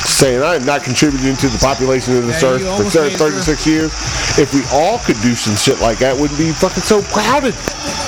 Saying 0.05 0.43
I 0.43 0.55
am 0.57 0.65
not 0.65 0.83
contributing 0.83 1.35
to 1.37 1.47
the 1.47 1.57
population 1.57 2.17
of 2.17 2.27
this 2.27 2.41
Yeah, 2.43 2.49
earth 2.49 2.61
for 2.61 2.67
almost 2.69 2.93
thir- 2.95 3.03
made 3.05 3.13
it 3.13 3.17
36 3.17 3.65
years. 3.67 3.91
If 4.37 4.53
we 4.53 4.61
all 4.71 4.99
could 4.99 5.19
do 5.21 5.33
some 5.33 5.55
shit 5.55 5.79
like 5.81 5.97
that, 5.99 6.15
wouldn't 6.15 6.37
be 6.37 6.51
fucking 6.51 6.83
so 6.83 7.01
crowded. 7.01 7.55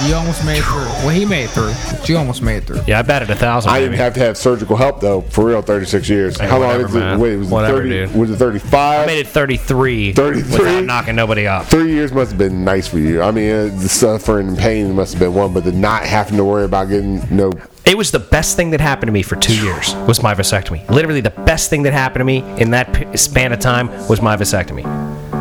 You 0.07 0.15
almost 0.15 0.43
made 0.45 0.57
it 0.57 0.63
through. 0.63 0.79
Well, 1.05 1.09
he 1.09 1.25
made 1.25 1.43
it 1.43 1.49
through. 1.51 1.73
But 1.91 2.09
you 2.09 2.17
almost 2.17 2.41
made 2.41 2.57
it 2.57 2.63
through. 2.65 2.81
Yeah, 2.87 2.99
I 2.99 3.01
batted 3.03 3.29
a 3.29 3.35
thousand. 3.35 3.69
I 3.71 3.79
Baby. 3.79 3.91
didn't 3.91 3.99
have 3.99 4.13
to 4.15 4.19
have 4.21 4.37
surgical 4.37 4.75
help 4.75 4.99
though. 4.99 5.21
For 5.21 5.45
real, 5.45 5.61
36 5.61 6.09
years. 6.09 6.39
Hey, 6.39 6.47
How 6.47 6.57
long 6.59 6.69
whatever, 6.69 6.87
is 6.87 6.95
it? 6.95 6.99
man. 6.99 7.19
Wait, 7.19 7.35
was 7.37 7.47
Whatever, 7.49 7.77
it 7.85 7.89
30? 7.89 7.89
dude. 8.07 8.15
Was 8.15 8.31
it 8.31 8.35
35? 8.37 9.03
I 9.03 9.05
made 9.05 9.19
it 9.19 9.27
33, 9.27 10.13
33? 10.13 10.57
without 10.57 10.83
knocking 10.85 11.15
nobody 11.15 11.45
off. 11.47 11.69
Three 11.69 11.91
years 11.91 12.11
must 12.11 12.31
have 12.31 12.39
been 12.39 12.63
nice 12.65 12.87
for 12.87 12.97
you. 12.97 13.21
I 13.21 13.29
mean, 13.31 13.51
uh, 13.51 13.63
the 13.79 13.87
suffering 13.89 14.49
and 14.49 14.57
pain 14.57 14.93
must 14.95 15.13
have 15.13 15.19
been 15.19 15.33
one, 15.35 15.53
but 15.53 15.63
the 15.63 15.71
not 15.71 16.03
having 16.03 16.35
to 16.37 16.43
worry 16.45 16.65
about 16.65 16.89
getting 16.89 17.21
no. 17.35 17.51
It 17.85 17.97
was 17.97 18.11
the 18.11 18.19
best 18.19 18.55
thing 18.55 18.71
that 18.71 18.81
happened 18.81 19.07
to 19.07 19.13
me 19.13 19.21
for 19.21 19.35
two 19.35 19.55
years. 19.63 19.93
Was 20.07 20.23
my 20.23 20.33
vasectomy. 20.33 20.87
Literally, 20.89 21.21
the 21.21 21.29
best 21.31 21.69
thing 21.69 21.83
that 21.83 21.93
happened 21.93 22.21
to 22.21 22.25
me 22.25 22.39
in 22.59 22.71
that 22.71 22.91
p- 22.93 23.17
span 23.17 23.53
of 23.53 23.59
time 23.59 23.87
was 24.07 24.21
my 24.21 24.35
vasectomy. 24.35 24.85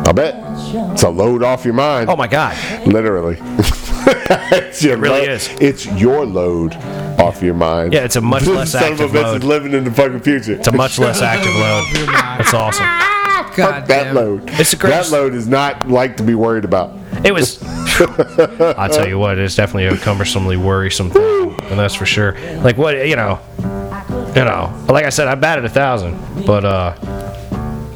I 0.07 0.11
bet 0.11 0.35
it's 0.93 1.03
a 1.03 1.09
load 1.09 1.43
off 1.43 1.65
your 1.65 1.73
mind. 1.75 2.09
Oh 2.09 2.15
my 2.15 2.27
god. 2.27 2.57
Literally. 2.87 3.37
it's 4.07 4.83
your 4.83 4.93
It 4.95 4.99
really 4.99 5.19
load- 5.21 5.29
is. 5.29 5.49
It's 5.59 5.85
your 5.85 6.25
load 6.25 6.75
off 7.19 7.41
your 7.41 7.53
mind. 7.53 7.93
Yeah, 7.93 8.03
it's 8.05 8.15
a 8.15 8.21
much 8.21 8.45
less 8.47 8.71
son 8.71 8.83
active 8.83 9.01
of 9.01 9.15
a 9.15 9.17
bitch 9.19 9.23
load. 9.23 9.37
is 9.37 9.43
living 9.43 9.73
in 9.73 9.83
the 9.83 9.91
fucking 9.91 10.21
future. 10.21 10.53
It's 10.53 10.67
a 10.67 10.71
much 10.71 10.97
less 10.99 11.21
active 11.21 11.53
load. 11.55 12.07
That's 12.37 12.53
awesome. 12.53 12.85
God 12.85 13.55
Fuck 13.55 13.87
that 13.87 14.03
damn. 14.05 14.15
load. 14.15 14.49
It's 14.59 14.71
the 14.71 14.77
that 14.77 14.81
greatest- 14.87 15.11
load 15.11 15.33
is 15.33 15.47
not 15.47 15.87
like 15.89 16.17
to 16.17 16.23
be 16.23 16.35
worried 16.35 16.65
about. 16.65 16.97
It 17.25 17.33
was. 17.33 17.61
I'll 18.01 18.89
tell 18.89 19.07
you 19.07 19.19
what, 19.19 19.37
it's 19.37 19.55
definitely 19.55 19.85
a 19.85 19.97
cumbersomely 19.97 20.57
worrisome 20.57 21.09
thing, 21.11 21.59
and 21.63 21.77
that's 21.79 21.93
for 21.93 22.05
sure. 22.05 22.33
Like 22.61 22.77
what 22.77 23.05
you 23.07 23.15
know, 23.15 23.39
you 24.35 24.45
know. 24.45 24.85
Like 24.89 25.05
I 25.05 25.09
said, 25.09 25.27
I 25.27 25.35
batted 25.35 25.65
a 25.65 25.69
thousand, 25.69 26.17
but 26.45 26.63
uh, 26.65 26.93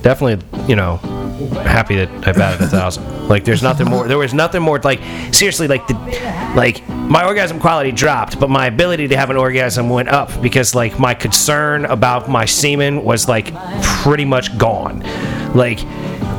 definitely, 0.02 0.46
you 0.68 0.76
know, 0.76 1.00
happy 1.64 1.96
that 1.96 2.10
I 2.28 2.32
batted 2.32 2.62
a 2.62 2.68
thousand. 2.68 3.28
Like 3.28 3.44
there's 3.44 3.64
nothing 3.64 3.88
more. 3.88 4.08
There 4.08 4.18
was 4.18 4.34
nothing 4.34 4.62
more. 4.62 4.80
Like 4.80 5.02
seriously, 5.34 5.68
like 5.68 5.86
the, 5.88 5.94
like 6.56 6.88
my 6.90 7.26
orgasm 7.26 7.60
quality 7.60 7.92
dropped, 7.92 8.40
but 8.40 8.50
my 8.50 8.68
ability 8.68 9.08
to 9.10 9.18
have 9.18 9.30
an 9.30 9.38
orgasm 9.38 9.90
went 9.90 10.10
up 10.10 10.42
because 10.42 10.76
like 10.76 11.00
my 11.00 11.14
concern 11.14 11.86
about 11.86 12.30
my 12.30 12.46
semen 12.46 13.04
was 13.04 13.28
like 13.28 13.54
pretty 13.82 14.26
much 14.26 14.58
gone. 14.58 15.02
Like 15.54 15.80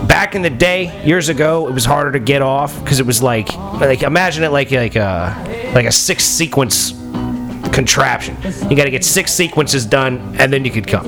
back 0.09 0.35
in 0.35 0.43
the 0.43 0.51
day 0.51 1.05
years 1.05 1.29
ago 1.29 1.67
it 1.69 1.73
was 1.73 1.85
harder 1.85 2.13
to 2.13 2.21
get 2.21 2.41
off 2.41 2.79
because 2.83 3.01
it 3.01 3.07
was 3.07 3.23
like 3.23 3.53
like 3.81 4.03
imagine 4.03 4.45
it 4.45 4.51
like 4.51 4.71
like 4.71 4.95
a 4.95 5.73
like 5.75 5.87
a 5.87 5.93
six 5.93 6.25
sequence 6.25 6.93
contraption 7.77 8.35
you 8.71 8.75
got 8.75 8.85
to 8.85 8.91
get 8.91 9.05
six 9.05 9.31
sequences 9.33 9.85
done 9.85 10.35
and 10.41 10.51
then 10.53 10.65
you 10.65 10.71
could 10.71 10.87
come 10.87 11.07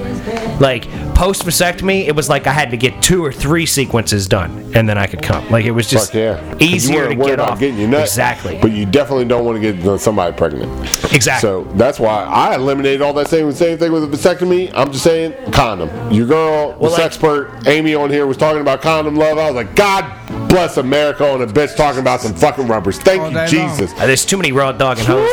like 0.61 0.83
post 1.15 1.43
vasectomy 1.45 2.07
it 2.07 2.15
was 2.15 2.29
like 2.29 2.47
i 2.47 2.53
had 2.53 2.71
to 2.71 2.77
get 2.77 3.03
two 3.03 3.25
or 3.25 3.33
three 3.33 3.65
sequences 3.65 4.27
done 4.29 4.51
and 4.75 4.87
then 4.87 4.99
i 4.99 5.07
could 5.07 5.23
come 5.23 5.49
like 5.51 5.65
it 5.65 5.71
was 5.71 5.89
just 5.89 6.13
Fuck 6.13 6.15
yeah. 6.15 6.55
easier 6.61 7.09
to 7.09 7.15
get 7.15 7.41
off 7.41 7.59
getting 7.59 7.79
your 7.79 7.89
nut, 7.89 8.03
exactly 8.03 8.59
But 8.61 8.73
you 8.73 8.85
definitely 8.85 9.25
don't 9.25 9.45
want 9.47 9.61
to 9.61 9.73
get 9.73 9.99
somebody 9.99 10.37
pregnant. 10.37 10.71
exactly 11.15 11.49
So 11.49 11.65
that's 11.75 11.99
why 11.99 12.23
I 12.25 12.55
eliminated 12.55 13.01
all 13.01 13.15
that 13.15 13.29
same 13.29 13.51
same 13.53 13.79
thing 13.79 13.91
with 13.91 14.05
a 14.05 14.07
vasectomy. 14.07 14.71
I'm 14.75 14.93
just 14.93 15.05
saying 15.05 15.33
condom. 15.53 15.89
Your 16.13 16.27
girl, 16.27 16.69
Well, 16.79 16.91
the 16.91 16.97
like- 16.99 17.01
expert 17.01 17.67
Amy 17.67 17.95
on 17.95 18.11
here 18.11 18.27
was 18.27 18.37
talking 18.37 18.61
about 18.61 18.83
condom 18.83 19.17
love. 19.17 19.39
I 19.39 19.47
was 19.51 19.55
like, 19.55 19.75
God 19.75 20.05
bless 20.49 20.77
America 20.77 21.25
and 21.25 21.43
a 21.43 21.47
bitch 21.47 21.77
talking 21.77 22.01
about 22.01 22.21
some 22.21 22.35
fucking 22.35 22.67
rubbers. 22.67 22.99
Thank 22.99 23.23
All 23.23 23.31
you, 23.31 23.47
Jesus. 23.49 23.93
Uh, 23.93 24.07
there's 24.07 24.25
too 24.25 24.37
many 24.37 24.53
raw 24.53 24.73
dog 24.73 24.99
and 24.99 25.07
hoes 25.07 25.29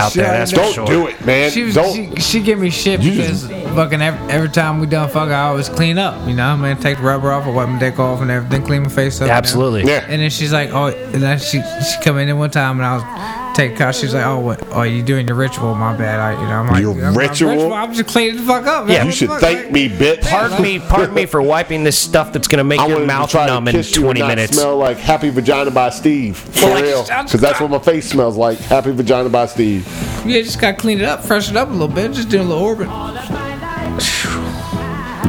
out 0.00 0.12
there 0.12 0.24
that's 0.26 0.50
for 0.50 0.56
Don't 0.58 0.72
sure 0.74 0.86
do 0.86 1.06
it, 1.06 1.24
man. 1.24 1.50
She 1.50 1.62
was, 1.64 1.74
don't. 1.74 1.94
she, 2.16 2.20
she 2.20 2.40
give 2.42 2.58
me 2.58 2.70
shit 2.70 3.00
You 3.00 3.12
because 3.12 3.46
just- 3.48 3.74
fucking 3.74 4.00
every, 4.02 4.32
every 4.32 4.48
time 4.48 4.80
we 4.80 4.86
done 4.86 5.08
fuck, 5.08 5.28
I 5.28 5.48
always 5.48 5.68
clean 5.68 5.98
up. 5.98 6.26
You 6.28 6.34
know, 6.34 6.46
I 6.46 6.56
mean, 6.56 6.76
take 6.78 6.96
the 6.98 7.02
rubber 7.04 7.32
off, 7.32 7.44
I 7.44 7.50
wipe 7.50 7.68
my 7.68 7.78
dick 7.78 7.98
off, 7.98 8.20
and 8.20 8.30
everything, 8.30 8.62
clean 8.64 8.82
my 8.84 8.88
face 8.88 9.16
up. 9.16 9.22
and 9.22 9.30
absolutely 9.30 9.84
yeah. 9.84 10.04
And 10.08 10.20
then 10.22 10.30
she's 10.30 10.52
like, 10.52 10.70
oh, 10.72 10.86
and 10.86 11.22
then 11.22 11.38
she 11.38 11.60
she 11.60 12.02
come 12.02 12.18
in 12.18 12.36
one 12.38 12.50
time 12.50 12.78
and 12.78 12.86
I 12.86 12.94
was 12.96 13.43
take 13.54 13.72
a 13.72 13.76
car. 13.76 13.92
She's 13.92 14.12
like, 14.14 14.26
oh, 14.26 14.38
what? 14.40 14.62
Oh, 14.70 14.82
you 14.82 15.02
doing 15.02 15.26
your 15.26 15.36
ritual? 15.36 15.74
My 15.74 15.96
bad. 15.96 16.20
I, 16.20 16.32
you 16.40 16.46
know, 16.48 16.52
I'm 16.60 16.66
like, 16.68 16.82
Your 16.82 16.92
I'm, 16.92 17.04
I'm 17.04 17.14
ritual? 17.16 17.72
I'm 17.72 17.92
just 17.94 18.08
cleaning 18.08 18.36
the 18.36 18.42
fuck 18.42 18.66
up. 18.66 18.88
Yeah. 18.88 18.98
man. 18.98 19.06
you 19.06 19.12
should 19.12 19.28
Fuck, 19.28 19.40
thank 19.40 19.64
like- 19.64 19.72
me, 19.72 19.88
bitch. 19.88 20.22
pardon 20.22 20.62
me 20.62 20.78
pardon 20.78 21.14
me 21.14 21.26
for 21.26 21.40
wiping 21.42 21.84
this 21.84 21.98
stuff 21.98 22.32
that's 22.32 22.48
gonna 22.48 22.64
make 22.64 22.80
I 22.80 22.86
your 22.86 22.96
wanted 22.96 23.06
mouth 23.08 23.28
to 23.30 23.32
try 23.32 23.46
numb 23.46 23.64
to 23.66 23.70
in 23.70 23.76
kiss 23.76 23.94
you 23.96 24.02
20 24.02 24.20
and 24.20 24.28
not 24.28 24.36
minutes 24.36 24.56
smell 24.56 24.76
like 24.76 24.98
Happy 24.98 25.30
Vagina 25.30 25.70
by 25.70 25.90
Steve. 25.90 26.36
For 26.36 26.66
Well, 26.66 26.74
like, 26.74 26.84
real. 26.84 27.06
I'm- 27.10 27.24
Because 27.26 27.40
that's 27.40 27.60
what 27.60 27.70
my 27.70 27.78
face 27.78 28.08
smells 28.08 28.36
like. 28.36 28.58
Happy 28.58 28.92
Vagina 28.92 29.28
by 29.28 29.46
Steve. 29.46 29.86
Yeah, 30.26 30.40
just 30.42 30.60
gotta 30.60 30.76
clean 30.76 30.98
it 31.00 31.04
up, 31.04 31.22
freshen 31.24 31.56
it 31.56 31.60
up 31.60 31.68
a 31.68 31.72
little 31.72 31.88
bit, 31.88 32.12
just 32.12 32.28
do 32.28 32.40
a 32.40 32.42
little 32.42 32.62
orbit. 32.62 32.88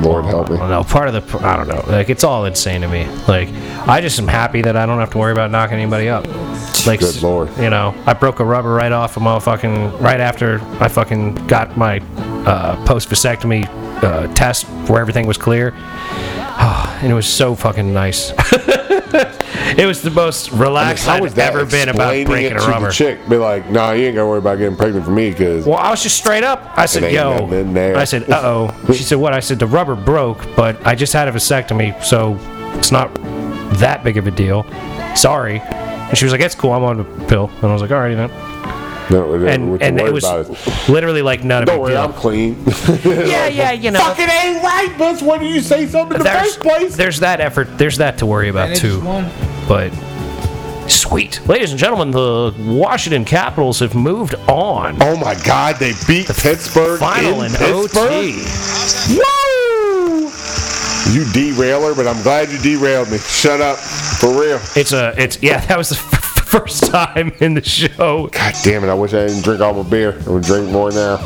Lord 0.06 0.26
help 0.26 0.50
me. 0.50 0.56
I 0.56 0.60
don't 0.60 0.70
know. 0.70 0.84
Part 0.84 1.14
of 1.14 1.14
the, 1.14 1.40
I 1.40 1.58
don't 1.58 1.68
know. 1.68 1.84
Like 1.88 2.10
it's 2.10 2.24
all 2.24 2.46
insane 2.46 2.82
to 2.82 2.88
me. 2.88 3.06
Like 3.28 3.50
I 3.88 4.02
just 4.02 4.20
am 4.20 4.28
happy 4.28 4.62
that 4.62 4.76
I 4.76 4.86
don't 4.86 5.00
have 5.00 5.12
to 5.12 5.18
worry 5.18 5.32
about 5.32 5.52
knocking 5.52 5.78
anybody 5.78 6.10
up. 6.10 6.26
Like, 6.86 7.00
Good 7.00 7.22
Lord. 7.22 7.56
You 7.58 7.70
know, 7.70 7.96
I 8.06 8.14
broke 8.14 8.40
a 8.40 8.46
rubber 8.46 8.74
right 8.74 8.92
off 8.92 9.18
of 9.18 9.24
my 9.24 9.40
fucking 9.40 9.98
right 9.98 10.20
after 10.20 10.60
I 10.80 10.88
fucking 10.88 11.48
got 11.48 11.78
my 11.78 12.00
uh, 12.46 12.84
post 12.86 13.10
vasectomy 13.10 13.68
uh, 14.04 14.32
test 14.36 14.66
where 14.88 15.02
everything 15.02 15.26
was 15.26 15.38
clear, 15.38 15.74
and 15.74 17.12
it 17.12 17.16
was 17.16 17.28
so 17.28 17.56
fucking 17.56 17.92
nice. 17.94 18.32
it 19.66 19.86
was 19.86 20.02
the 20.02 20.12
most 20.12 20.52
relaxed 20.52 21.06
How 21.06 21.16
I've 21.16 21.22
was 21.22 21.38
ever 21.38 21.66
been 21.66 21.90
about 21.90 22.12
breaking 22.26 22.46
it 22.46 22.58
a 22.58 22.60
to 22.60 22.68
rubber. 22.68 22.88
The 22.88 22.94
chick 22.94 23.30
be 23.30 23.38
like, 23.38 23.70
nah, 23.70 23.92
you 23.92 24.06
ain't 24.06 24.16
gotta 24.16 24.28
worry 24.28 24.40
about 24.40 24.58
getting 24.58 24.76
pregnant 24.78 25.06
for 25.06 25.12
me 25.12 25.32
because 25.32 25.66
Well, 25.66 25.78
I 25.78 25.90
was 25.92 26.04
just 26.04 26.18
straight 26.18 26.44
up. 26.44 26.72
I 26.78 26.86
said, 26.86 27.12
"Yo," 27.12 27.32
nothing 27.40 27.54
in 27.60 27.74
there. 27.74 27.98
I 27.98 28.04
said, 28.04 28.30
"Uh 28.30 28.42
oh." 28.44 28.94
She 28.94 29.04
said, 29.04 29.18
"What?" 29.18 29.34
I 29.34 29.40
said, 29.40 29.60
"The 29.60 29.68
rubber 29.68 29.96
broke, 29.96 30.46
but 30.56 30.86
I 30.86 30.96
just 30.96 31.14
had 31.14 31.28
a 31.28 31.32
vasectomy, 31.32 32.02
so 32.04 32.38
it's 32.78 32.92
not 32.92 33.14
that 33.80 34.04
big 34.04 34.18
of 34.18 34.28
a 34.28 34.32
deal. 34.32 34.66
Sorry." 35.16 35.60
And 35.62 36.18
she 36.18 36.26
was 36.26 36.32
like, 36.32 36.42
"That's 36.42 36.56
cool. 36.56 36.72
I'm 36.72 36.84
on 36.84 37.00
a 37.00 37.28
pill." 37.28 37.50
And 37.62 37.66
I 37.66 37.74
was 37.74 37.82
like, 37.82 37.92
"Alrighty 37.92 38.16
then." 38.16 38.56
No, 39.10 39.28
what 39.28 39.42
and 39.42 39.82
and 39.84 40.00
it 40.00 40.12
was 40.12 40.24
about 40.24 40.90
literally 40.90 41.22
like 41.22 41.44
not 41.44 41.62
a 41.62 41.66
Don't 41.68 41.80
worry, 41.80 41.92
deal. 41.94 42.02
I'm 42.02 42.14
clean. 42.14 42.64
yeah, 43.04 43.48
yeah, 43.48 43.72
you 43.72 43.92
know. 43.92 44.00
Fucking 44.00 44.28
ain't 44.28 44.64
right, 44.64 44.96
Buzz. 44.98 45.22
Why 45.22 45.38
did 45.38 45.54
you 45.54 45.62
say 45.62 45.86
something 45.86 46.16
in 46.16 46.20
the 46.20 46.24
there's, 46.24 46.56
first 46.56 46.60
place? 46.60 46.96
there's 46.96 47.20
that 47.20 47.40
effort. 47.40 47.78
There's 47.78 47.98
that 47.98 48.18
to 48.20 48.26
worry 48.26 48.50
And 48.50 48.58
about 48.58 48.70
they 48.70 48.76
too. 48.76 49.02
But 49.68 49.90
sweet, 50.88 51.42
ladies 51.48 51.72
and 51.72 51.80
gentlemen, 51.80 52.12
the 52.12 52.54
Washington 52.60 53.26
Capitals 53.26 53.80
have 53.80 53.96
moved 53.96 54.36
on. 54.48 54.98
Oh 55.02 55.16
my 55.18 55.36
God, 55.44 55.78
they 55.78 55.94
beat 56.08 56.28
the 56.28 56.34
Pittsburgh 56.34 57.00
Final 57.00 57.42
in 57.42 57.52
in 57.52 57.58
Pittsburgh. 57.58 58.12
OT. 58.12 59.16
Woo! 59.16 60.32
You 61.12 61.24
derailer, 61.34 61.94
but 61.96 62.08
I'm 62.08 62.22
glad 62.24 62.50
you 62.50 62.58
derailed 62.60 63.10
me. 63.12 63.18
Shut 63.20 63.62
up, 63.62 63.78
for 63.78 64.30
real. 64.40 64.60
It's 64.76 64.92
a, 64.92 65.14
it's 65.18 65.42
yeah. 65.42 65.64
That 65.66 65.78
was 65.78 65.90
the 65.90 65.96
first 66.46 66.86
time 66.92 67.32
in 67.40 67.54
the 67.54 67.64
show. 67.64 68.28
God 68.28 68.54
damn 68.64 68.84
it! 68.84 68.90
I 68.90 68.94
wish 68.94 69.14
I 69.14 69.28
didn't 69.28 69.44
drink 69.44 69.62
all 69.62 69.74
my 69.84 69.88
beer. 69.90 70.20
I 70.26 70.30
would 70.30 70.44
drink 70.44 70.70
more 70.72 70.92
now. 70.92 71.18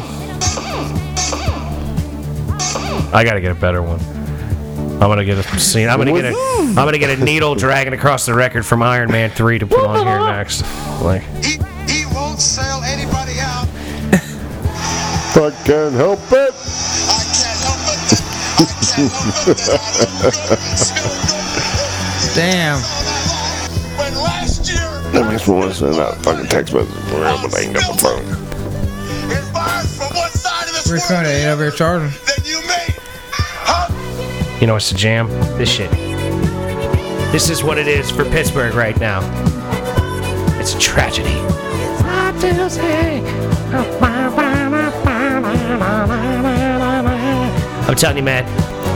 I 3.12 3.24
gotta 3.24 3.42
get 3.42 3.52
a 3.52 3.56
better 3.60 3.82
one. 3.82 4.00
I'm 5.02 5.08
gonna 5.10 5.24
get 5.24 5.38
a 5.38 5.44
scene. 5.60 5.88
I'm 5.88 5.98
gonna 5.98 6.12
get 6.12 6.26
a. 6.34 6.36
I'm 6.60 6.76
gonna 6.76 6.98
get 6.98 7.18
a 7.18 7.24
needle 7.24 7.56
dragging 7.56 7.94
across 7.94 8.26
the 8.26 8.34
record 8.34 8.66
from 8.66 8.82
Iron 8.82 9.10
Man 9.10 9.30
three 9.30 9.58
to 9.58 9.66
put 9.66 9.86
on 9.86 10.06
here 10.06 10.20
next. 10.20 10.62
Like 11.02 11.22
He, 11.44 11.58
he 11.88 12.06
won't 12.14 12.40
sell 12.42 12.84
anybody 12.84 13.40
out. 13.40 13.68
I 15.36 15.52
can't 15.66 15.94
help 15.96 16.20
it. 16.32 16.54
I 16.54 17.24
can't 17.32 17.60
help 17.64 17.80
it. 17.88 18.00
I 18.60 18.66
can't 18.84 19.12
help 19.14 20.34
it. 20.34 20.60
It's 22.20 22.36
Damn. 22.36 22.80
When 23.98 24.14
last 24.16 24.68
year, 24.70 25.12
That 25.14 25.32
makes 25.32 25.48
me 25.48 25.54
want 25.56 25.72
to 25.72 25.78
send 25.78 25.96
out 25.96 26.16
fucking 26.18 26.48
text 26.48 26.74
message 26.74 26.92
for 27.06 27.22
real, 27.22 27.38
but 27.42 27.56
I 27.56 27.62
ain't 27.62 27.74
got 27.74 27.90
my 27.90 27.98
phone. 27.98 28.26
it 29.32 29.54
buys 29.54 29.98
from 29.98 30.14
one 30.16 30.30
side 30.32 30.68
of 30.68 30.74
this 30.76 30.88
Where's 30.90 31.06
phone? 31.08 31.26
Ain't 31.26 31.48
over 31.48 31.64
here 31.64 31.72
charging. 31.72 32.12
Then 32.26 32.46
you 32.46 32.60
made. 32.68 32.89
You 34.60 34.68
know 34.68 34.76
it's 34.76 34.90
the 34.90 34.98
jam? 34.98 35.30
This 35.58 35.72
shit. 35.72 35.90
This 37.32 37.50
is 37.50 37.64
what 37.64 37.78
it 37.78 37.88
is 37.88 38.12
for 38.12 38.26
Pittsburgh 38.26 38.74
right 38.74 39.00
now. 39.00 39.22
It's 40.60 40.76
a 40.76 40.80
tragedy. 40.80 41.40
I'm 47.88 47.96
telling 47.96 48.18
you, 48.18 48.24
man. 48.24 48.46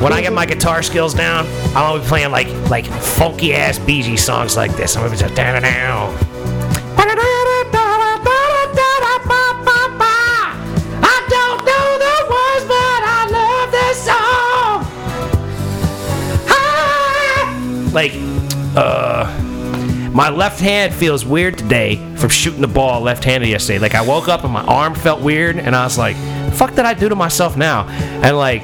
When 0.03 0.11
I 0.11 0.19
get 0.19 0.33
my 0.33 0.45
guitar 0.45 0.83
skills 0.83 1.13
down, 1.13 1.45
I'll 1.75 1.99
be 1.99 2.05
playing 2.05 2.31
like 2.31 2.47
like 2.69 2.85
funky 2.85 3.53
ass 3.53 3.77
Gees 3.79 4.21
songs 4.21 4.57
like 4.57 4.75
this. 4.75 4.97
I'm 4.97 5.03
gonna 5.03 5.15
be 5.15 5.19
just 5.21 5.33
down 5.33 5.55
and 5.55 5.63
down. 5.63 6.13
Like, 17.93 18.11
uh, 18.75 19.31
my 20.13 20.29
left 20.29 20.59
hand 20.59 20.93
feels 20.93 21.25
weird 21.25 21.57
today 21.57 21.95
from 22.17 22.29
shooting 22.29 22.61
the 22.61 22.67
ball 22.67 23.01
left-handed 23.01 23.47
yesterday. 23.49 23.79
Like 23.79 23.95
I 23.95 24.01
woke 24.01 24.27
up 24.27 24.43
and 24.43 24.53
my 24.53 24.63
arm 24.63 24.95
felt 24.95 25.21
weird, 25.21 25.57
and 25.57 25.75
I 25.75 25.83
was 25.83 25.97
like, 25.97 26.15
"Fuck, 26.53 26.75
did 26.75 26.85
I 26.85 26.93
do 26.93 27.09
to 27.09 27.15
myself 27.15 27.57
now?" 27.57 27.87
And 27.87 28.37
like, 28.37 28.61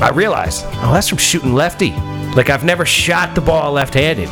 I 0.00 0.10
realized, 0.14 0.64
oh, 0.66 0.92
that's 0.92 1.08
from 1.08 1.18
shooting 1.18 1.54
lefty. 1.54 1.90
Like 2.34 2.50
I've 2.50 2.64
never 2.64 2.84
shot 2.86 3.34
the 3.34 3.40
ball 3.40 3.72
left-handed. 3.72 4.28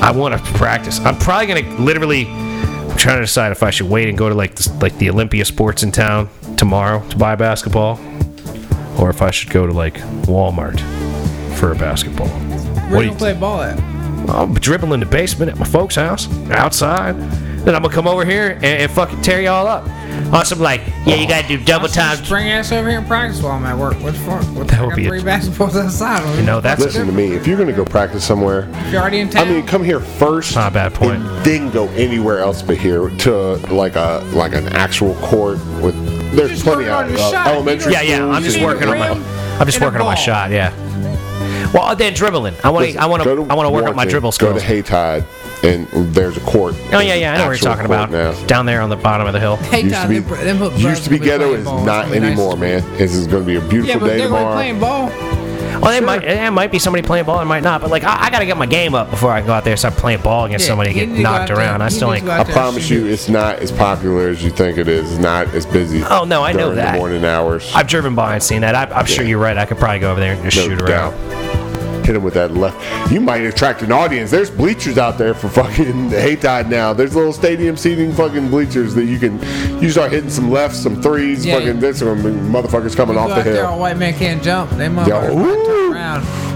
I 0.00 0.10
want 0.10 0.34
to 0.34 0.52
practice. 0.54 1.00
I'm 1.00 1.16
probably 1.16 1.46
gonna 1.46 1.82
literally. 1.82 2.26
I'm 2.26 2.98
trying 2.98 3.16
to 3.16 3.22
decide 3.22 3.50
if 3.50 3.62
I 3.64 3.70
should 3.70 3.88
wait 3.88 4.08
and 4.08 4.16
go 4.16 4.28
to 4.28 4.34
like 4.34 4.54
the, 4.54 4.72
like 4.80 4.96
the 4.98 5.10
Olympia 5.10 5.44
Sports 5.44 5.82
in 5.82 5.90
town 5.90 6.28
tomorrow 6.56 7.06
to 7.08 7.16
buy 7.16 7.32
a 7.32 7.36
basketball, 7.36 7.98
or 9.00 9.10
if 9.10 9.22
I 9.22 9.30
should 9.30 9.50
go 9.50 9.66
to 9.66 9.72
like 9.72 9.94
Walmart 10.26 10.80
for 11.56 11.72
a 11.72 11.74
basketball. 11.76 12.28
Where 12.90 13.00
do 13.00 13.06
you 13.06 13.12
you- 13.12 13.16
play 13.18 13.32
ball 13.34 13.62
at? 13.62 13.78
I'm 14.28 14.54
dribbling 14.54 14.94
in 14.94 15.00
the 15.00 15.06
basement 15.06 15.50
at 15.50 15.58
my 15.58 15.66
folks' 15.66 15.96
house, 15.96 16.28
outside. 16.50 17.14
Then 17.64 17.74
I'm 17.74 17.82
gonna 17.82 17.94
come 17.94 18.06
over 18.06 18.24
here 18.24 18.52
and, 18.52 18.64
and 18.64 18.90
fucking 18.90 19.20
tear 19.22 19.40
y'all 19.42 19.66
up. 19.66 19.86
On 20.32 20.44
some 20.44 20.60
like, 20.60 20.80
yeah, 21.06 21.16
you 21.16 21.26
gotta 21.28 21.46
do 21.46 21.62
double 21.62 21.88
time. 21.88 22.16
Bring 22.28 22.50
ass 22.50 22.72
over 22.72 22.88
here 22.88 22.98
and 22.98 23.06
practice 23.06 23.42
while 23.42 23.52
I'm 23.52 23.64
at 23.66 23.76
work. 23.76 23.94
What 24.02 24.14
the 24.14 24.20
fuck? 24.20 24.42
What 24.54 24.68
That 24.68 24.78
the 24.78 24.82
would 24.84 24.90
fuck? 24.90 24.96
be 24.96 25.06
a- 25.06 25.08
Three 25.10 25.20
basketballs 25.22 25.76
outside. 25.82 26.36
You 26.38 26.42
know, 26.44 26.60
that's 26.60 26.80
Listen 26.80 27.06
to 27.06 27.12
me. 27.12 27.32
If 27.34 27.46
you're 27.46 27.56
gonna 27.58 27.72
go 27.72 27.84
practice 27.84 28.24
somewhere, 28.24 28.66
You're 28.90 29.00
already 29.02 29.20
in 29.20 29.28
town. 29.30 29.46
I 29.46 29.50
mean, 29.50 29.66
come 29.66 29.82
here 29.84 30.00
first. 30.00 30.54
Not 30.54 30.72
a 30.72 30.74
bad 30.74 30.94
point. 30.94 31.22
And 31.22 31.44
then 31.44 31.70
go 31.70 31.88
anywhere 31.90 32.38
else 32.38 32.62
but 32.62 32.76
here 32.78 33.08
to 33.10 33.30
like 33.74 33.96
a 33.96 34.22
like 34.32 34.54
an 34.54 34.68
actual 34.68 35.14
court 35.16 35.58
with. 35.82 35.94
There's 36.34 36.62
plenty 36.62 36.84
working 36.88 36.92
on 36.92 37.10
of 37.14 37.34
uh, 37.34 37.44
elementary. 37.46 37.92
Yeah, 37.92 38.00
yeah. 38.02 38.26
I'm 38.26 38.42
just 38.42 38.60
working 38.60 38.88
on 38.88 38.98
my. 38.98 39.10
I'm 39.58 39.66
just 39.66 39.80
working 39.80 40.00
on 40.00 40.06
my 40.06 40.14
shot. 40.14 40.50
Yeah. 40.50 40.72
Well, 41.74 41.94
then 41.96 42.14
dribbling. 42.14 42.54
I 42.64 42.70
want 42.70 42.88
to. 42.92 42.96
I 42.98 43.06
want 43.06 43.22
to. 43.24 43.30
I 43.30 43.54
want 43.54 43.66
to 43.66 43.70
work 43.70 43.84
on 43.84 43.96
my 43.96 44.04
Warrington, 44.04 44.08
dribble 44.08 44.28
Go 44.28 44.56
skills. 44.56 44.62
to 44.62 44.68
Haytide, 44.68 45.24
and 45.64 45.88
there's 46.14 46.36
a 46.36 46.40
court. 46.40 46.74
Oh 46.92 47.00
yeah, 47.00 47.14
yeah. 47.14 47.34
I 47.34 47.38
know 47.38 47.48
what 47.48 47.60
you're 47.60 47.68
talking 47.68 47.84
about. 47.86 48.10
Now. 48.12 48.32
Down 48.46 48.64
there 48.64 48.80
on 48.80 48.90
the 48.90 48.96
bottom 48.96 49.26
of 49.26 49.32
the 49.32 49.40
hill. 49.40 49.56
Hey, 49.56 49.80
Used 49.82 49.94
to 49.94 50.00
Todd, 50.02 50.08
be, 50.08 50.18
them, 50.20 50.44
them 50.44 50.58
put 50.58 50.78
used 50.78 51.02
to 51.04 51.10
be 51.10 51.18
ghetto. 51.18 51.48
playing 51.48 51.60
It's 51.62 51.84
not 51.86 52.06
It's 52.08 52.16
anymore, 52.16 52.56
nice. 52.56 52.82
man. 52.84 52.96
This 52.96 53.12
is 53.14 53.26
going 53.26 53.42
to 53.42 53.46
be 53.46 53.56
a 53.56 53.60
Yeah, 53.60 53.68
beautiful 53.68 54.00
but 54.00 54.06
day 54.06 54.18
they're 54.18 54.28
gonna 54.28 54.38
be 54.38 54.38
tomorrow. 54.38 54.54
playing 54.54 54.80
ball. 54.80 55.10
Well, 55.82 55.90
there 55.90 56.00
might. 56.02 56.20
There 56.22 56.50
might 56.52 56.70
be 56.70 56.78
somebody 56.78 57.04
playing 57.04 57.24
ball. 57.24 57.40
It 57.40 57.46
might 57.46 57.64
not. 57.64 57.80
But 57.80 57.90
like, 57.90 58.04
I, 58.04 58.26
I 58.26 58.30
got 58.30 58.38
to 58.38 58.46
get 58.46 58.56
my 58.56 58.64
game 58.66 58.94
up 58.94 59.10
before 59.10 59.32
I 59.32 59.40
go 59.40 59.52
out 59.52 59.64
there 59.64 59.72
and 59.72 59.78
start 59.78 59.94
playing 59.94 60.22
ball 60.22 60.44
against 60.44 60.64
Yeah, 60.66 60.68
somebody 60.70 60.90
and 60.90 60.98
get 60.98 61.08
need 61.08 61.16
to 61.16 61.22
go 61.24 61.30
knocked 61.30 61.50
out 61.50 61.56
there- 61.56 61.56
around. 61.66 61.82
I 61.82 61.88
still 61.88 62.12
ain't. 62.12 62.20
to 62.22 62.26
go 62.26 62.32
out 62.32 62.48
I 62.48 62.52
promise 62.52 62.88
you, 62.88 63.06
it's 63.06 63.28
not 63.28 63.58
as 63.58 63.72
popular 63.72 64.28
as 64.28 64.42
you 64.44 64.50
think 64.50 64.78
it 64.78 64.86
is. 64.86 65.10
It's 65.12 65.20
not 65.20 65.48
as 65.48 65.66
busy. 65.66 66.02
Oh, 66.08 66.24
no, 66.24 66.44
I 66.44 66.52
know 66.52 66.72
that. 66.76 66.92
The 66.92 66.98
morning 66.98 67.24
hours. 67.24 67.70
I've 67.74 67.88
driven 67.88 68.14
by 68.14 68.34
and 68.34 68.42
seen 68.42 68.60
that. 68.60 68.74
I, 68.76 68.84
I'm 68.96 69.04
sure 69.06 69.24
you're 69.24 69.40
right. 69.40 69.58
I 69.58 69.66
could 69.66 69.78
probably 69.78 69.98
go 69.98 70.12
over 70.12 70.20
there 70.20 70.34
and 70.34 70.42
just 70.48 70.56
No 70.56 70.74
shoot 70.76 70.86
doubt. 70.86 71.12
around. 71.12 71.43
Hit 72.04 72.16
him 72.16 72.22
with 72.22 72.34
that 72.34 72.52
left. 72.52 73.10
You 73.10 73.20
might 73.20 73.42
attract 73.44 73.80
an 73.82 73.90
audience. 73.90 74.30
There's 74.30 74.50
bleachers 74.50 74.98
out 74.98 75.16
there 75.16 75.32
for 75.32 75.48
fucking 75.48 75.84
Haytide 76.10 76.68
now. 76.68 76.92
There's 76.92 77.16
little 77.16 77.32
stadium 77.32 77.76
seating 77.76 78.12
fucking 78.12 78.50
bleachers 78.50 78.94
that 78.94 79.04
you 79.04 79.18
can. 79.18 79.38
You 79.80 79.90
start 79.90 80.12
hitting 80.12 80.30
some 80.30 80.50
lefts, 80.50 80.78
some 80.78 81.00
threes. 81.00 81.46
Yeah, 81.46 81.58
fucking 81.58 81.80
there's 81.80 81.98
some 81.98 82.18
motherfuckers 82.52 82.94
coming 82.94 83.16
off 83.16 83.30
the 83.30 83.42
there, 83.42 83.54
hill. 83.54 83.66
all 83.66 83.78
white 83.80 83.96
man 83.96 84.14
can't 84.14 84.42
jump. 84.42 84.70
They 84.72 84.86
motherfuckers 84.88 85.83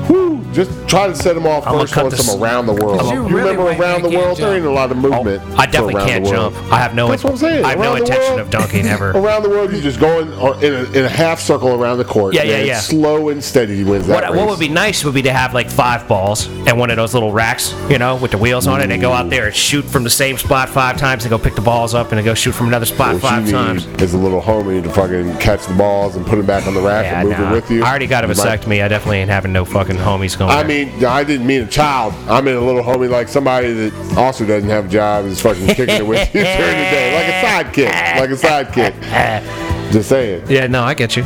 woo. 0.09 0.17
turn 0.17 0.19
around. 0.29 0.39
Woo! 0.49 0.53
Just 0.55 0.89
try 0.89 1.07
to 1.07 1.15
set 1.15 1.35
them 1.35 1.47
off 1.47 1.67
I'm 1.67 1.79
first 1.79 1.93
cut 1.95 2.05
on 2.05 2.11
this- 2.11 2.27
some 2.27 2.43
around 2.43 2.67
the 2.67 2.73
world. 2.73 3.03
You 3.07 3.15
You 3.15 3.23
really 3.37 3.57
remember 3.57 3.83
around 3.83 4.03
the 4.03 4.09
world? 4.11 4.39
There 4.39 4.55
ain't 4.55 4.65
a 4.65 4.71
lot 4.71 4.91
of 4.91 4.97
oh, 4.99 5.01
movement. 5.09 5.43
Oh, 5.45 5.57
I 5.57 5.67
definitely 5.67 6.03
can't 6.05 6.25
jump. 6.27 6.57
I 6.73 6.79
have 6.79 6.95
no. 6.95 7.09
That's 7.09 7.23
what 7.25 7.33
I'm 7.33 7.37
saying. 7.39 7.65
I 7.65 7.71
have 7.71 7.79
no 7.79 7.85
Around 7.93 7.95
the 7.97 8.03
intention 8.05 8.27
world- 8.35 8.41
of 8.41 8.51
dunking 8.51 8.87
ever. 8.97 9.11
Around 9.13 9.43
the 9.43 9.51
world, 9.51 9.73
you 9.73 9.81
just 9.81 10.01
going 10.01 10.29
in 10.63 10.75
a, 10.75 10.93
in 10.99 11.05
a 11.05 11.09
half 11.09 11.41
circle 11.41 11.81
around 11.81 11.99
the 11.99 12.05
court. 12.05 12.35
Yeah, 12.35 12.43
yeah, 12.45 12.57
and 12.57 12.67
yeah. 12.67 12.81
Slow 12.81 13.29
and 13.29 13.43
steady 13.43 13.85
wins 13.85 14.07
that 14.07 14.15
What, 14.15 14.25
race. 14.31 14.37
what 14.39 14.49
would 14.49 14.59
be 14.59 14.69
nice 14.69 15.05
would 15.05 15.15
be 15.15 15.23
to 15.23 15.33
have 15.33 15.55
like 15.55 15.71
five 15.71 16.09
balls 16.09 16.47
and 16.67 16.79
one 16.79 16.91
of 16.91 16.97
those 16.97 17.15
little 17.15 17.33
racks, 17.33 17.75
you 17.91 17.99
know, 17.99 18.17
with 18.17 18.31
the 18.31 18.39
wheels 18.39 18.67
on 18.67 18.81
it, 18.81 18.91
and 18.91 19.01
go 19.03 19.13
out 19.13 19.29
there 19.31 19.47
and 19.47 19.55
shoot 19.55 19.85
from 19.85 20.05
the 20.05 20.11
same 20.11 20.37
spot 20.39 20.69
five 20.69 20.97
times, 20.97 21.25
and 21.25 21.31
go 21.31 21.39
pick 21.39 21.55
the 21.55 21.61
balls 21.61 21.95
up, 21.95 22.13
and 22.13 22.25
go 22.25 22.35
shoot 22.35 22.53
from 22.53 22.69
another 22.69 22.87
spot 22.87 23.13
What 23.15 23.23
five 23.23 23.51
times. 23.51 23.87
is 24.01 24.15
a 24.15 24.19
little 24.19 24.41
homie 24.41 24.83
to 24.83 24.91
fucking 24.91 25.37
catch 25.39 25.67
the 25.67 25.75
balls 25.75 26.17
and 26.17 26.27
put 26.27 26.37
them 26.37 26.47
back 26.47 26.67
on 26.67 26.75
the 26.75 26.81
rack 26.81 27.05
Yeah, 27.05 27.21
and 27.21 27.29
move 27.29 27.39
nah. 27.39 27.51
it 27.51 27.53
with 27.53 27.71
you. 27.71 27.85
I 27.85 27.89
already 27.91 28.07
got 28.07 28.25
a 28.25 28.29
vasectomy. 28.29 28.83
I 28.83 28.89
definitely 28.89 29.19
ain't 29.19 29.31
having 29.31 29.53
no 29.53 29.65
fucking 29.65 29.97
homies 29.99 30.39
going. 30.39 30.51
I 30.51 30.65
mean, 30.65 31.05
I 31.05 31.25
didn't 31.25 31.47
mean 31.47 31.63
a 31.63 31.67
child. 31.67 32.15
I 32.29 32.41
mean 32.41 32.57
a 32.57 32.61
little 32.61 32.83
homie 32.83 33.09
like 33.09 33.29
somebody 33.29 33.73
that 33.73 34.17
also 34.17 34.47
doesn't 34.47 34.69
have 34.69 34.87
a 34.87 34.89
job 34.89 35.25
and 35.25 35.33
is 35.33 35.41
fucking 35.41 35.67
kicking 35.69 35.97
it 35.97 36.07
with 36.07 36.35
you 36.35 36.41
during 36.45 36.57
the 36.57 36.91
day, 36.91 37.15
like 37.15 37.75
a 37.75 37.75
sidekick, 37.75 38.21
like 38.21 38.31
a 38.31 38.35
sidekick. 38.35 39.69
Just 39.93 40.11
saying. 40.11 40.45
yeah, 40.49 40.67
no, 40.67 40.83
I 40.83 40.93
get 40.95 41.17
you. 41.17 41.23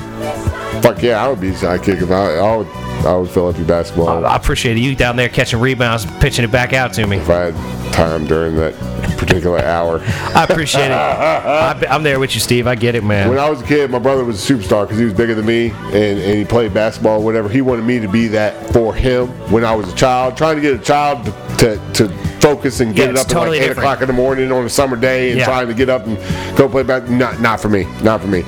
Fuck 0.83 1.03
yeah, 1.03 1.25
I 1.25 1.29
would 1.29 1.41
be 1.41 1.49
a 1.49 1.53
sidekick 1.53 2.01
if 2.03 2.11
I, 2.11 2.37
I 2.37 2.57
would. 2.57 2.67
I 3.05 3.17
would 3.17 3.31
fill 3.31 3.49
up 3.49 3.57
your 3.57 3.67
basketball 3.67 4.25
I 4.25 4.37
appreciate 4.37 4.77
you 4.79 4.95
down 4.95 5.17
there 5.17 5.29
catching 5.29 5.59
rebounds, 5.61 6.07
pitching 6.21 6.45
it 6.45 6.53
back 6.53 6.73
out 6.73 6.93
to 6.95 7.07
me. 7.07 7.17
if 7.19 7.29
I 7.29 7.51
had 7.51 7.93
time 7.93 8.27
during 8.27 8.57
that 8.57 8.75
particular 9.19 9.59
hour. 9.59 10.01
I 10.35 10.45
appreciate 10.49 10.87
it. 10.87 10.91
I, 10.93 11.79
I'm 11.91 12.03
there 12.03 12.19
with 12.21 12.35
you, 12.35 12.41
Steve. 12.41 12.67
I 12.67 12.75
get 12.75 12.95
it, 12.95 13.05
man. 13.05 13.29
When 13.29 13.39
I 13.39 13.49
was 13.51 13.61
a 13.61 13.65
kid, 13.67 13.91
my 13.91 13.99
brother 13.99 14.25
was 14.25 14.49
a 14.51 14.55
superstar 14.55 14.85
because 14.85 14.99
he 14.99 15.05
was 15.05 15.15
bigger 15.15 15.35
than 15.35 15.47
me 15.47 15.71
and, 15.71 15.95
and 15.95 16.39
he 16.39 16.45
played 16.45 16.73
basketball, 16.73 17.21
or 17.21 17.25
whatever. 17.25 17.49
He 17.49 17.61
wanted 17.61 17.85
me 17.85 17.99
to 18.01 18.09
be 18.09 18.29
that 18.29 18.73
for 18.73 18.95
him 18.95 19.29
when 19.51 19.65
I 19.65 19.75
was 19.75 19.93
a 19.93 19.97
child, 19.97 20.37
trying 20.37 20.57
to 20.57 20.63
get 20.63 20.75
a 20.75 20.83
child 20.83 21.25
to, 21.27 21.33
to, 21.65 21.93
to 21.95 22.09
focus 22.41 22.81
and 22.81 22.91
Yeah, 22.97 23.07
get 23.07 23.11
it 23.11 23.17
up 23.19 23.27
totally 23.29 23.59
at 23.59 23.63
like 23.63 23.65
8 23.65 23.69
different. 23.69 23.79
o'clock 23.79 24.01
in 24.03 24.07
the 24.09 24.13
morning 24.15 24.53
on 24.53 24.65
a 24.65 24.69
summer 24.71 24.97
day 24.97 25.31
and 25.31 25.39
Yeah. 25.41 25.45
trying 25.45 25.69
to 25.69 25.75
get 25.75 25.89
up 25.89 26.07
and 26.07 26.17
go 26.57 26.69
play 26.69 26.83
basketball. 26.83 27.19
Not, 27.19 27.41
not 27.41 27.61
for 27.61 27.69
me. 27.69 27.85
Not 28.03 28.21
for 28.21 28.29
me. 28.29 28.43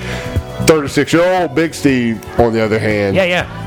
36 0.67 1.13
year 1.13 1.43
old 1.43 1.55
Big 1.55 1.75
Steve, 1.75 2.25
on 2.41 2.53
the 2.53 2.61
other 2.65 2.79
hand, 2.79 3.15
yeah, 3.15 3.25
yeah. 3.25 3.61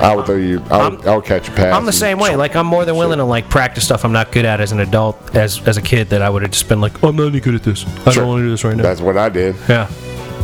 I 0.00 0.14
would 0.16 0.26
throw 0.26 0.36
you, 0.36 0.62
I 0.70 0.88
would, 0.88 1.06
I 1.06 1.14
would 1.16 1.24
catch 1.24 1.48
a 1.48 1.52
pass. 1.52 1.74
I'm 1.74 1.84
the 1.84 1.92
same 1.92 2.18
way. 2.18 2.34
Like 2.36 2.56
I'm 2.56 2.66
more 2.66 2.84
than 2.84 2.96
willing 2.96 3.18
to 3.18 3.24
like 3.24 3.48
practice 3.50 3.84
stuff 3.84 4.04
I'm 4.04 4.12
not 4.12 4.32
good 4.32 4.44
at 4.44 4.60
as 4.60 4.72
an 4.72 4.80
adult, 4.80 5.36
as 5.36 5.66
as 5.68 5.76
a 5.76 5.82
kid 5.82 6.08
that 6.10 6.22
I 6.22 6.30
would 6.30 6.42
have 6.42 6.50
just 6.50 6.68
been 6.68 6.80
like, 6.80 7.02
I'm 7.04 7.16
not 7.16 7.26
any 7.28 7.40
good 7.40 7.54
at 7.54 7.62
this. 7.62 7.84
I 8.06 8.10
Sure. 8.10 8.22
don't 8.22 8.28
want 8.28 8.40
to 8.40 8.44
do 8.44 8.50
this 8.50 8.64
right 8.64 8.76
now. 8.76 8.82
That's 8.82 9.00
what 9.00 9.16
I 9.18 9.28
did. 9.28 9.56
Yeah. 9.68 9.90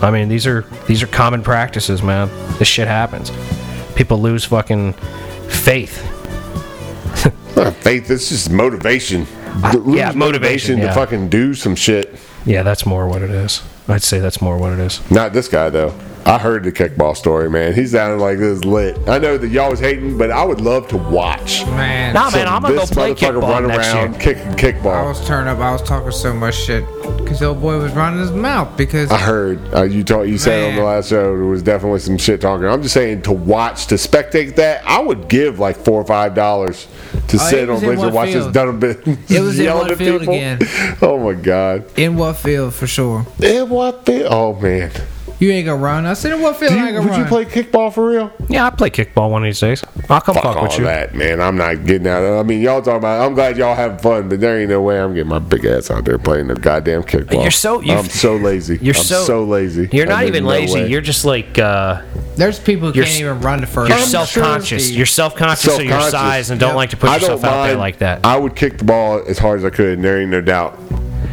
I 0.03 0.11
mean, 0.11 0.29
these 0.29 0.47
are 0.47 0.63
these 0.87 1.03
are 1.03 1.07
common 1.07 1.43
practices, 1.43 2.03
man. 2.03 2.29
This 2.59 2.69
shit 2.69 2.87
happens. 2.87 3.33
People 3.95 4.21
lose 4.21 4.45
fucking 4.45 4.93
faith. 5.49 6.03
Not 7.57 7.73
faith, 7.77 8.11
it's 8.11 8.29
just 8.29 8.51
motivation. 8.51 9.21
lose 9.73 9.97
yeah, 9.97 10.13
motivation, 10.13 10.19
motivation 10.19 10.77
to 10.81 10.83
yeah. 10.85 10.95
fucking 10.95 11.29
do 11.31 11.55
some 11.55 11.75
shit. 11.75 12.15
Yeah, 12.45 12.63
that's 12.63 12.85
more 12.85 13.09
what 13.09 13.23
it 13.23 13.31
is. 13.31 13.63
I'd 13.89 14.03
say 14.03 14.19
that's 14.21 14.43
more 14.43 14.59
what 14.59 14.73
it 14.73 14.79
is. 14.81 15.01
Not 15.11 15.33
this 15.33 15.49
guy 15.49 15.71
though. 15.71 15.95
I 16.27 16.39
heard 16.39 16.65
the 16.65 16.73
kickball 16.73 17.17
story, 17.17 17.49
man. 17.49 17.73
He 17.73 17.87
sounded 17.87 18.21
like 18.21 18.39
this 18.39 18.65
lit. 18.65 18.99
I 19.09 19.19
know 19.19 19.39
that 19.39 19.47
y'all 19.49 19.71
was 19.71 19.79
hating, 19.79 20.19
but 20.19 20.33
I 20.33 20.43
would 20.45 20.61
love 20.61 20.89
to 20.89 20.97
watch. 20.97 21.65
Man, 21.67 22.15
Nah, 22.15 22.31
man, 22.31 22.49
I'm 22.49 22.63
gonna 22.63 22.75
go 22.75 22.87
play 22.87 23.15
kickball 23.15 23.43
run 23.43 23.69
next 23.69 23.93
around 23.95 24.13
year. 24.15 24.21
kicking 24.57 24.87
I 24.89 25.03
was 25.07 25.25
turned 25.25 25.49
up. 25.49 25.59
I 25.61 25.71
was 25.71 25.83
talking 25.83 26.11
so 26.11 26.33
much 26.35 26.57
shit 26.57 26.85
because 27.19 27.39
the 27.39 27.47
old 27.47 27.61
boy 27.61 27.79
was 27.79 27.93
running 27.93 28.19
his 28.19 28.33
mouth 28.33 28.77
because 28.77 29.11
I 29.13 29.19
heard 29.19 29.61
uh, 29.73 29.85
you 29.85 30.03
talk, 30.03 30.27
you 30.27 30.37
said 30.37 30.71
on 30.71 30.77
the 30.77 30.83
last 30.83 31.11
show 31.11 31.37
there 31.37 31.45
was 31.47 31.63
definitely 31.63 32.01
some 32.01 32.19
shit 32.19 32.41
talking. 32.41 32.67
I'm 32.67 32.83
just 32.83 32.95
saying 32.95 33.23
to 33.23 33.33
watch 33.33 33.87
to 33.87 33.95
spectate 33.95 34.57
that, 34.57 34.83
I 34.85 35.01
would 35.01 35.29
give 35.29 35.61
like 35.61 35.77
four 35.77 36.01
or 36.01 36.05
five 36.05 36.35
dollars 36.35 36.89
to 37.29 37.37
Oh, 37.37 37.39
sit 37.39 37.69
on 37.69 37.75
was 37.77 37.83
in 37.85 37.89
bleacher 37.89 37.99
what 38.01 38.07
and 38.09 38.15
watch 38.17 38.33
this 38.33 38.43
field? 38.43 38.55
done 38.55 38.69
a 38.69 38.73
bit. 38.73 39.07
It 39.31 39.41
was 39.41 39.59
in 39.61 39.65
yelling 39.67 39.83
what 39.83 39.91
at 39.93 39.99
field 39.99 40.21
people. 40.23 40.35
again? 40.35 40.59
Oh 41.03 41.19
my 41.23 41.35
god! 41.41 41.85
in 41.97 42.17
what 42.17 42.37
field 42.37 42.75
for 42.75 42.89
sure. 42.89 43.25
In 43.41 43.69
what 43.69 44.05
field? 44.05 44.27
Oh 44.31 44.55
man! 44.55 44.91
You 45.39 45.51
ain't 45.51 45.67
gonna 45.67 45.83
run. 45.83 46.07
I 46.07 46.15
said 46.15 46.33
in 46.33 46.41
what 46.41 46.57
field 46.57 46.73
Do 46.73 46.79
I 46.79 46.81
you, 46.81 46.87
ain't 46.87 46.95
gonna 46.97 47.09
would 47.09 47.11
run. 47.11 47.21
you 47.21 47.27
play 47.27 47.45
kickball 47.45 47.93
for 47.93 48.09
real? 48.09 48.33
Yeah, 48.49 48.67
I 48.67 48.71
play 48.71 48.89
kickball 48.89 49.31
one 49.31 49.43
of 49.43 49.47
these 49.47 49.61
days. 49.61 49.85
I'll 50.09 50.21
come 50.23 50.35
Fuck, 50.35 50.45
fuck, 50.45 50.57
all 50.57 50.63
with 50.63 50.79
you. 50.79 50.85
that, 50.85 51.15
man. 51.15 51.43
I'm 51.43 51.57
not 51.59 51.85
getting 51.85 52.07
out. 52.07 52.23
Of, 52.23 52.39
I 52.39 52.43
mean, 52.49 52.63
y'all 52.63 52.81
talking 52.81 52.97
about. 52.99 53.27
I'm 53.27 53.35
glad 53.35 53.59
y'all 53.59 53.75
having 53.75 53.99
fun, 53.99 54.31
but 54.31 54.41
there 54.41 54.59
ain't 54.59 54.71
no 54.71 54.81
way 54.81 54.99
I'm 54.99 55.13
getting 55.13 55.29
my 55.29 55.39
big 55.39 55.67
ass 55.67 55.91
out 55.91 56.07
there 56.07 56.19
playing 56.19 56.47
the 56.47 56.55
goddamn 56.55 57.03
kickball. 57.03 57.43
You're 57.43 57.51
so- 57.51 57.81
you've- 57.81 57.93
I'm 57.93 58.05
so 58.07 58.37
lazy. 58.37 58.79
You're 58.83 58.95
I'm 58.97 59.03
so 59.03 59.25
so 59.25 59.45
lazy. 59.45 59.91
You're 59.93 60.07
not 60.07 60.25
even 60.25 60.45
no 60.45 60.51
lazy. 60.51 60.75
way. 60.81 60.89
You're 60.89 61.03
just 61.03 61.27
like 61.27 61.59
uh, 61.59 62.01
There's 62.37 62.59
people 62.59 62.91
who 62.91 62.95
You're 62.95 63.05
can't 63.05 63.21
even 63.21 63.41
run 63.43 63.61
the 63.61 63.67
first. 63.67 63.91
you're 63.91 63.99
self-conscious. 63.99 64.85
Steve. 64.87 64.97
You're 64.97 65.05
self-conscious 65.07 65.79
of 65.79 65.85
your 65.85 66.01
size 66.01 66.51
and 66.51 66.59
don't 66.59 66.71
Yep. 66.71 66.77
like 66.77 66.91
to 66.91 66.97
put 66.97 67.11
yourself 67.13 67.43
don't 67.43 67.51
out 67.53 67.67
there 67.67 67.77
like 67.77 67.99
that. 67.99 68.25
I 68.25 68.39
would 68.39 68.57
kick 68.57 68.79
the 68.79 68.85
ball 68.85 69.23
as 69.29 69.39
hard 69.39 69.59
as 69.59 69.65
I 69.67 69.71
could, 69.71 69.95
and 69.99 70.05
there 70.05 70.19
ain't 70.21 70.31
no 70.31 70.41
doubt. 70.41 70.79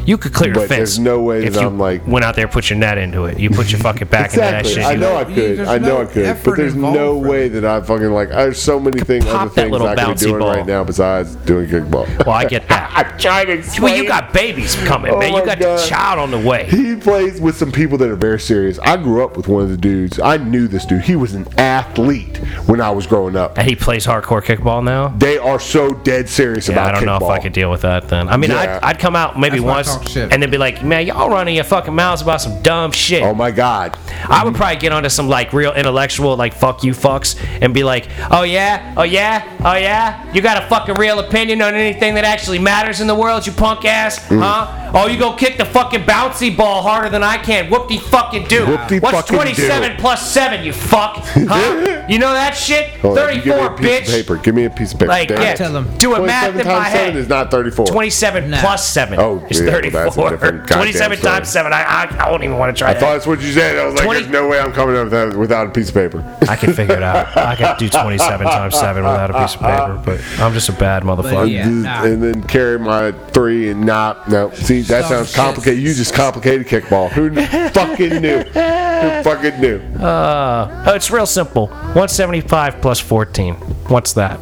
You 0.06 0.18
could 0.18 0.34
clear 0.34 0.51
a 0.51 0.56
fence. 0.56 0.70
there's 0.70 0.99
no 0.99 1.22
way 1.22 1.43
if 1.45 1.54
that 1.54 1.62
you 1.62 1.68
I'm 1.68 1.80
like- 1.80 2.06
went 2.08 2.26
out 2.26 2.36
there, 2.36 2.47
put 2.47 2.70
your 2.70 2.78
net 2.80 2.97
into 2.97 3.26
it. 3.26 3.39
You 3.39 3.49
put 3.49 3.72
your 3.72 3.80
fucking 3.80 4.08
back 4.08 4.28
into 4.32 4.39
that 4.39 4.66
Exactly. 4.66 4.74
shit. 4.74 4.84
I 4.86 4.91
you 4.93 4.97
know 4.99 5.16
I 5.18 5.24
could. 5.26 5.60
I 5.62 5.78
know 5.78 5.88
no 5.88 6.01
I 6.01 6.06
could. 6.06 6.43
But 6.43 6.58
there's 6.58 6.76
no 6.76 7.16
way 7.18 7.47
that 7.49 7.64
I 7.66 7.82
fucking 7.82 8.12
like. 8.12 8.30
There's 8.30 8.62
so 8.62 8.80
many 8.80 8.99
things, 9.01 9.26
other 9.26 9.49
things 9.49 9.76
I 9.82 9.95
could 9.95 10.16
be 10.20 10.26
doing 10.26 10.39
ball. 10.39 10.49
right 10.49 10.66
now 10.66 10.84
besides 10.84 11.36
doing 11.36 11.68
kickball. 11.70 12.08
Well, 12.26 12.36
I 12.36 12.45
get 12.45 12.68
that. 12.70 12.91
I'm 13.14 13.18
trying 13.18 13.47
to 13.47 13.54
explain. 13.54 13.84
well, 13.84 13.95
you 14.04 14.08
got 14.08 14.34
babies 14.34 14.76
coming, 14.86 15.12
Oh 15.14 15.20
man. 15.20 15.34
You 15.34 15.45
got 15.45 15.60
God. 15.60 15.80
the 15.80 15.86
child 15.88 16.20
on 16.20 16.32
the 16.32 16.39
way. 16.47 16.66
He 16.70 16.95
plays 16.95 17.39
with 17.41 17.58
some 17.58 17.72
people 17.72 17.97
that 17.99 18.10
are 18.10 18.16
very 18.16 18.39
serious. 18.39 18.80
I 18.80 18.97
grew 18.97 19.24
up 19.24 19.36
with 19.38 19.47
one 19.47 19.64
of 19.64 19.70
the 19.70 19.78
dudes. 19.78 20.20
I 20.20 20.38
knew 20.38 20.68
this 20.68 20.86
dude. 20.86 21.01
He 21.04 21.16
was 21.16 21.34
an 21.34 21.47
athlete 21.58 22.38
when 22.68 22.82
I 22.82 22.91
was 22.91 23.08
growing 23.08 23.36
up. 23.36 23.58
And 23.58 23.68
he 23.68 23.76
plays 23.76 24.06
hardcore 24.06 24.43
kickball 24.43 24.84
now. 24.84 25.10
They 25.10 25.38
are 25.38 25.60
so 25.60 25.91
dead 25.93 26.30
serious 26.30 26.68
Yeah, 26.68 26.74
about 26.76 26.89
I 26.95 26.99
don't 26.99 27.06
know 27.06 27.16
if. 27.18 27.24
I 27.34 27.39
could 27.39 27.54
deal 27.54 27.72
with 27.72 27.82
that 27.82 28.10
then. 28.10 28.30
I 28.30 28.38
mean, 28.38 28.51
Yeah. 28.51 28.80
I'd, 28.84 28.89
I'd 28.91 28.99
come 28.99 29.16
out 29.16 29.39
maybe 29.39 29.58
That's 29.60 29.64
once 29.88 29.93
talk 30.00 30.08
shit. 30.08 30.32
and 30.34 30.41
then 30.41 30.50
be 30.50 30.58
like, 30.58 30.84
man, 30.84 31.06
y'all 31.08 31.30
running 31.30 31.56
your 31.56 31.64
fucking 31.64 31.94
mouths 31.94 32.22
about 32.22 32.41
some 32.41 32.62
dumb 32.62 32.91
shit. 32.91 33.24
Oh 33.24 33.34
my 33.34 33.52
god. 33.52 33.98
I 34.30 34.44
would 34.46 34.56
probably 34.56 34.78
get 34.78 34.91
onto 34.91 35.10
some 35.10 35.28
like 35.28 35.54
real 35.54 35.74
intellectual 35.74 36.36
like 36.38 36.54
fuck 36.54 36.84
you 36.84 36.94
fucks 36.94 37.36
and 37.62 37.74
be 37.74 37.84
like, 37.84 38.08
oh 38.32 38.44
yeah, 38.44 38.94
oh 38.98 39.04
yeah, 39.04 39.58
oh 39.64 39.76
yeah, 39.76 40.32
you 40.34 40.41
got 40.41 40.64
a 40.64 40.68
fucking 40.68 40.96
real 40.96 41.20
opinion 41.20 41.62
on 41.62 41.74
anything 41.76 42.16
that 42.16 42.24
actually 42.24 42.60
matters 42.60 43.02
in 43.02 43.08
the 43.08 43.16
world, 43.16 43.46
you 43.46 43.52
punk 43.54 43.86
ass, 43.86 44.20
Mm. 44.30 44.41
huh? 44.41 44.82
Oh, 44.96 45.08
you 45.08 45.18
go 45.18 45.34
kick 45.34 45.58
the 45.58 45.66
fucking 45.66 46.02
bouncy 46.02 46.56
ball 46.56 46.82
harder 46.84 47.10
than 47.10 47.24
I 47.24 47.38
can. 47.38 47.70
Whoop 47.72 47.88
de 47.89 47.98
fucking 47.98 48.48
do. 48.48 48.66
Whoop-de 48.68 49.00
What's 49.00 49.16
fucking 49.18 49.36
27 49.36 49.91
do. 49.91 49.98
plus 49.98 50.32
7, 50.32 50.64
you 50.64 50.72
fuck? 50.74 51.18
Huh? 51.54 52.06
you 52.08 52.20
know 52.20 52.32
that 52.34 52.52
shit? 52.56 52.89
Hold 53.02 53.18
on, 53.18 53.34
give 53.36 53.46
me 53.46 53.52
a 53.52 53.56
34, 53.70 53.78
piece 53.78 53.88
bitch. 53.88 54.02
of 54.08 54.14
paper. 54.28 54.38
Give 54.38 54.56
me 54.56 54.66
a 54.66 54.70
piece 54.70 54.94
of 54.94 55.00
paper. 55.00 55.10
Like, 55.10 55.28
Damn. 55.30 55.41
yeah, 55.41 55.54
tell 55.56 55.76
'em. 55.76 55.98
do 55.98 56.16
a 56.16 56.26
math 56.26 56.52
27 56.54 56.62
in 56.62 56.68
my 56.68 56.74
times 56.89 56.94
7 56.94 57.18
is 57.18 57.30
not 57.30 57.52
34. 57.52 57.86
27 57.88 58.50
Nah. 58.50 58.62
plus 58.62 58.88
7 58.89 59.20
Oh, 59.20 59.46
is 59.50 59.60
yeah, 59.60 59.66
well, 59.66 59.74
34. 59.74 60.04
that's 60.04 60.16
a 60.18 60.30
different 60.30 60.58
goddamn 60.68 60.78
27 60.78 61.18
story. 61.18 61.34
times 61.34 61.50
7. 61.50 61.74
I, 61.74 61.82
I, 61.84 62.04
I 62.26 62.30
don't 62.30 62.44
even 62.44 62.58
want 62.58 62.76
to 62.76 62.80
try 62.80 62.91
I 62.91 62.94
that. 62.94 63.00
thought 63.00 63.14
that's 63.14 63.28
what 63.28 63.41
you 63.41 63.52
said. 63.52 63.78
I 63.78 63.86
was 63.86 63.96
like, 63.96 64.04
20 64.06 64.20
there's 64.22 64.32
no 64.32 64.48
way 64.48 64.60
I'm 64.60 64.72
coming 64.74 64.96
up 64.96 65.04
with 65.06 65.12
that 65.14 65.36
without 65.38 65.68
a 65.68 65.70
piece 65.72 65.89
of 65.89 65.96
paper. 65.96 66.38
I 66.48 66.56
can 66.56 66.74
figure 66.74 66.96
it 66.98 67.04
out. 67.04 67.36
I 67.36 67.56
can 67.56 67.78
do 67.78 67.89
27 67.89 68.46
times 68.48 68.76
7 68.80 69.04
without 69.04 69.32
a 69.32 69.39
piece 69.41 69.56
of 69.56 69.62
paper, 69.62 70.02
but 70.06 70.22
I'm 70.41 70.54
just 70.54 70.70
a 70.70 70.74
bad 70.74 71.04
motherfucker. 71.04 71.50
yeah. 71.52 71.68
and, 71.68 71.84
nah. 71.84 72.04
and 72.04 72.22
then 72.24 72.44
carry 72.44 72.78
my 72.80 73.12
three 73.32 73.70
and 73.70 73.86
not 73.86 74.30
no. 74.30 74.52
See, 74.52 74.82
that 74.88 75.01
Some 75.03 75.09
sounds 75.09 75.27
shit. 75.29 75.36
complicated. 75.36 75.79
You 75.84 75.93
just 75.93 76.13
complicated 76.13 76.67
kickball. 76.67 77.09
Who 77.11 77.34
fucking 77.71 78.21
knew? 78.21 78.39
Who 78.39 79.23
fucking 79.23 79.59
knew? 79.61 79.77
Uh, 80.03 80.86
oh, 80.88 80.93
it's 80.95 81.11
real 81.11 81.25
simple. 81.25 81.67
175 81.67 82.81
plus 82.81 82.99
14. 82.99 83.55
What's 83.88 84.13
that? 84.13 84.39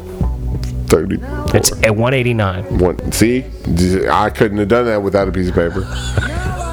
Thirty. 0.86 1.18
It's 1.54 1.72
at 1.82 1.96
189. 1.96 2.78
One. 2.78 3.12
See, 3.12 3.44
I 4.10 4.28
couldn't 4.28 4.58
have 4.58 4.68
done 4.68 4.84
that 4.86 5.02
without 5.02 5.26
a 5.26 5.32
piece 5.32 5.48
of 5.48 5.54
paper. 5.54 5.80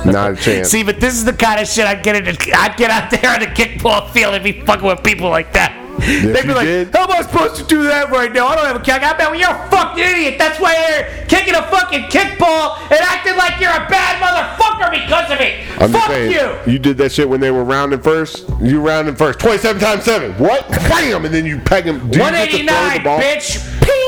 Not 0.05 0.31
a 0.31 0.35
chance. 0.35 0.69
See, 0.69 0.83
but 0.83 0.99
this 0.99 1.13
is 1.13 1.23
the 1.23 1.31
kind 1.33 1.61
of 1.61 1.67
shit 1.67 1.85
I'd 1.85 2.03
get 2.03 2.15
into. 2.27 2.51
I'd 2.57 2.75
get 2.75 2.91
out 2.91 3.09
there 3.11 3.31
on 3.33 3.39
the 3.39 3.45
kickball 3.47 4.09
field 4.11 4.33
and 4.35 4.43
be 4.43 4.61
fucking 4.65 4.85
with 4.85 5.03
people 5.03 5.29
like 5.29 5.53
that. 5.53 5.73
They'd 5.97 6.43
be 6.43 6.53
like, 6.53 6.65
did? 6.65 6.93
"How 6.93 7.03
am 7.03 7.11
I 7.11 7.21
supposed 7.21 7.55
to 7.57 7.63
do 7.65 7.83
that 7.83 8.09
right 8.09 8.31
now? 8.31 8.47
I 8.47 8.55
don't 8.55 8.65
have 8.65 8.75
a 8.75 8.79
kick." 8.79 9.01
I 9.03 9.13
bet 9.13 9.31
well, 9.31 9.39
you're 9.39 9.49
a 9.49 9.69
fucking 9.69 10.03
idiot. 10.03 10.35
That's 10.37 10.59
why 10.59 10.73
you're 10.73 11.25
kicking 11.27 11.55
a 11.55 11.63
fucking 11.69 12.03
kickball 12.09 12.79
and 12.91 12.99
acting 12.99 13.35
like 13.37 13.59
you're 13.59 13.71
a 13.71 13.87
bad 13.89 14.21
motherfucker 14.21 14.91
because 14.91 15.31
of 15.31 15.39
it. 15.39 15.65
I'm 15.81 15.91
Fuck 15.91 16.07
saying, 16.07 16.31
you. 16.31 16.73
you 16.73 16.79
did 16.79 16.97
that 16.97 17.11
shit 17.11 17.27
when 17.29 17.39
they 17.39 17.51
were 17.51 17.63
rounding 17.63 18.01
first. 18.01 18.49
You 18.61 18.81
rounding 18.81 19.15
first. 19.15 19.39
27 19.39 19.81
times 19.81 20.03
7. 20.03 20.31
What? 20.33 20.67
Bam! 20.69 21.25
And 21.25 21.33
then 21.33 21.45
you 21.45 21.59
peg 21.59 21.85
them. 21.85 21.99
Do 22.09 22.19
you 22.19 22.23
get 22.25 22.51
to 22.51 22.57
throw 22.57 22.65
the 22.65 23.09
189, 23.09 23.21
bitch. 23.21 23.81
Ping. 23.85 23.98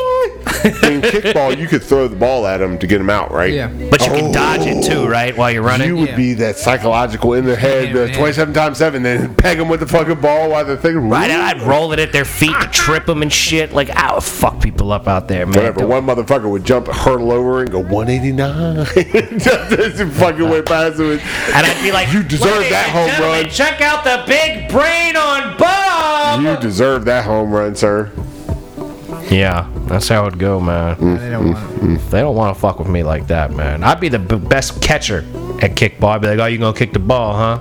In 0.83 1.01
kickball, 1.01 1.57
you 1.57 1.67
could 1.67 1.83
throw 1.83 2.07
the 2.07 2.15
ball 2.15 2.45
at 2.45 2.57
them 2.57 2.77
to 2.79 2.87
get 2.87 2.97
them 2.99 3.09
out, 3.09 3.31
right? 3.31 3.51
Yeah. 3.53 3.67
But 3.89 4.01
you 4.05 4.11
can 4.11 4.31
dodge 4.31 4.61
it 4.65 4.83
too, 4.83 5.07
right? 5.07 5.35
While 5.35 5.51
you're 5.51 5.61
running. 5.63 5.87
You 5.87 5.97
would 5.97 6.09
Yeah. 6.09 6.15
be 6.15 6.33
that 6.35 6.57
psychological 6.57 7.33
in 7.33 7.45
their 7.45 7.55
head, 7.55 7.89
Yeah, 7.95 8.01
uh, 8.03 8.05
man. 8.07 8.13
27 8.17 8.53
times 8.53 8.77
7, 8.77 9.03
then 9.03 9.33
peg 9.35 9.57
them 9.57 9.69
with 9.69 9.79
the 9.79 9.87
fucking 9.87 10.15
ball 10.21 10.49
while 10.49 10.65
they're 10.65 10.77
thinking, 10.77 11.09
Right, 11.09 11.29
and 11.31 11.41
I'd 11.41 11.61
roll 11.61 11.91
it 11.93 11.99
at 11.99 12.11
their 12.11 12.25
feet 12.25 12.55
to 12.61 12.67
trip 12.67 13.05
them 13.05 13.21
and 13.21 13.31
shit. 13.31 13.73
Like, 13.73 13.89
I 13.91 14.13
would 14.13 14.23
fuck 14.23 14.59
people 14.61 14.91
up 14.91 15.07
out 15.07 15.27
there, 15.27 15.45
man. 15.45 15.55
Whatever. 15.55 15.87
One 15.87 16.05
motherfucker 16.05 16.49
would 16.49 16.63
jump, 16.65 16.87
hurtle 16.87 17.31
over, 17.31 17.61
and 17.61 17.71
go 17.71 17.79
189. 17.79 18.85
Just 19.39 20.03
fucking 20.19 20.49
went 20.49 20.65
past 20.65 20.99
him. 20.99 21.11
and- 21.11 21.21
And 21.55 21.65
I'd 21.65 21.81
be 21.83 21.91
like, 21.91 22.11
You 22.13 22.23
deserve 22.23 22.69
that 22.69 22.85
and 22.87 22.91
home 22.91 23.07
gentlemen, 23.09 23.41
run. 23.43 23.49
Check 23.49 23.81
out 23.81 24.03
the 24.03 24.23
big 24.27 24.69
brain 24.69 25.15
on 25.15 25.57
Bob. 25.57 26.41
You 26.41 26.57
deserve 26.57 27.05
that 27.05 27.25
home 27.25 27.51
run, 27.51 27.75
sir. 27.75 28.09
Yeah, 29.31 29.69
that's 29.87 30.09
how 30.09 30.27
it'd 30.27 30.37
go, 30.37 30.59
man. 30.59 30.97
They 30.99 31.29
don't 31.29 31.45
mm-hmm. 31.45 31.53
want 31.53 31.71
it. 31.71 31.79
Mm-hmm. 31.79 32.09
They 32.09 32.19
don't 32.19 32.35
want 32.35 32.55
to 32.55 32.59
fuck 32.59 32.79
with 32.79 32.89
me 32.89 33.01
like 33.01 33.27
that, 33.27 33.51
man. 33.51 33.83
I'd 33.83 33.99
be 33.99 34.09
the 34.09 34.19
b- 34.19 34.35
best 34.37 34.81
catcher 34.81 35.19
at 35.61 35.75
kickball. 35.75 36.09
I'd 36.15 36.21
be 36.21 36.27
like, 36.27 36.39
oh, 36.39 36.45
you 36.45 36.57
gonna 36.57 36.77
kick 36.77 36.91
the 36.93 36.99
ball, 36.99 37.33
huh? 37.33 37.59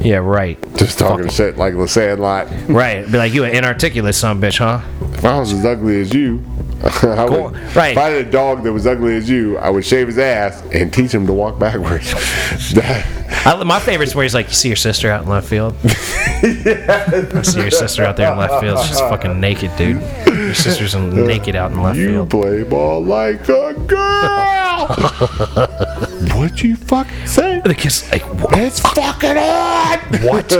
Yeah, 0.00 0.16
right. 0.16 0.58
Just 0.76 0.98
talking 0.98 1.28
shit 1.28 1.56
like 1.56 1.74
the 1.74 1.88
Sandlot. 1.88 2.48
Right. 2.68 3.06
Be 3.06 3.18
like, 3.18 3.32
you 3.32 3.44
an 3.44 3.54
inarticulate 3.54 4.14
son 4.14 4.40
bitch, 4.40 4.58
huh? 4.58 4.80
If 5.14 5.24
I 5.24 5.38
was 5.38 5.52
as 5.52 5.64
ugly 5.64 6.00
as 6.00 6.12
you, 6.12 6.44
I 7.02 7.24
would, 7.24 7.54
right. 7.74 7.92
If 7.92 7.98
I 7.98 8.10
had 8.10 8.26
a 8.26 8.30
dog 8.30 8.62
that 8.64 8.72
was 8.72 8.86
ugly 8.86 9.16
as 9.16 9.30
you, 9.30 9.56
I 9.58 9.70
would 9.70 9.86
shave 9.86 10.06
his 10.08 10.18
ass 10.18 10.62
and 10.72 10.92
teach 10.92 11.12
him 11.12 11.26
to 11.26 11.32
walk 11.32 11.58
backwards. 11.58 12.12
I, 12.76 13.62
my 13.64 13.80
favorite's 13.80 14.14
where 14.14 14.22
he's 14.22 14.34
like, 14.34 14.48
you 14.48 14.54
see 14.54 14.68
your 14.68 14.76
sister 14.76 15.10
out 15.10 15.22
in 15.22 15.28
left 15.28 15.48
field? 15.48 15.74
I 15.84 17.42
see 17.42 17.60
your 17.60 17.70
sister 17.70 18.04
out 18.04 18.16
there 18.16 18.30
in 18.32 18.38
left 18.38 18.60
field. 18.60 18.84
She's 18.84 19.00
fucking 19.00 19.40
naked, 19.40 19.74
dude. 19.76 20.02
Your 20.26 20.54
sister's 20.54 20.94
in- 20.94 21.26
naked 21.26 21.56
out 21.56 21.72
in 21.72 21.82
left 21.82 21.98
you 21.98 22.08
field. 22.08 22.32
You 22.32 22.40
play 22.40 22.62
ball 22.64 23.02
like 23.02 23.48
a 23.48 23.72
girl. 23.86 24.53
What'd 26.34 26.60
you 26.60 26.76
fucking 26.76 27.26
say? 27.26 27.60
The 27.64 27.74
kid's 27.74 28.10
like, 28.10 28.22
what? 28.22 28.58
It's 28.58 28.80
fucking 28.80 29.36
on. 29.36 29.98
What? 30.22 30.52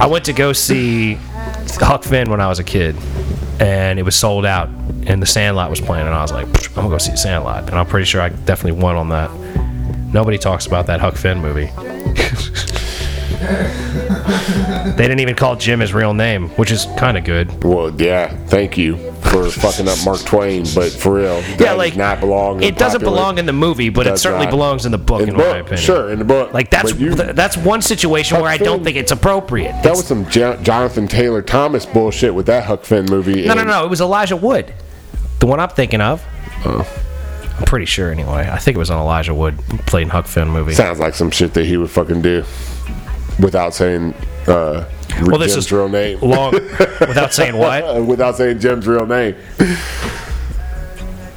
I 0.00 0.06
went 0.06 0.24
to 0.26 0.32
go 0.32 0.52
see 0.52 1.14
Huck 1.74 2.04
Finn 2.04 2.30
when 2.30 2.40
I 2.40 2.48
was 2.48 2.58
a 2.58 2.64
kid, 2.64 2.96
and 3.60 3.98
it 3.98 4.02
was 4.02 4.14
sold 4.16 4.46
out, 4.46 4.68
and 5.06 5.20
the 5.20 5.26
Sandlot 5.26 5.70
was 5.70 5.80
playing, 5.80 6.06
and 6.06 6.14
I 6.14 6.22
was 6.22 6.32
like, 6.32 6.46
I'm 6.70 6.74
gonna 6.74 6.88
go 6.88 6.98
see 6.98 7.12
The 7.12 7.18
Sandlot, 7.18 7.68
and 7.68 7.74
I'm 7.74 7.86
pretty 7.86 8.06
sure 8.06 8.20
I 8.20 8.30
definitely 8.30 8.80
won 8.80 8.96
on 8.96 9.08
that. 9.10 9.30
Nobody 10.12 10.38
talks 10.38 10.66
about 10.66 10.86
that 10.86 11.00
Huck 11.00 11.16
Finn 11.16 11.40
movie. 11.40 11.70
they 13.42 15.04
didn't 15.08 15.20
even 15.20 15.34
call 15.34 15.56
Jim 15.56 15.80
his 15.80 15.92
real 15.92 16.14
name, 16.14 16.48
which 16.50 16.70
is 16.70 16.86
kind 16.96 17.16
of 17.16 17.24
good. 17.24 17.64
Well, 17.64 17.90
yeah. 18.00 18.28
Thank 18.46 18.76
you 18.78 18.96
for 19.22 19.48
fucking 19.50 19.88
up 19.88 19.98
Mark 20.04 20.20
Twain, 20.24 20.64
but 20.74 20.90
for 20.90 21.14
real, 21.14 21.40
that 21.40 21.60
Yeah, 21.60 21.66
does 21.70 21.78
like 21.78 21.96
not 21.96 22.20
belong. 22.20 22.58
in 22.58 22.64
It 22.64 22.76
doesn't 22.78 23.00
popular- 23.00 23.16
belong 23.16 23.38
in 23.38 23.46
the 23.46 23.52
movie, 23.52 23.88
but 23.88 24.06
it 24.06 24.18
certainly 24.18 24.46
not. 24.46 24.50
belongs 24.50 24.84
in 24.86 24.92
the 24.92 24.98
book, 24.98 25.22
in, 25.22 25.30
in 25.30 25.36
the 25.36 25.42
my 25.42 25.56
opinion. 25.58 25.78
Sure, 25.78 26.10
in 26.10 26.18
the 26.18 26.24
book. 26.24 26.52
Like 26.52 26.70
that's 26.70 26.94
you, 26.94 27.14
th- 27.14 27.34
that's 27.34 27.56
one 27.56 27.82
situation 27.82 28.36
Huck 28.36 28.42
where 28.42 28.52
I 28.52 28.58
don't 28.58 28.84
think 28.84 28.96
it's 28.96 29.12
appropriate. 29.12 29.72
that 29.82 29.90
was 29.96 30.06
some 30.06 30.28
Jo- 30.28 30.56
Jonathan 30.62 31.08
Taylor 31.08 31.42
Thomas 31.42 31.86
bullshit 31.86 32.34
with 32.34 32.46
that 32.46 32.64
Huck 32.64 32.84
Finn 32.84 33.06
movie. 33.06 33.46
No, 33.46 33.54
no, 33.54 33.64
no. 33.64 33.84
It 33.84 33.88
was 33.90 34.00
Elijah 34.00 34.36
Wood. 34.36 34.72
The 35.38 35.46
one 35.46 35.58
I'm 35.60 35.70
thinking 35.70 36.00
of. 36.00 36.22
Oh. 36.64 36.86
I'm 37.58 37.64
pretty 37.64 37.86
sure, 37.86 38.10
anyway. 38.10 38.48
I 38.50 38.58
think 38.58 38.76
it 38.76 38.78
was 38.78 38.90
an 38.90 38.96
Elijah 38.98 39.34
Wood 39.34 39.58
played 39.86 40.02
in 40.02 40.08
Huck 40.08 40.26
Finn 40.26 40.48
movie. 40.48 40.72
Sounds 40.74 40.98
like 40.98 41.14
some 41.14 41.30
shit 41.30 41.54
that 41.54 41.64
he 41.64 41.76
would 41.76 41.90
fucking 41.90 42.22
do 42.22 42.44
without 43.38 43.74
saying 43.74 44.14
uh, 44.46 44.84
Well, 45.22 45.38
this 45.38 45.52
Jim's 45.54 45.66
is 45.66 45.72
real 45.72 45.88
name. 45.88 46.18
long, 46.20 46.52
without 47.00 47.32
saying 47.32 47.56
what. 47.56 48.04
Without 48.06 48.36
saying 48.36 48.58
Jim's 48.60 48.86
real 48.86 49.06
name. 49.06 49.36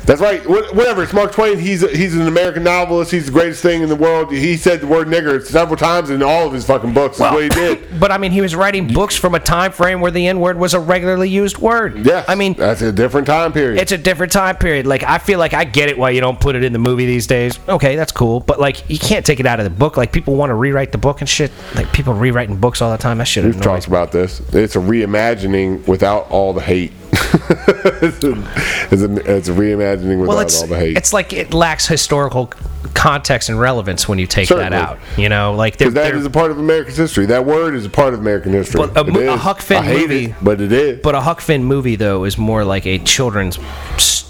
That's 0.06 0.22
right. 0.22 0.48
Whatever. 0.48 1.04
It's 1.04 1.14
Mark 1.14 1.32
Twain. 1.32 1.58
He's 1.58 1.84
a, 1.84 1.88
he's 1.88 2.16
an 2.16 2.28
American 2.28 2.64
novelist. 2.64 3.12
He's 3.12 3.26
the 3.26 3.32
greatest 3.32 3.62
thing 3.62 3.82
in 3.82 3.90
the 3.90 3.96
world. 3.96 4.32
He 4.32 4.56
said 4.58 4.82
the 4.82 4.88
word 4.88 5.08
nigger 5.08 5.44
several 5.44 5.78
times 5.78 6.10
in 6.10 6.22
all 6.22 6.48
of 6.48 6.54
his 6.54 6.66
fucking 6.66 6.94
books. 6.94 7.18
That's 7.18 7.34
what 7.34 7.44
he 7.44 7.50
did. 7.50 7.80
But 7.96 8.12
I 8.12 8.18
mean, 8.18 8.34
he 8.34 8.42
was 8.42 8.56
writing 8.56 8.88
books 8.88 9.16
from 9.16 9.36
a 9.36 9.40
time 9.40 9.72
frame 9.72 10.02
where 10.02 10.12
the 10.12 10.28
N 10.28 10.42
word 10.42 10.58
was 10.58 10.74
a 10.74 10.80
regularly 10.80 11.30
used 11.30 11.58
word. 11.60 12.06
Yeah. 12.06 12.26
I 12.28 12.36
mean, 12.36 12.54
that's 12.54 12.82
a 12.82 12.92
different 12.92 13.26
time 13.26 13.54
period. 13.54 13.80
it's 13.82 13.94
a 13.94 13.98
different 13.98 14.34
time 14.34 14.58
period. 14.58 14.86
Like, 14.86 15.04
I 15.04 15.18
feel 15.18 15.40
like 15.40 15.54
I 15.54 15.64
get 15.64 15.88
it 15.88 15.98
why 15.98 16.10
you 16.10 16.20
don't 16.20 16.40
put 16.40 16.56
it 16.56 16.64
in 16.66 16.74
the 16.74 16.80
movie 16.80 17.06
these 17.06 17.26
days. 17.26 17.58
Okay, 17.70 17.96
that's 17.96 18.12
cool. 18.12 18.42
But, 18.42 18.60
like, 18.60 18.90
you 18.90 19.00
can't 19.00 19.26
take 19.26 19.40
it 19.40 19.46
out 19.46 19.60
of 19.62 19.64
the 19.64 19.70
book. 19.70 19.96
Like, 19.96 20.12
people 20.12 20.36
want 20.36 20.50
to 20.50 20.56
rewrite 20.56 20.92
the 20.92 20.98
book 20.98 21.22
and 21.22 21.30
shit. 21.30 21.52
Like, 21.74 21.92
people 21.94 22.14
rewriting 22.14 22.58
books 22.58 22.82
all 22.82 22.92
the 22.92 22.98
time. 22.98 23.18
That 23.18 23.26
shit 23.30 23.46
We've 23.46 23.60
talked 23.62 23.88
about 23.88 24.12
this. 24.12 24.42
It's 24.54 24.76
a 24.76 24.80
reimagining 24.80 25.88
without 25.88 26.30
all 26.30 26.52
the 26.52 26.62
hate. 26.62 26.92
it's, 28.02 28.24
a, 28.24 29.36
it's, 29.38 29.50
reimagining 29.50 30.20
without 30.20 30.28
Well, 30.28 30.40
it's, 30.40 30.62
all 30.62 30.68
the 30.68 30.78
hate. 30.78 30.98
it's 30.98 31.14
like 31.14 31.34
it 31.34 31.54
lacks 31.54 31.88
historical 31.88 32.52
context 32.94 33.50
and 33.50 33.60
relevance 33.60 34.08
when 34.08 34.20
you 34.20 34.28
take 34.28 34.48
Certainly. 34.48 34.72
that 34.72 34.90
out. 34.90 35.00
You 35.18 35.30
know, 35.30 35.54
like, 35.54 35.78
they're, 35.78 35.90
that 35.92 36.10
they're- 36.12 36.16
is 36.18 36.26
a 36.26 36.30
part 36.30 36.52
of 36.52 36.60
America's 36.60 36.98
history. 36.98 37.26
That 37.28 37.46
word 37.46 37.76
is 37.76 37.86
a 37.86 37.90
part 37.90 38.14
of 38.14 38.20
American 38.20 38.54
history. 38.54 38.80
Well, 38.80 38.92
a 38.96 39.34
a. 39.34 39.38
Huck 39.38 39.62
Finn 39.62 39.86
movie- 39.86 40.26
it, 40.26 40.36
but 40.42 40.62
it 40.62 40.72
is. 40.72 41.02
But 41.02 41.16
a 41.16 41.22
Huck 41.22 41.42
Finn 41.42 41.64
movie, 41.64 41.96
though, 41.96 42.24
is 42.24 42.38
more 42.38 42.64
like 42.64 42.86
a 42.86 43.00
children's 43.00 43.60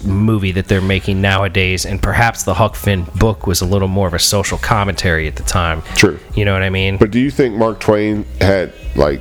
movie 0.04 0.52
that 0.52 0.68
they're 0.68 0.80
making 0.80 1.20
nowadays, 1.20 1.86
and 1.86 2.02
perhaps 2.02 2.42
the 2.44 2.54
Huck 2.54 2.76
Finn 2.76 3.06
book 3.16 3.46
was 3.46 3.60
a 3.60 3.66
little 3.66 3.88
more 3.88 4.06
of 4.06 4.14
a 4.14 4.18
social 4.18 4.58
commentary 4.58 5.26
at 5.26 5.36
the 5.36 5.42
time. 5.42 5.82
True. 5.94 6.18
You 6.34 6.44
know 6.44 6.52
what 6.52 6.62
I 6.62 6.70
mean? 6.70 6.96
But 6.98 7.10
do 7.10 7.18
you 7.20 7.30
think 7.30 7.56
Mark 7.56 7.80
Twain 7.80 8.24
had 8.40 8.72
like, 8.94 9.20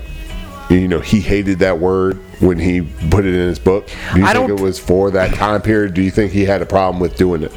you 0.70 0.88
know, 0.88 1.00
he 1.00 1.22
hated 1.22 1.60
that 1.60 1.80
word 1.80 2.20
when 2.40 2.60
he 2.60 2.82
put 3.10 3.26
it 3.26 3.34
in 3.34 3.48
his 3.48 3.60
book? 3.60 3.88
Do 4.14 4.20
you 4.20 4.26
I 4.26 4.34
think 4.34 4.50
it 4.50 4.60
was 4.60 4.80
for 4.80 5.12
that 5.12 5.34
time 5.36 5.62
period? 5.62 5.94
Do 5.94 6.02
you 6.02 6.12
think 6.12 6.32
he 6.32 6.46
had 6.46 6.62
a 6.62 6.66
problem 6.66 7.00
with 7.00 7.16
doing 7.18 7.44
it? 7.44 7.52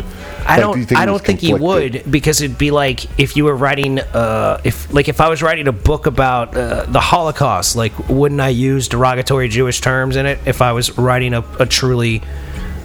I 0.46 0.52
Like, 0.56 0.60
don't. 0.60 0.76
do 0.76 0.84
think 0.84 0.98
I 0.98 1.02
he 1.02 1.06
don't 1.06 1.22
think 1.24 1.40
he 1.40 1.54
would 1.54 2.10
because 2.10 2.40
it'd 2.40 2.56
be 2.56 2.70
like 2.70 3.04
if 3.20 3.36
you 3.36 3.44
were 3.44 3.56
writing, 3.56 3.98
uh, 3.98 4.60
if 4.64 4.92
like 4.92 5.08
if 5.08 5.20
I 5.20 5.28
was 5.28 5.42
writing 5.42 5.68
a 5.68 5.72
book 5.72 6.06
about 6.06 6.56
uh, 6.56 6.84
the 6.86 7.00
Holocaust, 7.00 7.76
like 7.76 7.92
wouldn't 8.08 8.40
I 8.40 8.48
use 8.48 8.88
derogatory 8.88 9.48
Jewish 9.48 9.80
terms 9.80 10.16
in 10.16 10.24
it 10.26 10.38
if 10.46 10.62
I 10.62 10.72
was 10.72 10.96
writing 10.96 11.34
a, 11.34 11.44
a 11.58 11.66
truly 11.66 12.22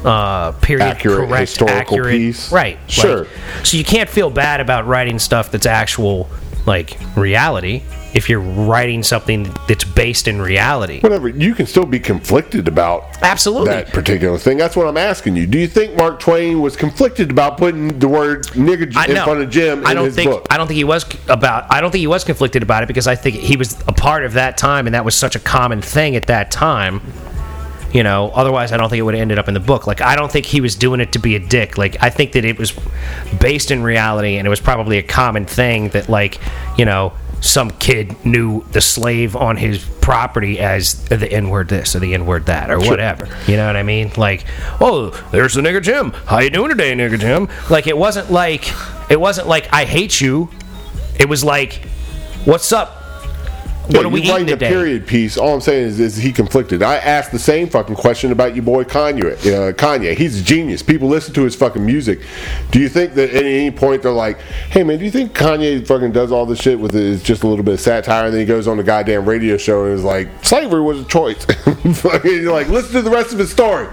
uh, 0.04 0.52
period 0.54 0.84
Accurate 0.86 1.30
correct, 1.30 1.40
historical 1.42 1.98
accurate, 1.98 2.12
piece? 2.12 2.52
right? 2.52 2.78
Sure. 2.88 3.20
Like, 3.20 3.66
so 3.66 3.78
you 3.78 3.86
can't 3.86 4.10
feel 4.10 4.30
bad 4.30 4.60
about 4.60 4.86
writing 4.86 5.18
stuff 5.20 5.50
that's 5.52 5.66
actual 5.66 6.30
like 6.66 6.98
reality 7.16 7.84
if 8.14 8.30
you're 8.30 8.40
writing 8.40 9.02
something 9.02 9.54
that's 9.68 9.84
based 9.84 10.28
in 10.28 10.42
reality. 10.42 11.00
Whatever. 11.02 11.30
You 11.30 11.56
can 11.56 11.66
still 11.66 11.86
be 11.86 12.00
conflicted 12.00 12.68
about 12.68 13.22
Absolutely. 13.24 13.70
that 13.70 13.88
particular 13.88 14.38
thing. 14.38 14.58
That's 14.58 14.76
what 14.76 14.88
I'm 14.88 14.98
asking 14.98 15.36
you. 15.36 15.48
Do 15.48 15.58
you 15.58 15.68
think 15.68 15.96
Mark 15.96 16.20
Twain 16.20 16.62
was 16.62 16.76
conflicted 16.76 17.32
about 17.32 17.58
putting 17.58 18.00
the 18.00 18.08
word 18.08 18.46
nigger 18.48 18.86
in 18.86 19.24
front 19.24 19.42
of 19.42 19.50
Jim 19.50 19.80
in 19.80 19.86
I 19.86 19.94
don't 19.94 20.12
think 20.12 20.30
book? 20.30 20.48
I 20.52 20.58
don't 20.58 20.68
think 20.68 20.78
he 20.78 20.84
was 20.84 21.06
about 21.28 21.72
I 21.72 21.82
don't 21.82 21.92
think 21.92 22.02
he 22.02 22.08
was 22.08 22.24
conflicted 22.24 22.62
about 22.62 22.84
it 22.84 22.88
because 22.88 23.08
I 23.08 23.16
think 23.16 23.36
he 23.36 23.58
was 23.58 23.80
a 23.88 23.94
part 23.94 24.24
of 24.26 24.34
that 24.34 24.58
time 24.58 24.86
and 24.86 24.94
that 24.94 25.06
was 25.06 25.16
such 25.16 25.36
a 25.36 25.40
common 25.40 25.82
thing 25.82 26.16
at 26.16 26.28
that 26.28 26.52
time. 26.52 27.02
You 27.94 28.02
know, 28.02 28.32
otherwise 28.34 28.72
I 28.72 28.78
don't 28.78 28.90
think 28.90 29.00
it 29.00 29.04
would 29.04 29.14
have 29.14 29.22
ended 29.22 29.38
up 29.38 29.48
in 29.48 29.54
the 29.54 29.60
book. 29.60 29.88
Like 29.88 30.02
I 30.02 30.16
don't 30.16 30.32
think 30.32 30.46
he 30.46 30.62
was 30.62 30.76
doing 30.76 31.00
it 31.00 31.12
to 31.14 31.20
be 31.20 31.36
a 31.36 31.40
dick. 31.40 31.78
Like 31.78 31.98
I 32.02 32.10
think 32.10 32.34
that 32.34 32.46
it 32.46 32.60
was 32.60 32.74
based 33.40 33.72
in 33.72 33.84
reality 33.84 34.38
and 34.38 34.46
it 34.46 34.50
was 34.50 34.62
probably 34.62 34.98
a 34.98 35.04
common 35.04 35.46
thing 35.46 35.90
that 35.90 36.10
like, 36.10 36.40
you 36.78 36.86
know, 36.86 37.14
some 37.44 37.72
kid 37.72 38.26
knew 38.26 38.64
the 38.72 38.80
slave 38.80 39.36
on 39.36 39.58
his 39.58 39.84
property 40.00 40.60
as 40.60 41.04
the 41.10 41.30
N 41.30 41.50
word 41.50 41.68
this 41.68 41.94
or 41.94 42.00
the 42.00 42.14
N 42.14 42.26
word 42.26 42.46
that 42.46 42.72
or 42.72 42.80
whatever. 42.80 43.28
You 43.48 43.58
know 43.58 43.68
what 43.68 43.76
I 43.76 43.84
mean? 43.84 44.12
Like, 44.16 44.46
oh, 44.80 45.10
there's 45.32 45.54
the 45.54 45.62
nigger 45.62 45.82
Jim. 45.82 46.12
How 46.12 46.40
you 46.40 46.50
doing 46.50 46.70
today, 46.70 46.94
nigger 46.94 47.20
Jim? 47.20 47.50
Like 47.70 47.86
it 47.88 47.98
wasn't 47.98 48.32
like 48.32 48.72
it 49.12 49.20
wasn't 49.20 49.48
like 49.50 49.72
I 49.74 49.84
hate 49.84 50.22
you. 50.22 50.50
It 51.20 51.28
was 51.28 51.44
like, 51.44 51.86
what's 52.46 52.72
up? 52.72 53.03
What 53.88 54.06
are 54.06 54.10
we 54.10 54.30
writing 54.30 54.52
a 54.52 54.58
period 54.58 55.06
piece. 55.06 55.38
All 55.38 55.54
I'm 55.54 55.62
saying 55.62 55.88
is, 55.88 56.00
is 56.00 56.16
he 56.16 56.32
conflicted. 56.32 56.82
I 56.82 56.96
asked 56.98 57.32
the 57.32 57.40
same 57.40 57.70
fucking 57.70 57.96
question 57.96 58.32
about 58.32 58.56
your 58.56 58.64
boy 58.64 58.86
Kanye. 58.86 59.34
Uh, 59.34 59.74
Kanye, 59.74 60.16
he's 60.16 60.40
a 60.40 60.44
genius. 60.44 60.82
People 60.82 61.10
listen 61.10 61.34
to 61.34 61.44
his 61.44 61.56
fucking 61.56 61.86
music. 61.86 62.20
Do 62.72 62.80
you 62.80 62.88
think 62.88 63.14
that 63.16 63.32
at 63.32 63.44
any 63.44 63.72
point 63.72 64.04
they're 64.04 64.12
like, 64.12 64.40
"Hey 64.70 64.84
man, 64.84 65.00
do 65.00 65.06
you 65.06 65.12
think 65.12 65.34
Kanye 65.34 65.86
fucking 65.86 66.14
does 66.14 66.32
all 66.32 66.46
this 66.46 66.60
shit 66.60 66.80
with 66.80 66.96
it? 66.96 67.04
It's 67.04 67.24
just 67.24 67.44
a 67.44 67.48
little 67.48 67.64
bit 67.64 67.74
of 67.74 67.82
satire?" 67.82 68.26
And 68.26 68.34
then 68.34 68.40
he 68.40 68.46
goes 68.46 68.68
on 68.68 68.78
the 68.78 68.84
goddamn 68.84 69.26
radio 69.26 69.58
show 69.58 69.86
and 69.86 69.94
is 69.94 70.04
like, 70.04 70.30
"Slavery 70.44 70.82
was 70.82 71.02
a 71.02 71.06
choice." 71.06 71.46
You're 72.24 72.52
like, 72.54 72.70
listen 72.70 72.94
to 72.94 73.02
the 73.02 73.10
rest 73.10 73.34
of 73.34 73.40
his 73.40 73.52
story. 73.52 73.88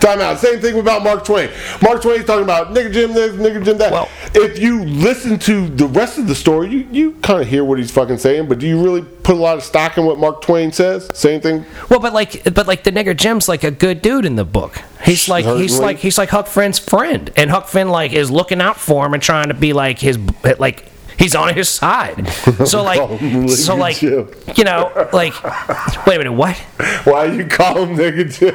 Time 0.00 0.20
out. 0.20 0.38
Same 0.40 0.60
thing 0.60 0.78
about 0.78 1.04
Mark 1.04 1.24
Twain. 1.24 1.50
Mark 1.82 2.02
Twain's 2.02 2.24
talking 2.24 2.42
about 2.42 2.74
nigger 2.74 2.92
Jim 2.92 3.12
this, 3.12 3.32
nigger 3.36 3.64
Jim 3.64 3.78
that. 3.78 3.92
Well- 3.92 4.08
if 4.34 4.58
you 4.58 4.84
listen 4.84 5.38
to 5.40 5.68
the 5.68 5.86
rest 5.86 6.18
of 6.18 6.26
the 6.26 6.34
story, 6.34 6.68
you, 6.68 6.88
you 6.90 7.12
kind 7.22 7.40
of 7.40 7.48
hear 7.48 7.64
what 7.64 7.78
he's 7.78 7.90
fucking 7.90 8.18
saying, 8.18 8.48
but 8.48 8.58
do 8.58 8.66
you 8.66 8.82
really 8.82 9.02
put 9.02 9.35
a 9.38 9.42
lot 9.42 9.56
of 9.56 9.62
stock 9.62 9.96
in 9.98 10.04
what 10.04 10.18
Mark 10.18 10.42
Twain 10.42 10.72
says? 10.72 11.10
Same 11.14 11.40
thing. 11.40 11.64
Well, 11.88 12.00
but 12.00 12.12
like, 12.12 12.42
but 12.54 12.66
like 12.66 12.84
the 12.84 12.92
nigger 12.92 13.16
Jim's 13.16 13.48
like 13.48 13.64
a 13.64 13.70
good 13.70 14.02
dude 14.02 14.24
in 14.24 14.36
the 14.36 14.44
book. 14.44 14.82
He's 15.04 15.28
like, 15.28 15.44
he's 15.44 15.78
like, 15.78 15.98
he's 15.98 16.18
like 16.18 16.30
Huck 16.30 16.46
Finn's 16.46 16.78
friend, 16.78 17.30
and 17.36 17.50
Huck 17.50 17.68
Finn 17.68 17.88
like 17.88 18.12
is 18.12 18.30
looking 18.30 18.60
out 18.60 18.78
for 18.78 19.06
him 19.06 19.14
and 19.14 19.22
trying 19.22 19.48
to 19.48 19.54
be 19.54 19.72
like 19.72 19.98
his, 19.98 20.18
like 20.58 20.86
he's 21.18 21.34
on 21.34 21.54
his 21.54 21.68
side. 21.68 22.28
So 22.66 22.82
like, 22.82 23.00
him 23.20 23.48
so 23.48 23.76
like, 23.76 23.96
Jim. 23.96 24.28
you 24.56 24.64
know, 24.64 24.90
like, 25.12 25.34
wait 26.06 26.16
a 26.16 26.18
minute, 26.18 26.32
what? 26.32 26.56
Why 27.04 27.26
you 27.26 27.46
call 27.46 27.84
him 27.84 27.96
nigger 27.96 28.28
Jim? 28.30 28.54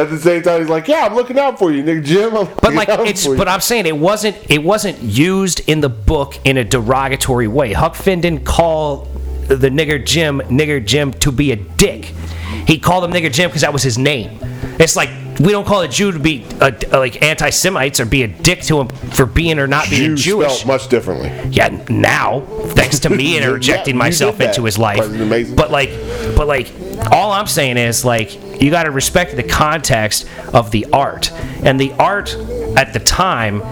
At 0.00 0.08
the 0.08 0.18
same 0.18 0.42
time, 0.42 0.60
he's 0.60 0.70
like, 0.70 0.88
"Yeah, 0.88 1.04
I'm 1.06 1.14
looking 1.14 1.38
out 1.38 1.58
for 1.58 1.72
you, 1.72 1.82
nigger 1.82 2.04
Jim." 2.04 2.36
I'm 2.36 2.48
But 2.62 2.74
like, 2.74 2.88
it's, 2.88 3.24
for 3.26 3.32
you." 3.32 3.38
but 3.38 3.48
I'm 3.48 3.60
saying 3.60 3.86
it 3.86 3.96
wasn't, 3.96 4.36
it 4.50 4.62
wasn't 4.62 5.02
used 5.02 5.68
in 5.68 5.80
the 5.80 5.88
book 5.88 6.38
in 6.44 6.56
a 6.56 6.64
derogatory 6.64 7.48
way. 7.48 7.72
Huck 7.72 7.94
Finn 7.96 8.20
didn't 8.20 8.44
call 8.44 9.08
the 9.56 9.68
nigger 9.70 10.04
Jim 10.04 10.40
nigger 10.46 10.84
Jim 10.84 11.12
to 11.14 11.32
be 11.32 11.52
a 11.52 11.56
dick. 11.56 12.06
He 12.66 12.78
called 12.78 13.04
him 13.04 13.12
nigger 13.12 13.32
Jim 13.32 13.48
because 13.50 13.62
that 13.62 13.72
was 13.72 13.82
his 13.82 13.98
name. 13.98 14.38
It's 14.78 14.96
like 14.96 15.10
we 15.40 15.52
don't 15.52 15.66
call 15.66 15.80
a 15.80 15.88
Jew 15.88 16.12
to 16.12 16.18
be 16.18 16.44
a, 16.60 16.70
like 16.92 17.22
anti-Semites 17.22 17.98
or 17.98 18.04
be 18.04 18.22
a 18.24 18.28
dick 18.28 18.60
to 18.62 18.80
him 18.80 18.88
for 18.88 19.24
being 19.24 19.58
or 19.58 19.66
not 19.66 19.88
being 19.88 20.14
Jewish. 20.14 20.52
spelt 20.52 20.66
much 20.66 20.88
differently. 20.88 21.30
Yeah, 21.50 21.68
now 21.88 22.40
thanks 22.40 22.98
to 23.00 23.10
me 23.10 23.36
interjecting 23.38 23.94
Yeah, 23.94 23.98
myself 24.00 24.40
into 24.40 24.64
his 24.64 24.76
life. 24.78 24.98
But 25.56 25.70
like, 25.70 25.90
but 26.36 26.46
like, 26.46 26.70
all 27.10 27.32
I'm 27.32 27.46
saying 27.46 27.78
is 27.78 28.04
like, 28.04 28.60
you 28.60 28.70
got 28.70 28.82
to 28.84 28.90
respect 28.90 29.34
the 29.36 29.42
context 29.42 30.28
of 30.52 30.70
the 30.70 30.86
art, 30.92 31.32
and 31.64 31.80
the 31.80 31.92
art 31.94 32.34
at 32.76 32.92
the 32.92 33.00
time. 33.00 33.62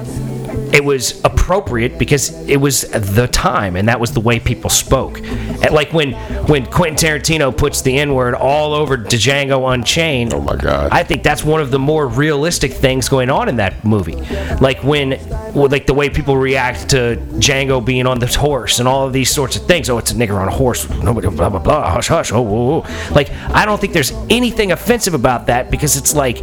It 0.73 0.85
was 0.85 1.23
appropriate 1.25 1.99
because 1.99 2.31
it 2.49 2.57
was 2.57 2.83
the 2.83 3.29
time, 3.29 3.77
and 3.77 3.89
that 3.89 4.01
was 4.01 4.13
the 4.13 4.21
way 4.21 4.39
people 4.39 4.71
spoke. 4.71 5.19
And 5.19 5.71
like 5.71 5.93
when 5.93 6.13
when 6.47 6.67
Quentin 6.67 6.97
Tarantino 6.97 7.57
puts 7.57 7.83
the 7.83 7.99
N 7.99 8.15
word 8.15 8.35
all 8.35 8.75
over 8.75 8.97
Django 8.97 9.73
Unchained. 9.73 10.35
Oh 10.35 10.41
my 10.41 10.57
God. 10.57 10.91
I 10.93 11.03
think 11.03 11.23
that's 11.23 11.45
one 11.45 11.61
of 11.61 11.71
the 11.71 11.79
more 11.79 12.07
realistic 12.07 12.73
things 12.73 13.09
going 13.09 13.31
on 13.31 13.49
in 13.49 13.57
that 13.57 13.85
movie. 13.85 14.17
Like 14.61 14.83
when, 14.85 15.19
like 15.55 15.87
the 15.87 15.95
way 15.95 16.11
people 16.11 16.37
react 16.37 16.91
to 16.91 17.17
Django 17.35 17.85
being 17.85 18.07
on 18.07 18.19
the 18.19 18.27
horse 18.27 18.79
and 18.79 18.89
all 18.89 19.07
of 19.07 19.13
these 19.13 19.31
sorts 19.31 19.57
of 19.57 19.67
things. 19.67 19.89
Oh, 19.89 19.99
it's 19.99 20.11
a 20.11 20.15
nigger 20.15 20.37
on 20.41 20.49
a 20.49 20.53
horse. 20.53 20.89
Nobody, 20.89 21.29
blah 21.29 21.49
blah 21.49 21.59
blah. 21.59 21.91
Hush 21.91 22.09
hush. 22.09 22.33
Oh, 22.33 22.43
whoa, 22.43 22.81
whoa. 22.81 23.15
Like 23.15 23.31
I 23.51 23.65
don't 23.65 23.81
think 23.81 23.93
there's 23.93 24.13
anything 24.29 24.73
offensive 24.73 25.15
about 25.15 25.47
that 25.47 25.71
because 25.71 25.97
it's 25.97 26.15
like 26.15 26.39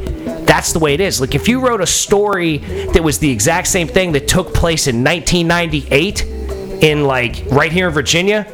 that's 0.65 0.73
the 0.73 0.79
way 0.79 0.95
it 0.95 0.99
is. 0.99 1.21
Like 1.21 1.35
if 1.35 1.47
you 1.47 1.59
wrote 1.59 1.79
a 1.81 1.85
story 1.85 2.57
that 2.57 3.03
was 3.03 3.19
the 3.19 3.29
exact 3.29 3.67
same 3.67 3.87
thing 3.87 4.13
that 4.13 4.27
took 4.27 4.51
place 4.51 4.87
in 4.87 5.03
1998 5.03 6.23
in 6.81 7.03
like 7.03 7.43
right 7.51 7.71
here 7.71 7.87
in 7.87 7.93
Virginia. 7.93 8.51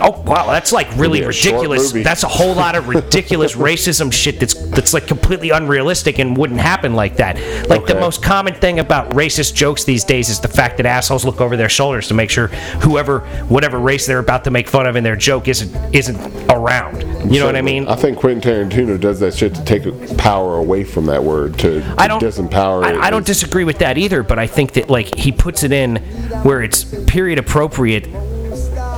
Oh 0.00 0.22
wow, 0.22 0.46
that's 0.46 0.72
like 0.72 0.88
really 0.96 1.20
Maybe 1.20 1.30
a 1.30 1.32
short 1.32 1.68
ridiculous. 1.68 1.92
That's 1.92 2.22
a 2.22 2.28
whole 2.28 2.54
lot 2.54 2.74
of 2.74 2.88
ridiculous 2.88 3.54
racism 3.56 4.12
shit 4.12 4.40
that's 4.40 4.54
that's 4.70 4.94
like 4.94 5.06
completely 5.06 5.50
unrealistic 5.50 6.18
and 6.18 6.36
wouldn't 6.36 6.60
happen 6.60 6.94
like 6.94 7.16
that. 7.16 7.36
Like 7.68 7.86
the 7.86 7.94
most 7.94 8.22
common 8.22 8.54
thing 8.54 8.78
about 8.78 9.10
racist 9.10 9.54
jokes 9.54 9.84
these 9.84 10.04
days 10.04 10.28
is 10.28 10.40
the 10.40 10.48
fact 10.48 10.76
that 10.78 10.86
assholes 10.86 11.24
look 11.24 11.40
over 11.40 11.56
their 11.56 11.68
shoulders 11.68 12.08
to 12.08 12.14
make 12.14 12.30
sure 12.30 12.48
whoever 12.82 13.20
whatever 13.48 13.78
race 13.78 14.06
they're 14.06 14.18
about 14.18 14.44
to 14.44 14.50
make 14.50 14.68
fun 14.68 14.86
of 14.86 14.96
in 14.96 15.04
their 15.04 15.16
joke 15.16 15.48
isn't 15.48 15.94
isn't 15.94 16.18
around. 16.50 17.02
You 17.32 17.40
know 17.40 17.46
what 17.46 17.56
I 17.56 17.62
mean? 17.62 17.86
I 17.86 17.96
think 17.96 18.18
Quentin 18.18 18.68
Tarantino 18.68 19.00
does 19.00 19.20
that 19.20 19.34
shit 19.34 19.54
to 19.54 19.64
take 19.64 19.82
power 20.18 20.56
away 20.56 20.84
from 20.84 21.06
that 21.06 21.22
word 21.22 21.58
to, 21.60 21.80
to 21.80 21.94
I 21.98 22.08
don't 22.08 22.22
disempower 22.22 22.82
it. 22.88 22.96
I, 22.96 23.06
I 23.06 23.10
don't 23.10 23.26
disagree 23.26 23.64
with 23.64 23.78
that 23.78 23.98
either, 23.98 24.22
but 24.22 24.38
I 24.38 24.46
think 24.46 24.72
that 24.72 24.90
like 24.90 25.14
he 25.14 25.32
puts 25.32 25.62
it 25.62 25.72
in 25.72 25.96
where 26.42 26.62
it's 26.62 26.84
period 27.06 27.38
appropriate. 27.38 28.08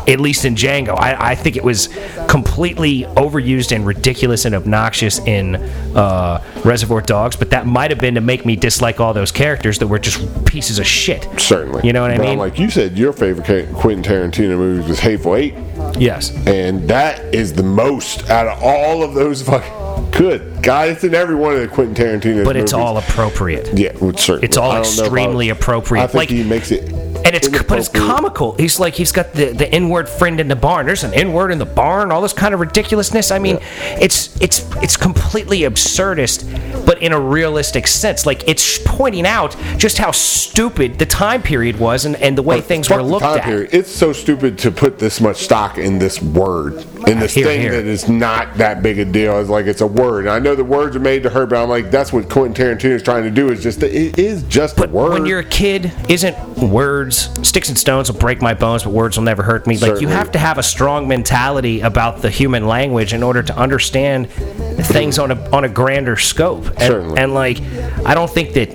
At 0.06 0.20
least 0.20 0.44
in 0.44 0.54
Django, 0.54 0.98
I, 0.98 1.30
I 1.30 1.34
think 1.34 1.56
it 1.56 1.64
was 1.64 1.88
completely 2.28 3.02
overused 3.16 3.74
and 3.74 3.86
ridiculous 3.86 4.44
and 4.44 4.54
obnoxious 4.54 5.18
in 5.20 5.56
uh, 5.56 6.42
Reservoir 6.64 7.00
Dogs. 7.00 7.36
But 7.36 7.50
that 7.50 7.66
might 7.66 7.90
have 7.90 8.00
been 8.00 8.14
to 8.14 8.20
make 8.20 8.44
me 8.44 8.56
dislike 8.56 9.00
all 9.00 9.14
those 9.14 9.32
characters 9.32 9.78
that 9.78 9.86
were 9.86 9.98
just 9.98 10.44
pieces 10.44 10.78
of 10.78 10.86
shit. 10.86 11.26
Certainly. 11.40 11.86
You 11.86 11.92
know 11.92 12.02
what 12.02 12.10
I 12.10 12.18
But 12.18 12.26
mean? 12.26 12.38
Like 12.38 12.58
you 12.58 12.70
said, 12.70 12.98
your 12.98 13.12
favorite 13.12 13.72
Quentin 13.74 14.02
Tarantino 14.02 14.56
movie 14.56 14.88
was 14.88 14.98
Hateful 14.98 15.36
Eight, 15.36 15.54
yes. 15.98 16.32
and 16.46 16.88
that 16.88 17.34
is 17.34 17.52
the 17.52 17.62
most 17.62 18.28
out 18.30 18.46
of 18.46 18.62
all 18.62 19.02
of 19.02 19.14
those 19.14 19.42
fucking. 19.42 19.83
Good 20.12 20.62
God, 20.62 20.88
it's 20.90 21.04
in 21.04 21.14
every 21.14 21.34
one 21.34 21.54
of 21.54 21.60
the 21.60 21.68
Quentin 21.68 21.94
Tarantino. 21.94 22.44
but 22.44 22.56
it's 22.56 22.72
all 22.72 22.96
appropriate. 22.98 23.68
yeah, 23.76 23.92
certainly. 24.16 24.44
It's 24.44 24.56
all 24.56 24.70
I 24.70 24.74
don't 24.82 24.84
know 24.84 24.88
if 24.90 24.98
I- 25.00 25.02
extremely 25.04 25.48
appropriate. 25.50 26.02
I 26.02 26.06
think 26.06 26.14
Like- 26.14 26.30
he 26.30 26.42
makes 26.44 26.70
it, 26.70 26.90
And 27.26 27.34
it's 27.34 27.48
but 27.48 27.78
it's 27.78 27.88
comical. 27.88 28.54
He's 28.58 28.78
like 28.78 28.94
he's 28.94 29.10
got 29.10 29.32
the 29.32 29.46
the 29.46 29.66
N 29.72 29.88
word 29.88 30.08
friend 30.10 30.38
in 30.40 30.48
the 30.48 30.56
barn. 30.56 30.84
There's 30.84 31.04
an 31.04 31.14
N 31.14 31.32
word 31.32 31.52
in 31.52 31.58
the 31.58 31.64
barn. 31.64 32.12
All 32.12 32.20
this 32.20 32.34
kind 32.34 32.52
of 32.52 32.60
ridiculousness. 32.60 33.30
I 33.30 33.38
mean, 33.38 33.58
it's 33.98 34.36
it's 34.42 34.62
it's 34.82 34.96
completely 34.98 35.60
absurdist, 35.60 36.44
but 36.84 37.00
in 37.02 37.12
a 37.12 37.18
realistic 37.20 37.86
sense. 37.86 38.26
Like 38.26 38.46
it's 38.46 38.78
pointing 38.84 39.26
out 39.26 39.56
just 39.78 39.96
how 39.96 40.10
stupid 40.10 40.98
the 40.98 41.06
time 41.06 41.40
period 41.40 41.78
was 41.78 42.04
and, 42.04 42.14
and 42.16 42.36
the 42.36 42.42
way 42.42 42.60
things 42.60 42.88
Fuck 42.88 42.98
were 42.98 43.02
looked 43.02 43.24
at. 43.24 43.42
period. 43.42 43.70
It's 43.72 43.90
so 43.90 44.12
stupid 44.12 44.58
to 44.58 44.70
put 44.70 44.98
this 44.98 45.18
much 45.18 45.38
stock 45.38 45.78
in 45.78 45.98
this 45.98 46.20
word, 46.20 46.84
in 47.08 47.20
this 47.20 47.32
Here, 47.32 47.46
thing 47.46 47.60
here. 47.62 47.72
that 47.72 47.86
is 47.86 48.06
not 48.06 48.58
that 48.58 48.82
big 48.82 48.98
a 48.98 49.04
deal. 49.06 49.40
It's 49.40 49.48
like 49.48 49.64
it's 49.64 49.80
a 49.84 49.86
word. 49.86 50.20
And 50.26 50.30
I 50.30 50.38
know 50.38 50.54
the 50.54 50.64
words 50.64 50.96
are 50.96 51.00
made 51.00 51.22
to 51.22 51.30
hurt, 51.30 51.50
but 51.50 51.62
I'm 51.62 51.68
like, 51.68 51.90
that's 51.90 52.12
what 52.12 52.28
Quentin 52.28 52.54
Tarantino 52.54 52.90
is 52.90 53.02
trying 53.02 53.22
to 53.24 53.30
do. 53.30 53.50
Is 53.50 53.62
just 53.62 53.82
it 53.82 54.18
is 54.18 54.42
just 54.44 54.76
But 54.76 54.90
a 54.90 54.92
word. 54.92 55.12
when 55.12 55.26
you're 55.26 55.40
a 55.40 55.44
kid, 55.44 55.92
isn't 56.08 56.36
words 56.58 57.30
sticks 57.46 57.68
and 57.68 57.78
stones 57.78 58.10
will 58.10 58.18
break 58.18 58.42
my 58.42 58.54
bones, 58.54 58.82
but 58.82 58.92
words 58.92 59.16
will 59.16 59.24
never 59.24 59.42
hurt 59.42 59.66
me? 59.66 59.78
Like 59.78 60.00
you 60.00 60.08
have 60.08 60.32
to 60.32 60.38
have 60.38 60.58
a 60.58 60.62
strong 60.62 61.06
mentality 61.06 61.80
about 61.80 62.22
the 62.22 62.30
human 62.30 62.66
language 62.66 63.12
in 63.12 63.22
order 63.22 63.42
to 63.42 63.56
understand 63.56 64.30
things 64.30 65.18
on 65.18 65.30
a 65.30 65.50
on 65.50 65.64
a 65.64 65.68
grander 65.68 66.16
scope. 66.16 66.66
And, 66.66 66.78
Certainly. 66.80 67.18
and 67.20 67.34
like, 67.34 67.60
I 68.04 68.14
don't 68.14 68.30
think 68.30 68.54
that 68.54 68.70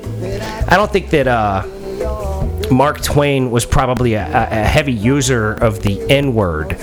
I 0.71 0.75
don't 0.77 0.91
think 0.91 1.09
that 1.09 1.27
uh, 1.27 1.63
Mark 2.71 3.01
Twain 3.01 3.51
was 3.51 3.65
probably 3.65 4.13
a, 4.13 4.25
a 4.25 4.63
heavy 4.63 4.93
user 4.93 5.53
of 5.53 5.81
the 5.81 6.01
N 6.09 6.33
word. 6.33 6.77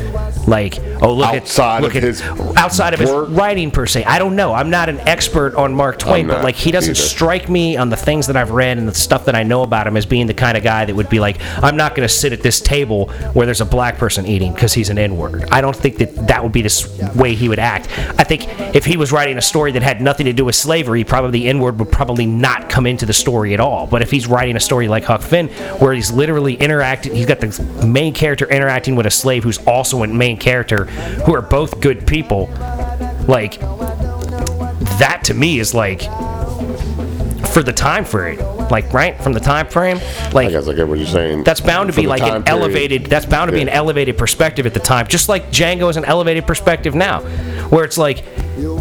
Like, 0.46 0.78
oh 1.02 1.14
look 1.14 1.34
Outside 1.34 1.78
at 1.78 1.82
look 1.82 1.96
at 1.96 2.02
his 2.02 2.22
outside 2.56 2.94
of 2.94 3.00
his 3.00 3.10
writing 3.10 3.70
per 3.70 3.86
se. 3.86 4.04
I 4.04 4.18
don't 4.18 4.36
know. 4.36 4.52
I'm 4.52 4.70
not 4.70 4.88
an 4.88 5.00
expert 5.00 5.54
on 5.54 5.74
Mark 5.74 5.98
Twain, 5.98 6.26
but 6.26 6.44
like 6.44 6.54
he 6.54 6.70
doesn't 6.70 6.96
either. 6.96 7.08
strike 7.08 7.48
me 7.48 7.76
on 7.76 7.88
the 7.88 7.96
things 7.96 8.26
that 8.28 8.36
I've 8.36 8.50
read 8.50 8.78
and 8.78 8.88
the 8.88 8.94
stuff 8.94 9.24
that 9.26 9.34
I 9.34 9.42
know 9.42 9.62
about 9.62 9.86
him 9.86 9.96
as 9.96 10.06
being 10.06 10.26
the 10.26 10.34
kind 10.34 10.56
of 10.56 10.62
guy 10.62 10.84
that 10.84 10.94
would 10.94 11.08
be 11.08 11.20
like, 11.20 11.38
I'm 11.62 11.76
not 11.76 11.94
going 11.94 12.06
to 12.06 12.12
sit 12.14 12.32
at 12.32 12.42
this 12.42 12.60
table 12.60 13.08
where 13.32 13.46
there's 13.46 13.60
a 13.60 13.66
black 13.66 13.98
person 13.98 14.26
eating 14.26 14.52
because 14.52 14.72
he's 14.72 14.88
an 14.88 14.98
N 14.98 15.16
word. 15.16 15.44
I 15.50 15.60
don't 15.60 15.76
think 15.76 15.98
that 15.98 16.14
that 16.28 16.42
would 16.42 16.52
be 16.52 16.62
the 16.62 17.12
way 17.16 17.34
he 17.34 17.48
would 17.48 17.58
act. 17.58 17.88
I 18.18 18.24
think 18.24 18.46
if 18.74 18.84
he 18.84 18.96
was 18.96 19.12
writing 19.12 19.36
a 19.38 19.42
story 19.42 19.72
that 19.72 19.82
had 19.82 20.00
nothing 20.00 20.26
to 20.26 20.32
do 20.32 20.44
with 20.44 20.54
slavery, 20.54 21.04
probably 21.04 21.40
the 21.40 21.48
N 21.48 21.60
word 21.60 21.78
would 21.78 21.90
probably 21.90 22.26
not 22.26 22.68
come 22.68 22.86
into 22.86 23.06
the 23.06 23.12
story 23.12 23.54
at 23.54 23.60
all. 23.60 23.86
But 23.86 24.02
if 24.02 24.10
he's 24.10 24.26
writing 24.26 24.56
a 24.56 24.60
story 24.60 24.88
like 24.88 25.04
Huck 25.04 25.22
Finn, 25.22 25.50
where 25.80 25.92
he's 25.92 26.10
literally 26.10 26.54
interacting, 26.54 27.14
he's 27.14 27.26
got 27.26 27.40
the 27.40 27.86
main 27.86 28.14
character 28.14 28.46
interacting 28.48 28.96
with 28.96 29.06
a 29.06 29.10
slave 29.10 29.44
who's 29.44 29.58
also 29.66 30.02
a 30.02 30.06
main 30.06 30.36
character, 30.36 30.84
who 31.24 31.34
are 31.34 31.42
both 31.42 31.80
good 31.80 32.06
people, 32.06 32.46
like 33.28 33.60
that 34.98 35.22
to 35.24 35.34
me 35.34 35.58
is 35.58 35.74
like 35.74 36.02
for 37.52 37.62
the 37.62 37.72
time 37.72 38.04
frame. 38.04 38.38
Like 38.68 38.92
right? 38.92 39.20
From 39.22 39.32
the 39.32 39.40
time 39.40 39.66
frame? 39.68 39.98
Like 40.32 40.48
I 40.48 40.50
guess 40.50 40.68
I 40.68 40.74
get 40.74 40.88
what 40.88 40.98
you're 40.98 41.06
saying. 41.06 41.44
that's 41.44 41.60
bound 41.60 41.90
to 41.90 41.96
be 41.96 42.06
like 42.06 42.20
an 42.22 42.42
period. 42.42 42.48
elevated 42.48 43.06
that's 43.06 43.26
bound 43.26 43.48
to 43.50 43.54
be 43.54 43.62
an 43.62 43.68
elevated 43.68 44.18
perspective 44.18 44.66
at 44.66 44.74
the 44.74 44.80
time. 44.80 45.06
Just 45.06 45.28
like 45.28 45.50
django 45.50 45.88
is 45.88 45.96
an 45.96 46.04
elevated 46.04 46.46
perspective 46.46 46.94
now 46.94 47.20
where 47.68 47.84
it's 47.84 47.96
like 47.96 48.24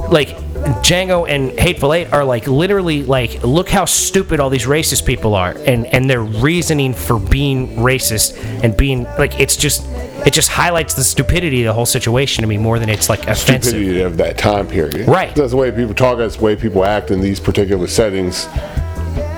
like 0.10 0.36
django 0.82 1.30
and 1.30 1.52
hateful 1.60 1.94
eight 1.94 2.12
are 2.12 2.26
like 2.26 2.48
literally 2.48 3.04
like 3.04 3.44
look 3.44 3.70
how 3.70 3.86
stupid 3.86 4.40
all 4.40 4.50
these 4.50 4.66
racist 4.66 5.06
people 5.06 5.36
are 5.36 5.52
and 5.66 5.86
and 5.88 6.10
their 6.10 6.22
reasoning 6.22 6.94
for 6.94 7.20
being 7.20 7.76
racist 7.78 8.36
and 8.64 8.76
being 8.76 9.04
like 9.20 9.40
it's 9.40 9.56
just 9.56 9.86
it 10.26 10.34
just 10.34 10.50
highlights 10.50 10.96
the 10.96 11.04
stupidity 11.04 11.62
of 11.62 11.68
the 11.68 11.74
whole 11.74 11.86
situation 11.86 12.42
to 12.42 12.48
me 12.48 12.58
more 12.58 12.80
than 12.80 12.90
it's 12.90 13.10
like 13.10 13.28
offensive 13.28 13.70
stupidity 13.70 14.02
of 14.02 14.18
that 14.18 14.38
time 14.40 14.68
period. 14.68 15.08
Right. 15.08 15.36
That's 15.36 15.52
the 15.52 15.58
way 15.58 15.72
people 15.72 15.94
talk. 15.94 16.18
That's 16.18 16.38
the 16.38 16.44
way 16.44 16.56
people 16.56 16.84
act 16.84 17.12
in 17.12 17.22
these 17.22 17.40
particular 17.40 17.86
settings. 17.86 18.46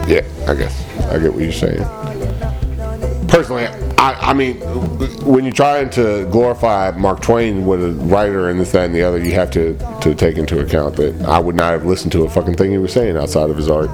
Yeah, 0.08 0.26
I 0.48 0.56
guess 0.56 0.88
I 1.08 1.20
get 1.20 1.34
what 1.34 1.44
you're 1.44 1.52
saying. 1.52 2.47
Personally, 3.28 3.66
I, 3.98 4.32
I 4.32 4.34
mean, 4.34 4.58
when 5.26 5.44
you're 5.44 5.54
trying 5.54 5.90
to 5.92 6.26
glorify 6.32 6.92
Mark 6.92 7.22
Twain 7.22 7.66
with 7.66 7.84
a 7.84 7.92
writer 8.06 8.50
and 8.50 8.60
this, 8.60 8.72
that, 8.72 8.86
and 8.86 8.96
the 8.96 9.02
other, 9.02 9.20
you 9.20 9.34
have 9.34 9.52
to 9.52 9.78
to 10.02 10.16
take 10.16 10.38
into 10.38 10.60
account 10.60 10.96
that 10.96 11.22
I 11.24 11.40
would 11.40 11.56
not 11.56 11.74
have 11.74 11.86
listened 11.86 12.12
to 12.14 12.24
a 12.24 12.30
fucking 12.30 12.56
thing 12.56 12.72
he 12.72 12.78
was 12.78 12.94
saying 12.94 13.18
outside 13.18 13.50
of 13.50 13.58
his 13.58 13.70
art. 13.70 13.90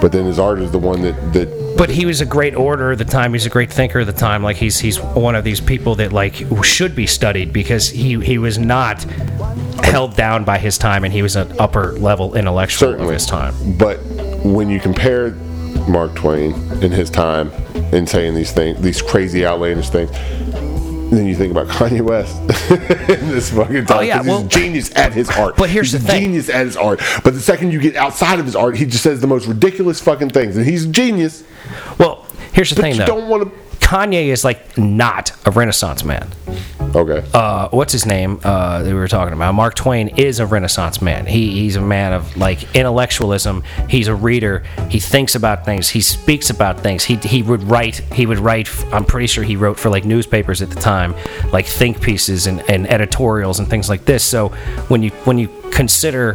But 0.00 0.12
then 0.12 0.26
his 0.26 0.38
art 0.38 0.60
is 0.60 0.70
the 0.70 0.78
one 0.78 1.02
that 1.02 1.32
that 1.32 1.66
but 1.76 1.90
he 1.90 2.06
was 2.06 2.22
a 2.22 2.26
great 2.26 2.54
orator 2.54 2.92
at 2.92 2.98
the 2.98 3.04
time. 3.04 3.34
He's 3.34 3.44
a 3.44 3.50
great 3.50 3.70
thinker 3.70 4.00
at 4.00 4.06
the 4.06 4.12
time. 4.12 4.42
Like 4.42 4.56
he's 4.56 4.78
he's 4.78 4.98
one 5.00 5.34
of 5.34 5.44
these 5.44 5.60
people 5.60 5.94
that 5.96 6.12
like 6.12 6.34
should 6.62 6.94
be 6.94 7.06
studied 7.06 7.52
because 7.52 7.90
he 7.90 8.18
he 8.20 8.38
was 8.38 8.58
not 8.58 9.02
held 9.82 10.16
down 10.16 10.44
by 10.44 10.58
his 10.58 10.78
time 10.78 11.04
and 11.04 11.12
he 11.12 11.22
was 11.22 11.36
an 11.36 11.52
upper 11.58 11.92
level 11.92 12.34
intellectual 12.34 12.88
of 12.88 12.94
certainly 12.94 13.14
his 13.14 13.26
time. 13.26 13.54
But 13.76 13.98
when 14.42 14.70
you 14.70 14.80
compare 14.80 15.32
Mark 15.88 16.14
Twain 16.14 16.54
in 16.82 16.92
his 16.92 17.10
time 17.10 17.50
and 17.92 18.08
saying 18.08 18.34
these 18.34 18.52
things, 18.52 18.80
these 18.80 19.00
crazy 19.02 19.44
outlandish 19.46 19.90
things, 19.90 20.10
then 21.10 21.26
you 21.26 21.36
think 21.36 21.52
about 21.52 21.66
Kanye 21.76 22.00
West 22.00 22.36
in 23.10 23.28
this 23.30 23.50
fucking 23.52 23.86
time. 23.86 23.98
Oh, 23.98 24.00
yeah, 24.00 24.22
well- 24.22 24.38
he's 24.42 24.46
a 24.46 24.48
genius 24.60 24.96
at 24.96 25.12
his 25.12 25.28
art. 25.30 25.56
But 25.56 25.70
here's 25.70 25.92
he's 25.92 26.02
the 26.02 26.06
thing. 26.08 26.22
genius 26.24 26.48
at 26.48 26.66
his 26.66 26.76
art. 26.76 27.00
But 27.22 27.34
the 27.34 27.40
second 27.40 27.72
you 27.72 27.80
get 27.80 27.96
outside 27.96 28.38
of 28.40 28.44
his 28.46 28.56
art, 28.56 28.76
he 28.76 28.86
just 28.86 29.02
says 29.04 29.20
the 29.20 29.26
most 29.28 29.46
ridiculous 29.46 30.00
fucking 30.00 30.30
things, 30.30 30.56
and 30.56 30.66
he's 30.66 30.84
a 30.84 30.88
genius. 30.88 31.44
Well, 31.98 32.26
here's 32.52 32.70
the 32.70 32.82
thing 32.82 32.92
you 32.94 32.98
though. 33.00 33.06
don't 33.06 33.28
want 33.28 33.44
to. 33.44 33.66
Kanye 33.86 34.26
is 34.26 34.42
like 34.44 34.76
not 34.76 35.30
a 35.46 35.52
Renaissance 35.52 36.02
man. 36.04 36.28
Okay. 36.96 37.22
uh, 37.34 37.68
what's 37.68 37.92
his 37.92 38.06
name 38.06 38.40
uh, 38.42 38.82
that 38.82 38.88
we 38.88 38.94
were 38.94 39.06
talking 39.06 39.34
about? 39.34 39.52
Mark 39.52 39.74
Twain 39.74 40.08
is 40.16 40.40
a 40.40 40.46
Renaissance 40.46 41.02
man. 41.02 41.26
He, 41.26 41.50
he's 41.50 41.76
a 41.76 41.80
man 41.80 42.14
of 42.14 42.34
like 42.38 42.74
intellectualism. 42.74 43.62
He's 43.88 44.08
a 44.08 44.14
reader. 44.14 44.64
He 44.88 44.98
thinks 44.98 45.34
about 45.34 45.66
things. 45.66 45.90
He 45.90 46.00
speaks 46.00 46.48
about 46.48 46.80
things. 46.80 47.04
He, 47.04 47.16
he 47.16 47.42
would 47.42 47.62
write. 47.64 47.96
He 48.14 48.24
would 48.24 48.38
write. 48.38 48.68
I'm 48.94 49.04
pretty 49.04 49.26
sure 49.26 49.44
he 49.44 49.56
wrote 49.56 49.78
for 49.78 49.90
like 49.90 50.06
newspapers 50.06 50.62
at 50.62 50.70
the 50.70 50.80
time, 50.80 51.14
like 51.52 51.66
think 51.66 52.00
pieces 52.00 52.46
and, 52.46 52.62
and 52.70 52.90
editorials 52.90 53.58
and 53.58 53.68
things 53.68 53.90
like 53.90 54.06
this. 54.06 54.24
So 54.24 54.48
when 54.88 55.02
you 55.02 55.10
when 55.24 55.36
you 55.36 55.48
consider 55.70 56.34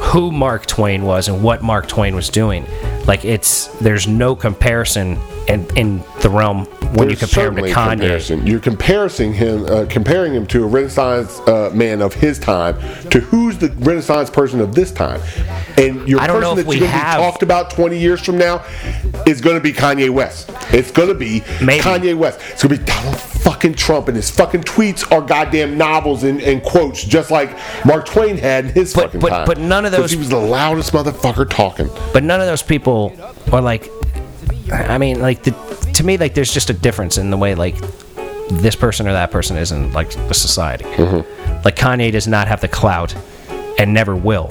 who 0.00 0.32
Mark 0.32 0.66
Twain 0.66 1.04
was 1.04 1.28
and 1.28 1.44
what 1.44 1.62
Mark 1.62 1.86
Twain 1.86 2.16
was 2.16 2.28
doing, 2.28 2.66
like 3.06 3.24
it's 3.24 3.66
there's 3.80 4.06
no 4.06 4.34
comparison 4.36 5.18
in 5.48 5.66
in 5.76 6.02
the 6.20 6.30
realm 6.30 6.66
when 6.94 7.10
you 7.10 7.16
compare 7.16 7.48
him 7.48 7.56
to 7.56 7.62
Kanye. 7.62 7.72
Comparison. 7.98 8.46
You're 8.46 8.60
comparing 8.60 9.32
him, 9.32 9.64
uh, 9.64 9.86
comparing 9.88 10.34
him 10.34 10.46
to 10.48 10.62
a 10.62 10.66
Renaissance 10.66 11.40
uh, 11.48 11.70
man 11.74 12.00
of 12.02 12.12
his 12.14 12.38
time, 12.38 12.74
to 13.10 13.18
who's 13.20 13.58
the 13.58 13.70
Renaissance 13.78 14.28
person 14.30 14.60
of 14.60 14.74
this 14.74 14.92
time, 14.92 15.20
and 15.78 16.06
your 16.08 16.20
person 16.20 16.40
that's 16.56 16.68
we 16.68 16.78
going 16.78 16.90
to 16.90 16.96
be 16.96 17.02
talked 17.02 17.42
about 17.42 17.70
20 17.70 17.98
years 17.98 18.20
from 18.20 18.36
now 18.38 18.62
is 19.26 19.40
going 19.40 19.56
to 19.56 19.62
be 19.62 19.72
Kanye 19.72 20.10
West. 20.10 20.50
It's 20.70 20.90
going 20.90 21.08
to 21.08 21.14
be 21.14 21.42
Maybe. 21.64 21.82
Kanye 21.82 22.16
West. 22.16 22.38
It's 22.50 22.62
going 22.62 22.76
to 22.76 22.80
be 22.80 22.84
Donald 22.84 23.16
fucking 23.18 23.74
Trump, 23.74 24.06
and 24.08 24.16
his 24.16 24.30
fucking 24.30 24.62
tweets 24.62 25.10
are 25.10 25.20
goddamn 25.22 25.76
novels 25.76 26.22
and, 26.24 26.40
and 26.42 26.62
quotes, 26.62 27.02
just 27.02 27.30
like 27.32 27.50
Mark 27.84 28.06
Twain 28.06 28.36
had 28.36 28.66
in 28.66 28.72
his 28.74 28.94
But- 28.94 29.06
fucking 29.06 29.20
but- 29.20 29.28
time. 29.30 29.46
but 29.46 29.58
none 29.58 29.84
of 29.86 29.90
those- 29.92 30.12
he 30.12 30.16
was 30.18 30.28
the 30.28 30.36
loudest 30.36 30.92
motherfucker 30.92 31.48
talking. 31.50 31.88
but 32.12 32.22
none 32.22 32.40
of 32.40 32.46
those 32.46 32.62
people 32.62 32.91
are 33.52 33.60
like 33.60 33.88
i 34.72 34.98
mean 34.98 35.20
like 35.20 35.42
the, 35.42 35.50
to 35.94 36.04
me 36.04 36.16
like 36.16 36.34
there's 36.34 36.52
just 36.52 36.70
a 36.70 36.72
difference 36.72 37.18
in 37.18 37.30
the 37.30 37.36
way 37.36 37.54
like 37.54 37.76
this 38.60 38.76
person 38.76 39.08
or 39.08 39.12
that 39.12 39.30
person 39.30 39.56
is 39.56 39.72
in 39.72 39.92
like 39.92 40.10
the 40.10 40.34
society. 40.34 40.84
Mm-hmm. 40.84 41.62
Like 41.64 41.76
kanye 41.76 42.12
does 42.12 42.26
not 42.28 42.48
have 42.48 42.60
the 42.60 42.68
clout 42.68 43.14
and 43.78 43.94
never 43.94 44.14
will 44.14 44.48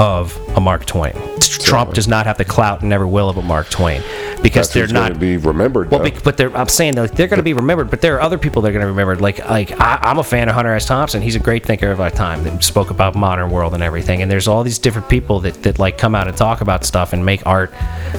of 0.00 0.36
a 0.56 0.60
mark 0.60 0.86
twain 0.86 1.12
trump 1.40 1.92
does 1.92 2.08
not 2.08 2.26
have 2.26 2.38
the 2.38 2.44
clout 2.44 2.80
and 2.80 2.88
never 2.88 3.06
will 3.06 3.28
of 3.28 3.36
a 3.36 3.42
mark 3.42 3.68
twain 3.68 4.02
because 4.42 4.68
That's 4.68 4.74
they're 4.74 4.86
not 4.88 5.10
going 5.10 5.14
to 5.14 5.18
be 5.18 5.36
remembered. 5.36 5.90
well, 5.90 6.00
bec- 6.00 6.22
but 6.22 6.36
they're, 6.38 6.54
I'm 6.56 6.68
saying 6.68 6.94
like, 6.94 7.12
they're 7.12 7.28
going 7.28 7.38
to 7.38 7.44
be 7.44 7.52
remembered, 7.52 7.90
but 7.90 8.00
there 8.00 8.16
are 8.16 8.22
other 8.22 8.38
people 8.38 8.62
that 8.62 8.68
are 8.68 8.72
going 8.72 8.80
to 8.80 8.86
be 8.86 8.90
remembered. 8.90 9.20
Like, 9.20 9.38
like 9.50 9.78
I, 9.78 9.98
I'm 10.02 10.18
a 10.18 10.24
fan 10.24 10.48
of 10.48 10.54
Hunter 10.54 10.74
S. 10.74 10.86
Thompson. 10.86 11.20
He's 11.20 11.36
a 11.36 11.40
great 11.40 11.64
thinker 11.66 11.90
of 11.90 12.00
our 12.00 12.10
time 12.10 12.44
that 12.44 12.64
spoke 12.64 12.90
about 12.90 13.14
modern 13.14 13.50
world 13.50 13.74
and 13.74 13.82
everything. 13.82 14.22
And 14.22 14.30
there's 14.30 14.48
all 14.48 14.62
these 14.62 14.78
different 14.78 15.08
people 15.10 15.40
that, 15.40 15.62
that 15.64 15.78
like 15.78 15.98
come 15.98 16.14
out 16.14 16.26
and 16.26 16.34
talk 16.36 16.62
about 16.62 16.84
stuff 16.84 17.12
and 17.12 17.24
make 17.24 17.46
art 17.46 17.70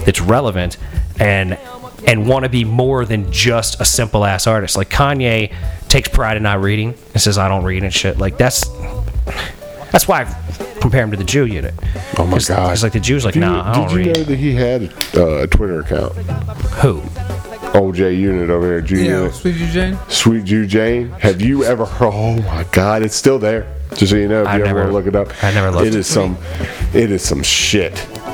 that's 0.06 0.22
relevant 0.22 0.78
and 1.20 1.58
and 2.06 2.28
want 2.28 2.46
to 2.46 2.50
be 2.50 2.64
more 2.64 3.06
than 3.06 3.32
just 3.32 3.80
a 3.80 3.86
simple 3.86 4.26
ass 4.26 4.48
artist. 4.48 4.76
Like 4.76 4.90
Kanye 4.90 5.54
takes 5.88 6.10
pride 6.10 6.38
in 6.38 6.44
not 6.44 6.62
reading 6.62 6.94
and 7.14 7.22
says 7.22 7.38
I 7.38 7.48
don't 7.48 7.64
read 7.64 7.84
and 7.84 7.94
shit. 7.94 8.18
Like 8.18 8.38
that's 8.38 8.64
that's 9.92 10.08
why 10.08 10.22
I 10.24 10.80
compare 10.80 11.04
him 11.04 11.12
to 11.12 11.18
the 11.18 11.24
Jew 11.24 11.46
unit. 11.46 11.74
Oh 12.18 12.26
my 12.26 12.40
god! 12.40 12.68
Because 12.70 12.84
like 12.84 12.94
the 12.94 13.00
Jews, 13.00 13.24
like 13.26 13.34
Did 13.36 13.42
you- 13.42 13.46
nah, 13.46 13.70
I 13.72 13.76
don't 13.76 13.88
Did 13.88 13.92
you 13.92 13.98
read. 13.98 14.18
know 14.18 14.24
that 14.24 14.36
he 14.38 14.56
had 14.56 14.94
uh, 15.16 15.44
a 15.44 15.48
Twitter 15.48 15.80
account? 15.82 16.14
Who? 16.82 17.02
OJ 17.72 18.18
Unit 18.20 18.50
over 18.50 18.68
there, 18.68 18.82
Jew 18.82 18.98
Yeah, 18.98 19.18
Unit. 19.20 19.34
Sweet 19.34 19.56
Jew 19.56 19.68
Jane. 19.72 19.98
Sweet 20.10 20.44
Jew 20.44 20.66
Jane. 20.68 21.10
Have 21.20 21.42
you 21.42 21.64
ever 21.64 21.86
heard? 21.86 22.12
Oh 22.14 22.36
my 22.42 22.66
God, 22.72 23.02
it's 23.02 23.16
still 23.16 23.40
there. 23.40 23.66
Just 23.96 24.12
so 24.12 24.18
you 24.18 24.28
know, 24.28 24.42
if 24.42 24.48
I 24.48 24.58
you 24.58 24.66
ever 24.66 24.80
never- 24.80 24.80
want 24.80 24.90
to 24.90 24.94
look 24.94 25.08
it 25.08 25.16
up, 25.16 25.44
I 25.44 25.54
never 25.54 25.72
looked. 25.72 25.88
It 25.88 25.96
is 25.96 26.08
some, 26.08 26.38
it 26.94 27.12
is 27.12 27.24
some 27.24 27.44
shit. 27.44 27.94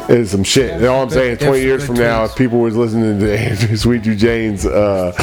It 0.10 0.20
is 0.20 0.32
some 0.32 0.44
shit. 0.44 0.72
And 0.72 0.86
all 0.86 1.04
I'm 1.04 1.10
saying, 1.10 1.34
is 1.34 1.40
20 1.40 1.62
years 1.62 1.86
from 1.86 1.96
now, 1.96 2.24
if 2.24 2.36
people 2.36 2.60
was 2.60 2.76
listening 2.76 3.20
to 3.20 3.38
Andrew 3.38 3.76
Sweet 3.76 4.04
Jew 4.04 4.16
Jane's 4.16 4.66
uh, 4.66 5.14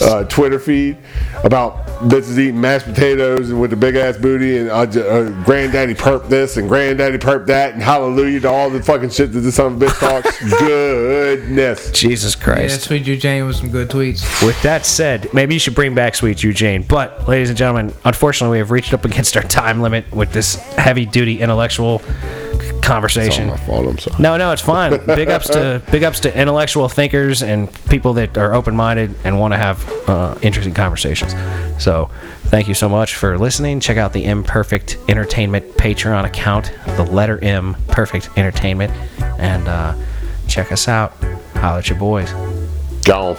uh, 0.00 0.24
Twitter 0.24 0.58
feed 0.58 0.96
about 1.44 1.86
bitches 2.08 2.36
eating 2.36 2.60
mashed 2.60 2.86
potatoes 2.86 3.50
and 3.50 3.60
with 3.60 3.70
the 3.70 3.76
big 3.76 3.94
ass 3.94 4.16
booty 4.16 4.58
and 4.58 4.70
uh, 4.70 4.86
j- 4.86 5.06
uh, 5.06 5.30
granddaddy 5.44 5.94
perp 5.94 6.28
this 6.28 6.56
and 6.56 6.68
granddaddy 6.68 7.18
perp 7.18 7.46
that 7.46 7.74
and 7.74 7.82
hallelujah 7.82 8.40
to 8.40 8.48
all 8.48 8.70
the 8.70 8.82
fucking 8.82 9.10
shit 9.10 9.32
that 9.32 9.40
this 9.40 9.54
son 9.54 9.74
of 9.74 9.82
a 9.82 9.86
bitch 9.86 9.98
talks. 10.00 10.50
Goodness. 10.58 11.92
Jesus 11.92 12.34
Christ. 12.34 12.58
Yeah, 12.60 12.66
Christ. 12.68 12.80
Sweet 12.82 13.06
Eugene 13.06 13.46
with 13.46 13.56
some 13.56 13.70
good 13.70 13.88
tweets. 13.88 14.44
With 14.44 14.60
that 14.62 14.84
said, 14.84 15.32
maybe 15.32 15.54
you 15.54 15.60
should 15.60 15.74
bring 15.74 15.94
back 15.94 16.14
Sweet 16.14 16.42
Eugene. 16.42 16.82
But, 16.82 17.28
ladies 17.28 17.50
and 17.50 17.56
gentlemen, 17.58 17.94
unfortunately, 18.04 18.56
we 18.56 18.58
have 18.58 18.70
reached 18.70 18.92
up 18.92 19.04
against 19.04 19.36
our 19.36 19.42
time 19.42 19.80
limit 19.80 20.10
with 20.12 20.32
this 20.32 20.56
heavy 20.74 21.06
duty 21.06 21.40
intellectual 21.40 22.02
It's 22.84 22.90
all 22.90 22.94
conversation. 22.94 23.46
my 23.48 23.56
fault. 23.56 23.86
I'm 23.86 23.98
sorry. 23.98 24.22
No, 24.22 24.36
no, 24.36 24.52
it's 24.52 24.62
fine. 24.62 25.04
Big 25.06 25.28
ups 25.28 25.48
to 25.48 25.82
big 25.90 26.02
ups 26.02 26.20
to 26.20 26.38
intellectual 26.38 26.88
thinkers 26.88 27.42
and 27.42 27.72
people 27.86 28.12
that 28.14 28.36
are 28.36 28.54
open 28.54 28.76
minded 28.76 29.14
and 29.24 29.40
want 29.40 29.52
to 29.54 29.58
have 29.58 30.08
uh, 30.08 30.38
interesting 30.42 30.74
conversations. 30.74 31.34
So, 31.82 32.10
thank 32.44 32.68
you 32.68 32.74
so 32.74 32.88
much 32.88 33.14
for 33.14 33.38
listening. 33.38 33.80
Check 33.80 33.96
out 33.96 34.12
the 34.12 34.24
Imperfect 34.24 34.98
Entertainment 35.08 35.64
Patreon 35.76 36.24
account, 36.24 36.72
the 36.96 37.04
letter 37.04 37.42
M 37.42 37.76
Perfect 37.88 38.30
Entertainment, 38.36 38.92
and 39.38 39.66
uh, 39.66 39.94
check 40.46 40.70
us 40.70 40.88
out. 40.88 41.12
Holla 41.54 41.78
at 41.78 41.88
your 41.88 41.98
boys. 41.98 42.30
Go. 43.04 43.36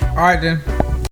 All 0.00 0.16
right 0.16 0.40
then. 0.40 0.93